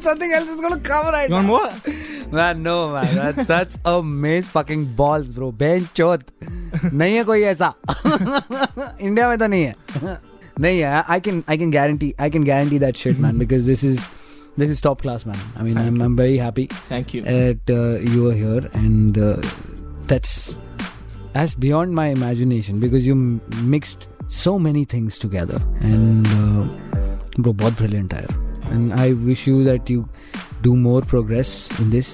that 0.00 0.02
something 0.02 0.32
else 0.32 0.48
is 0.48 0.60
gonna 0.60 0.80
come 0.80 1.06
right 1.06 1.28
You 1.28 1.34
want 1.34 1.46
now. 1.46 1.52
more? 1.52 2.32
Man, 2.32 2.62
no 2.62 2.90
man, 2.90 3.14
that's 3.14 3.46
that's 3.46 3.78
a 3.84 4.02
maze 4.02 4.46
fucking 4.48 4.84
balls, 5.00 5.26
bro. 5.26 5.52
Ben 5.52 5.88
चोत 5.94 6.24
नहीं 6.92 7.16
है 7.16 7.24
कोई 7.24 7.42
ऐसा 7.54 7.72
India 9.00 9.28
में 9.28 9.38
तो 9.38 9.46
नहीं 9.46 9.62
है 9.64 9.74
नहीं 10.60 10.80
है 10.80 11.04
I 11.08 11.20
can 11.20 11.42
I 11.46 11.56
can 11.56 11.70
guarantee 11.70 12.14
I 12.18 12.28
can 12.30 12.44
guarantee 12.44 12.78
that 12.78 12.96
shit 12.96 13.18
man 13.18 13.38
because 13.38 13.66
this 13.66 13.84
is 13.84 14.04
this 14.56 14.70
is 14.70 14.80
top 14.80 15.02
class 15.02 15.26
man. 15.26 15.38
I 15.56 15.62
mean 15.62 15.78
I'm 15.78 16.00
I'm 16.02 16.16
very 16.16 16.38
happy 16.38 16.66
Thank 16.88 17.14
you. 17.14 17.22
that 17.22 17.70
uh, 17.70 18.00
you 18.14 18.28
are 18.30 18.34
here 18.34 18.68
and 18.72 19.18
uh, 19.18 19.36
that's 20.12 20.58
that's 21.32 21.54
beyond 21.54 21.94
my 21.94 22.08
imagination 22.08 22.80
because 22.80 23.06
you 23.06 23.12
m- 23.12 23.40
mixed 23.76 24.08
so 24.28 24.58
many 24.58 24.84
things 24.84 25.18
together 25.18 25.60
and 25.80 26.26
uh, 26.26 26.64
bro 27.38 27.52
बहुत 27.62 27.76
brilliant 27.82 28.14
है 28.14 28.26
And 28.71 28.91
I 28.93 29.13
wish 29.13 29.47
you 29.47 29.63
that 29.65 29.91
you 29.91 30.05
do 30.61 30.75
more 30.75 31.05
progress 31.05 31.69
in 31.81 31.89
this 31.89 32.07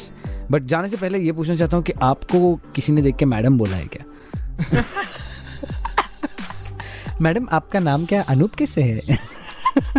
but 0.51 0.63
जाने 0.63 0.89
से 0.89 0.97
पहले 0.97 1.19
ये 1.19 1.31
पूछना 1.31 1.55
चाहता 1.55 1.77
हूँ 1.77 1.83
कि 1.85 1.93
आपको 2.03 2.55
किसी 2.75 2.91
ने 2.93 3.01
देख 3.01 3.15
के 3.15 3.25
मैडम 3.25 3.57
बोला 3.57 3.77
है 3.77 3.87
क्या? 3.95 4.03
मैडम 7.21 7.47
आपका 7.51 7.79
नाम 7.79 8.05
क्या? 8.05 8.21
अनूप 8.29 8.55
किससे 8.55 8.83
है? 8.83 9.17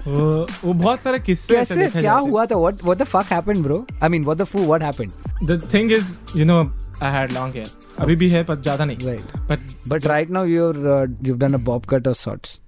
वो 0.08 0.72
बहुत 0.72 1.00
सारे 1.00 1.18
किस्से 1.18 1.54
कैसे? 1.54 1.86
क्या 1.90 2.14
हुआ 2.14 2.44
था? 2.46 2.56
What 2.56 2.82
what 2.84 2.98
the 2.98 3.04
fuck 3.04 3.32
happened 3.32 3.62
bro 3.62 3.86
I 4.02 4.08
mean 4.08 4.24
what 4.24 4.36
the 4.36 4.44
fu 4.44 4.64
what 4.64 4.82
happened 4.82 5.10
the 5.50 5.60
thing 5.74 5.92
is 5.92 6.16
you 6.36 6.44
know 6.44 6.60
I 7.02 7.12
had 7.12 7.32
long 7.32 7.54
hair 7.54 7.70
अभी 8.00 8.16
भी 8.16 8.28
है 8.30 8.42
पर 8.44 8.60
ज़्यादा 8.62 8.84
नहीं। 8.84 9.06
Right 9.06 9.36
but 9.50 9.60
but 9.88 10.06
right 10.06 10.30
now 10.30 10.44
you 10.44 10.68
are 10.68 10.76
you 11.22 11.34
have 11.34 11.38
done 11.38 11.54
a 11.54 11.58
bob 11.70 11.86
cut 11.90 12.08
और 12.08 12.14
shorts 12.14 12.58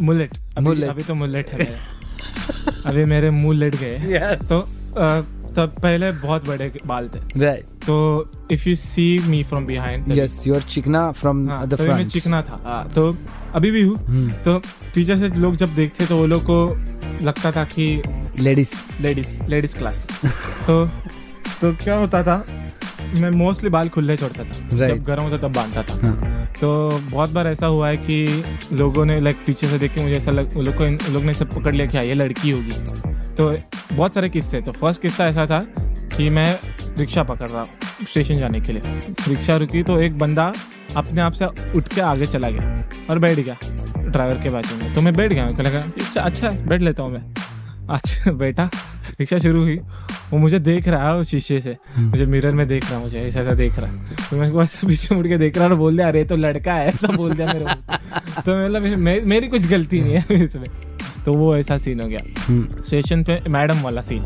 mullet 0.00 0.38
अभी 0.58 1.02
तो 1.02 1.14
mullet 1.14 1.48
है। 1.48 1.74
अभी 2.86 3.04
मेरे 3.04 3.30
मुँह 3.30 3.56
लट 3.58 3.76
गए 3.76 3.98
Yes. 4.12 4.48
तो 4.48 4.60
तब 5.56 5.74
पहले 5.82 6.10
बहुत 6.12 6.46
बड़े 6.46 6.72
बाल 6.86 7.08
थे। 7.08 7.18
Right. 7.40 7.62
तो 7.86 7.96
if 8.50 8.68
you 8.68 8.74
see 8.76 9.06
me 9.28 9.42
from 9.42 9.66
behind 9.66 10.12
yes 10.18 10.42
you 10.46 10.54
are 10.54 10.62
चिकना 10.62 11.10
फ्रॉम 11.12 11.46
द 11.66 11.74
फ्रंट 11.74 11.92
मैं 11.92 12.08
चिकना 12.08 12.42
था। 12.42 12.60
हाँ, 12.64 12.88
तो 12.94 13.16
अभी 13.54 13.70
भी 13.70 13.82
हूँ। 13.82 13.96
Hmm. 13.96 14.44
तो 14.44 14.58
पीछे 14.94 15.16
से 15.16 15.28
लोग 15.38 15.56
जब 15.56 15.74
देखते 15.74 16.06
तो 16.06 16.16
वो 16.16 16.26
लोग 16.26 16.42
को 16.50 16.58
लगता 17.24 17.52
था 17.52 17.64
कि 17.64 18.02
लेडीज़ 18.40 18.72
लेडीज़ 19.00 19.42
लेडीज़ 19.44 19.76
क्लास 19.78 20.06
तो 20.66 20.84
तो 21.60 21.72
क्या 21.74 21.96
होता 21.96 22.22
था 22.22 22.44
मैं 23.18 23.30
मोस्टली 23.30 23.70
बाल 23.70 23.88
खुले 23.88 24.16
छोड़ता 24.16 24.44
था। 24.44 24.48
Right. 24.48 24.86
जब 24.86 25.02
गर्म 25.04 25.22
होता 25.22 25.36
तब 25.38 25.52
बांधता 25.54 25.82
था। 25.82 26.06
हाँ। 26.06 26.46
तो 26.60 26.70
बहुत 27.10 27.30
बार 27.30 27.46
ऐसा 27.46 27.66
हुआ 27.66 27.88
है 27.88 27.96
कि 27.96 28.44
लोगों 28.72 29.04
ने 29.06 29.20
लाइक 29.20 29.36
पीछे 29.46 29.68
से 29.68 29.78
देख 29.78 29.94
के 29.94 30.02
मुझे 30.02 30.16
ऐसा 30.16 30.30
लग 30.30 30.56
उन 30.56 30.64
लोग 30.64 30.74
को 30.74 31.12
लोग 31.12 31.22
ने 31.22 31.34
सब 31.34 31.54
पकड़ 31.54 31.74
लिया 31.74 31.86
कि 31.86 31.96
हाँ 31.96 32.04
ये 32.04 32.14
लड़की 32.14 32.50
होगी। 32.50 33.34
तो 33.34 33.54
बहुत 33.92 34.14
सारे 34.14 34.28
किस्से 34.28 34.60
तो 34.60 34.72
फ़र्स्ट 34.72 35.02
किस्सा 35.02 35.26
ऐसा 35.26 35.46
था 35.46 35.60
कि 36.16 36.28
मैं 36.28 36.58
रिक्शा 36.98 37.22
पकड़ 37.22 37.48
रहा 37.48 37.60
हूँ 37.60 38.04
स्टेशन 38.06 38.38
जाने 38.38 38.60
के 38.60 38.72
लिए। 38.72 38.82
रिक्शा 39.28 39.56
रुकी 39.56 39.82
तो 39.82 40.00
एक 40.00 40.18
बंदा 40.18 40.52
अपने 40.96 41.20
आप 41.20 41.32
से 41.32 41.46
उठ 41.78 41.88
के 41.94 42.00
आगे 42.00 42.26
चला 42.26 42.50
गया 42.50 42.84
और 43.10 43.18
बैठ 43.18 43.38
गया 43.38 43.56
ड्राइवर 43.98 44.42
के 44.42 44.50
बाजू 44.50 44.76
में। 44.76 44.94
तो 44.94 45.00
मैं 45.00 45.14
बैठ 45.14 45.32
गया 45.32 45.48
लगा 45.60 45.78
अच्छा 45.78 46.20
अच्छा 46.20 46.50
बैठ 46.50 46.80
लेता 46.80 47.02
हूँ 47.02 47.12
मैं। 47.12 47.86
अच्छा 47.90 48.32
बैठा। 48.32 48.70
रिक्शा 49.10 49.38
शुरू 49.38 49.60
हुई। 49.62 49.76
वो 50.30 50.38
मुझे 50.38 50.58
देख 50.58 50.88
रहा 50.88 51.08
है 51.08 51.16
उस 51.16 51.30
शीशे 51.30 51.60
से। 51.60 51.76
मुझे 51.98 52.26
मिरर 52.26 52.52
में 52.54 52.66
देख 52.68 52.84
रहा 52.84 52.96
है 52.96 53.02
मुझे 53.02 53.20
ऐसा 53.20 53.40
ऐसा 53.40 53.54
देख 53.54 53.78
रहा 53.78 53.90
है। 53.90 54.16
तो 54.30 54.36
मैं 54.36 54.62
ऐसा 54.62 54.86
पीछे 54.88 55.14
मुड़ 55.14 55.26
के 55.28 55.38
देख 55.38 55.58
रहा 55.58 55.68
और 55.68 55.74
बोल 55.74 55.96
दिया 55.96 56.08
अरे 56.08 56.24
तो 56.24 56.36
लड़का 56.36 56.74
है। 56.74 56.88
ऐसा 56.88 57.12
बोल 57.16 57.32
दिया 57.34 57.52
मेरे 57.52 57.64
को 57.64 58.42
तो 58.42 58.56
मतलब 58.64 58.82
मेरी 59.26 59.48
कुछ 59.48 59.66
गलती 59.68 60.00
नहीं 60.00 60.14
है 60.14 60.44
इसमें। 60.44 60.68
तो 61.24 61.32
वो 61.34 61.56
ऐसा 61.56 61.78
सीन 61.78 62.00
हो 62.00 62.08
गया। 62.08 62.18
हम्म, 62.48 62.82
स्टेशन 62.82 63.22
पे 63.24 63.38
मैडम 63.48 63.80
वाला 63.82 64.00
सीन 64.00 64.22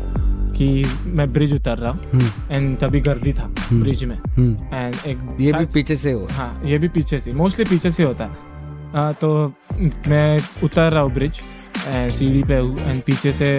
कि 0.57 0.83
मैं 1.05 1.27
ब्रिज 1.33 1.53
उतर 1.53 1.77
रहा 1.77 1.91
हूँ। 1.91 2.01
हम्म, 2.13 2.55
एंड 2.55 2.77
तभी 2.79 2.99
गर्दी 3.01 3.33
था 3.33 3.45
ब्रिज 3.73 4.03
में। 4.05 4.15
हम्म। 4.15 4.75
एंड 4.75 4.95
एक 5.07 5.37
ये 5.39 5.53
भी 5.53 5.65
पीछे 5.65 5.95
से 5.95 6.11
हो 6.11 6.27
हाँ 6.31 6.61
ये 6.65 6.77
भी 6.77 6.87
पीछे 6.89 7.19
से 7.19 7.31
मोस्टली 7.31 7.65
पीछे 7.65 7.91
से 7.91 8.03
होता। 8.03 8.25
है 8.25 8.49
आ, 8.95 9.11
तो 9.11 9.53
मैं 10.07 10.39
उतर 10.63 10.91
रहा 10.91 11.01
हूँ 11.01 11.13
ब्रिज 11.13 11.39
एंड 11.87 12.11
सीढ़ी 12.11 12.43
पे 12.43 12.55
एंड 12.89 13.01
पीछे 13.01 13.33
से 13.33 13.49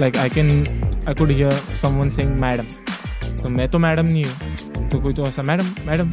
like 0.00 0.16
I 0.16 0.28
can 0.28 0.48
I 1.08 1.14
could 1.14 1.30
hear 1.30 1.52
someone 1.82 2.08
saying 2.10 2.34
madam 2.40 2.64
तो 3.42 3.48
मैं 3.48 3.68
तो 3.70 3.78
मैडम 3.78 4.06
नहीं 4.08 4.24
हूँ 4.24 4.88
तो 4.90 5.00
कोई 5.02 5.14
तो 5.14 5.26
ऐसा 5.26 5.42
मैडम 5.42 5.74
मैडम 5.86 6.10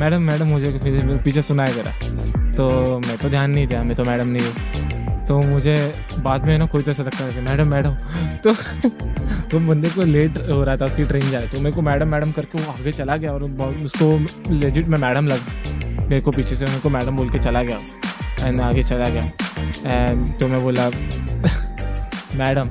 मैडम 0.00 0.22
मैडम 0.22 0.46
मुझे 0.46 0.70
पीछे 0.84 1.16
पीछे 1.24 1.42
सुनाया 1.42 1.72
करा 1.76 1.92
तो 2.52 2.98
मैं 3.00 3.16
तो 3.18 3.28
ध्यान 3.28 3.50
नहीं 3.50 3.66
दिया, 3.66 3.82
मैं 3.82 3.96
तो 3.96 4.04
मैडम 4.04 4.28
नहीं 4.28 4.46
हूँ। 4.46 5.26
तो 5.26 5.40
मुझे 5.40 5.74
बाद 6.20 6.44
में 6.46 6.56
ना 6.58 6.66
कोई 6.66 6.82
तो 6.82 6.90
ऐसा 6.90 7.02
लगता 7.02 7.24
है 7.24 7.44
मैडम 7.44 7.68
मैडम 7.68 7.94
तो 8.44 8.52
वो 9.52 9.66
बंदे 9.68 9.88
को 9.88 10.02
लेट 10.02 10.38
हो 10.50 10.62
रहा 10.64 10.76
था, 10.76 10.84
उसकी 10.84 11.04
ट्रेन 11.04 11.30
जाए 11.30 11.48
तो 11.48 11.60
मेरे 11.60 11.74
को 11.76 11.82
मैडम 11.82 12.08
मैडम 12.08 12.32
करके 12.32 12.62
वो 12.62 12.72
आगे 12.72 12.92
चला 12.92 13.16
गया 13.16 13.32
और 13.32 13.42
उसको 13.84 14.18
लेजिट 14.50 14.88
में 14.88 14.98
मैडम 14.98 15.26
लगा, 15.26 16.06
मेरे 16.08 16.20
को 16.20 16.30
पीछे 16.30 16.56
से 16.56 16.64
मेरे 16.64 16.80
को 16.80 16.90
मैडम 16.90 17.16
बोल 17.16 17.30
के 17.30 17.38
चला 17.38 17.62
गया। 17.62 17.78
एंड 18.42 18.60
आगे 18.60 18.82
चला 18.82 19.08
गया। 19.08 19.22
एंड 19.86 20.38
तो 20.40 20.48
मैं 20.48 20.62
बोला 20.62 20.88
मैडम 22.38 22.68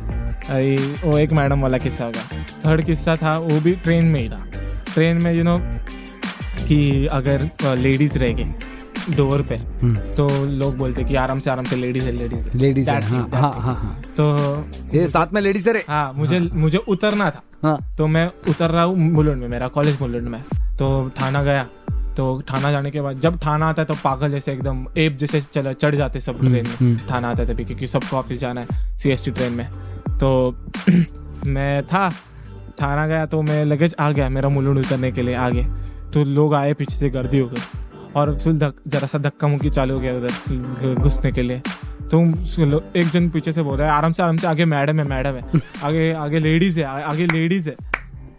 अरे 0.49 0.75
वो 1.03 1.17
एक 1.17 1.31
मैडम 1.33 1.61
वाला 1.61 1.77
किस्सा 1.77 2.05
होगा। 2.05 2.43
थर्ड 2.65 2.85
किस्सा 2.85 3.15
था 3.15 3.37
वो 3.37 3.59
भी 3.59 3.71
ट्रेन 3.75 4.05
में 4.05 4.21
ही 4.21 4.29
था। 4.29 4.43
ट्रेन 4.93 5.23
में 5.23 5.31
यू 5.31 5.37
you 5.37 5.45
नो 5.45 5.57
know, 5.57 6.67
कि 6.67 7.05
अगर 7.11 7.49
लेडीज़ 7.77 8.17
रह 8.19 8.33
गए 8.33 8.53
डोर 9.15 9.41
पे 9.41 9.55
हम्म। 9.55 9.93
तो 10.17 10.27
लोग 10.45 10.77
बोलते 10.77 11.03
कि 11.03 11.15
आराम 11.15 11.39
से 11.39 11.49
आराम 11.49 11.65
से 11.65 11.75
लेडीज़ 11.75 12.05
है 12.05 12.11
लेडीज़ 12.11 12.49
है। 12.49 12.57
लेडीज़ 12.59 12.89
है 12.89 13.01
हाँ 13.01 13.27
हाँ 13.33 13.51
हाँ 13.61 13.75
हाँ। 13.75 14.01
तो 14.19 14.97
ये 14.97 15.07
साथ 15.07 15.33
में 15.33 15.41
लेडीज़ 15.41 15.69
है 15.69 15.83
हाँ 15.89 16.11
मुझे 16.13 16.37
हाँ, 16.39 16.49
मुझे 16.53 16.77
उतरना 16.77 17.29
था। 17.29 17.41
हाँ। 17.63 17.77
तो 17.97 18.07
मैं 18.07 18.25
उतर 18.49 18.69
रहा 18.69 18.83
हूँ 18.83 18.97
मुलुंड 19.11 19.41
में 19.41 19.47
मेरा 19.47 19.67
कॉलेज 19.67 20.01
मुलुंड 20.01 20.27
में। 20.27 20.41
तो 20.79 21.09
थाना 21.21 21.43
गया। 21.43 21.65
तो 22.17 22.41
थाना 22.41 22.71
जाने 22.71 22.91
के 22.91 23.01
बाद 23.01 23.19
जब 23.19 23.39
थाना 23.45 23.69
आता 23.69 23.81
है 23.81 23.85
तो 23.85 23.93
पागल 23.93 24.31
जैसे 24.31 24.53
एकदम 24.53 24.85
एप 24.97 25.17
जैसे 25.17 25.41
चल 25.41 25.73
चढ़ 25.73 25.95
जाते 25.95 26.19
सब 26.19 26.37
ट्रेन 26.39 26.51
में। 26.51 26.63
हम्म। 26.63 26.97
थाना 26.97 27.29
आता 27.29 27.43
है 27.43 27.53
तभी 27.53 27.65
क्योंकि 27.65 27.87
सबको 27.87 28.17
ऑफ़िस 28.17 28.39
जाना 28.39 28.65
है 28.71 28.97
सीएसटी 28.97 29.31
ट्रेन 29.31 29.53
में। 29.53 29.69
तो 30.17 30.55
मैं 31.47 31.83
था 31.83 32.09
थाना 32.81 33.07
गया 33.07 33.25
तो 33.25 33.41
मैं 33.41 33.65
लगेज 33.65 33.95
आ 33.99 34.11
गया 34.11 34.29
मेरा 34.29 34.49
मुलुंड 34.49 34.79
उतरने 34.79 35.11
के 35.11 35.21
लिए 35.21 35.35
आगे। 35.35 35.63
तो 36.13 36.23
लोग 36.23 36.55
आए 36.55 36.73
पीछे 36.73 36.95
से 36.95 37.09
गर्दी 37.09 37.39
हो 37.39 37.47
गई। 37.47 37.61
और 38.15 38.39
फिर 38.39 38.53
धक- 38.53 38.81
जरा 38.87 39.07
सा 39.07 39.17
धक्का 39.17 39.47
मुक्की 39.47 39.69
चालू 39.69 39.93
हो 39.93 39.99
गया 39.99 40.17
उधर 40.17 40.95
घुसने 40.95 41.31
के 41.31 41.41
लिए। 41.41 41.61
तो 42.13 42.83
एक 42.95 43.09
जन 43.09 43.29
पीछे 43.29 43.51
से 43.51 43.61
बोल 43.61 43.77
रहा 43.77 43.87
है 43.87 43.93
आराम 43.93 44.11
से 44.11 44.23
आराम 44.23 44.37
से 44.37 44.47
आगे 44.47 44.65
मैडम 44.65 44.99
है 44.99 45.05
मैडम 45.05 45.33
है। 45.33 45.61
आगे 45.83 46.13
आगे 46.13 46.39
लेडीज़ 46.39 46.79
है 46.79 47.03
आगे 47.03 47.25
लेडीज़ 47.25 47.69
है। 47.69 47.90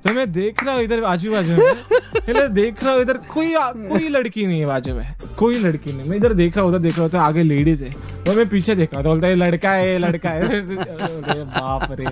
तो 0.04 0.12
मैं 0.14 0.30
देख 0.32 0.62
रहा 0.64 0.74
हूँ 0.74 0.82
इधर 0.82 1.02
आजू 1.04 1.32
बाजू 1.32 1.56
में 1.56 2.54
देख 2.54 2.82
रहा 2.84 2.92
हूँ 2.92 3.02
इधर 3.02 3.16
कोई 3.32 3.54
कोई 3.88 4.08
लड़की 4.08 4.46
नहीं 4.46 4.60
है 4.60 4.66
बाजू 4.66 4.94
में। 4.94 5.14
कोई 5.38 5.58
लड़की 5.58 5.92
नहीं। 5.92 6.08
मैं 6.10 6.16
इधर 6.16 6.32
देख 6.34 6.56
रहा 6.56 6.64
हूँ 6.64 6.72
उधर 6.72 6.78
देख 6.82 6.94
रहा 6.94 7.02
हूँ 7.02 7.10
तो 7.10 7.18
आगे 7.18 7.42
लेडीज़ 7.42 7.84
है। 7.84 7.90
तो 8.24 8.32
मैं 8.32 8.48
पीछे 8.48 8.74
देख 8.74 8.94
रहा 8.94 9.02
था 9.02 9.08
बोलता 9.08 9.26
है 9.26 9.34
लड़का 9.34 9.70
है 9.70 9.96
लड़का 9.98 10.30
है। 10.30 10.60
बाप 11.44 11.92
रे। 12.00 12.06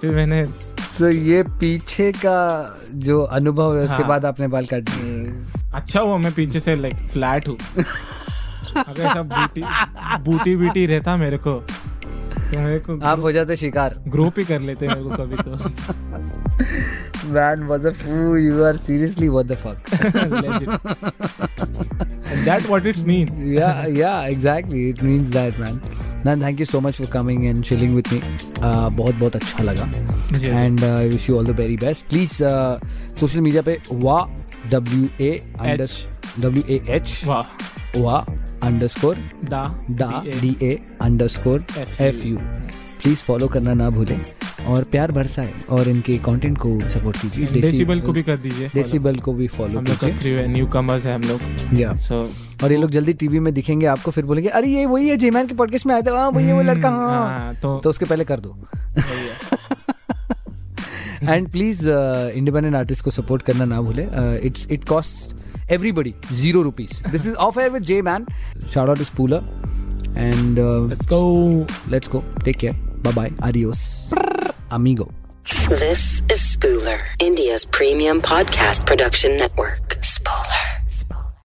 फिर 0.00 0.14
मैंने 0.16 0.42
सो 0.98 1.08
ये 1.08 1.42
पीछे 1.60 2.10
का 2.24 2.38
जो 3.06 3.22
अनुभव 3.22 3.76
है 3.76 3.84
उसके 3.84 3.96
हाँ। 3.96 4.08
बाद 4.08 4.24
आपने 4.24 4.48
बाल 4.48 4.66
काट 4.72 4.90
अच्छा 5.74 6.00
हुआ 6.00 6.16
मैं 6.18 6.32
पीछे 6.34 6.60
से 6.60 6.76
लाइक 6.76 7.08
फ्लैट 7.08 7.48
हूँ। 7.48 7.56
अगर 8.76 9.02
ऐसा 9.02 9.22
बूटी 9.24 9.62
बूटी 10.24 10.56
बीटी 10.56 10.86
रहता 10.86 11.16
मेरे 11.16 11.38
को 11.38 11.52
तो 12.50 12.58
मेरे 12.58 12.78
को 12.78 12.98
आप 13.06 13.20
हो 13.20 13.32
जाते 13.32 13.56
शिकार। 13.56 13.94
ग्रुप 14.08 14.38
ही 14.38 14.44
कर 14.44 14.60
लेते 14.60 14.88
मेरे 14.88 15.02
को 15.02 15.10
कभी 15.16 15.36
तो। 15.38 15.50
Man, 17.27 17.67
what 17.67 17.81
the 17.83 17.93
fool 17.93 18.37
you 18.37 18.63
are 18.63 18.77
seriously 18.77 19.29
what 19.29 19.47
the 19.47 19.55
fuck. 19.55 19.77
that 22.45 22.67
what 22.67 22.85
it's 22.85 23.03
mean 23.03 23.27
yeah, 23.47 23.85
yeah, 23.87 24.23
exactly. 24.23 24.89
It 24.89 25.01
means 25.01 25.29
that, 25.31 25.57
man. 25.59 25.81
Man, 26.25 26.39
thank 26.39 26.59
you 26.59 26.65
so 26.65 26.79
much 26.81 26.95
for 26.97 27.05
coming 27.05 27.47
and 27.47 27.63
chilling 27.63 27.93
with 27.95 28.11
me. 28.11 28.19
Uh, 28.61 28.89
बहुत 28.89 29.15
बहुत 29.19 29.35
अच्छा 29.35 29.63
लगा. 29.63 29.87
जी। 30.37 30.51
And 30.51 30.83
uh, 30.83 30.91
I 30.99 31.07
wish 31.07 31.27
you 31.27 31.37
all 31.37 31.43
the 31.43 31.53
very 31.53 31.75
best. 31.75 32.07
Please, 32.09 32.41
uh, 32.41 32.79
social 33.13 33.41
media 33.41 33.63
पे 33.63 33.75
wa 33.91 34.27
w 34.69 35.09
a 35.19 35.31
under 35.59 35.87
w 36.39 36.63
a 36.69 36.81
h 36.99 37.25
वाह 37.25 37.45
wa 38.05 38.23
underscore 38.69 39.17
दा 39.55 39.63
da 40.03 40.11
d 40.45 40.55
a 40.61 40.73
underscore 41.09 41.59
F 41.87 41.99
f 41.99 42.25
u 42.25 42.37
please 43.03 43.21
follow 43.27 43.47
करना 43.53 43.73
ना 43.73 43.89
भूलें 43.89 44.19
और 44.66 44.84
प्यार 44.84 45.12
बरसाए 45.12 45.52
और 45.70 45.88
इनके 45.88 46.16
कंटेंट 46.24 46.58
को 46.58 46.78
सपोर्ट 46.90 47.16
कीजिए। 47.16 47.60
डेसिबल 47.60 48.00
को 48.00 48.12
भी 48.12 48.22
कर 48.22 48.36
दीजिए. 48.36 48.68
डेसिबल 48.74 49.18
को 49.18 49.32
भी 49.32 49.46
फॉलो 49.48 49.80
कीजिए। 49.80 50.46
न्यू 50.46 50.66
कमर्स 50.66 51.06
है 51.06 51.14
हम 51.14 51.22
लोग। 51.22 51.40
या 51.80 51.94
सो 52.06 52.16
और 52.64 52.72
ये 52.72 52.78
लोग 52.78 52.90
जल्दी 52.90 53.12
टीवी 53.14 53.40
में 53.40 53.52
दिखेंगे 53.54 53.86
आपको 53.86 54.10
फिर 54.10 54.24
बोलेंगे 54.24 54.48
अरे 54.50 54.68
ये 54.68 54.86
वही 54.86 55.08
है 55.08 55.16
जेमैन 55.16 55.46
के 55.46 55.54
पॉडकास्ट 55.54 55.86
में 55.86 55.94
आया 55.94 56.02
था। 56.02 56.18
हाँ 56.18 56.30
वही 56.30 56.46
है 56.46 56.54
वो 56.54 56.62
लड़का 56.62 56.88
हाँ 56.88 57.54
तो 57.54 57.78
तो 57.84 57.90
उसके 57.90 58.04
पहले 58.04 58.24
कर 58.24 58.40
दो। 58.40 58.56
एंड 61.24 61.50
प्लीज़ 61.52 61.88
इंडिपेंडेंट 61.88 62.74
आर्टिस्ट 62.76 63.04
को 63.04 63.10
सपोर्ट 63.10 63.42
करना 63.42 63.64
ना 63.64 63.80
भूले। 63.80 64.06
It's 64.46 64.66
it 64.70 64.84
cost 64.84 65.70
everybody 65.72 66.14
zero 66.32 66.62
rupees 66.62 67.02
this 67.10 67.26
is 67.26 67.34
off 67.36 67.60
air 67.60 67.70
with 67.70 67.82
J 67.82 68.00
man 68.02 68.26
shout 68.68 68.88
out 68.88 68.98
to 68.98 69.04
Spooler 69.04 69.40
and 70.18 70.58
Let's 70.92 71.08
go. 71.08 71.22
Let's 71.90 72.08
go 72.08 72.22
take 72.44 72.56
care 72.56 72.87
Bye 73.02 73.12
bye. 73.12 73.32
Adios. 73.42 74.12
Amigo. 74.70 75.10
This 75.68 76.20
is 76.30 76.40
Spooler, 76.56 77.00
India's 77.20 77.64
premium 77.64 78.20
podcast 78.20 78.84
production 78.84 79.36
network. 79.36 79.96
Spooler. 80.02 80.57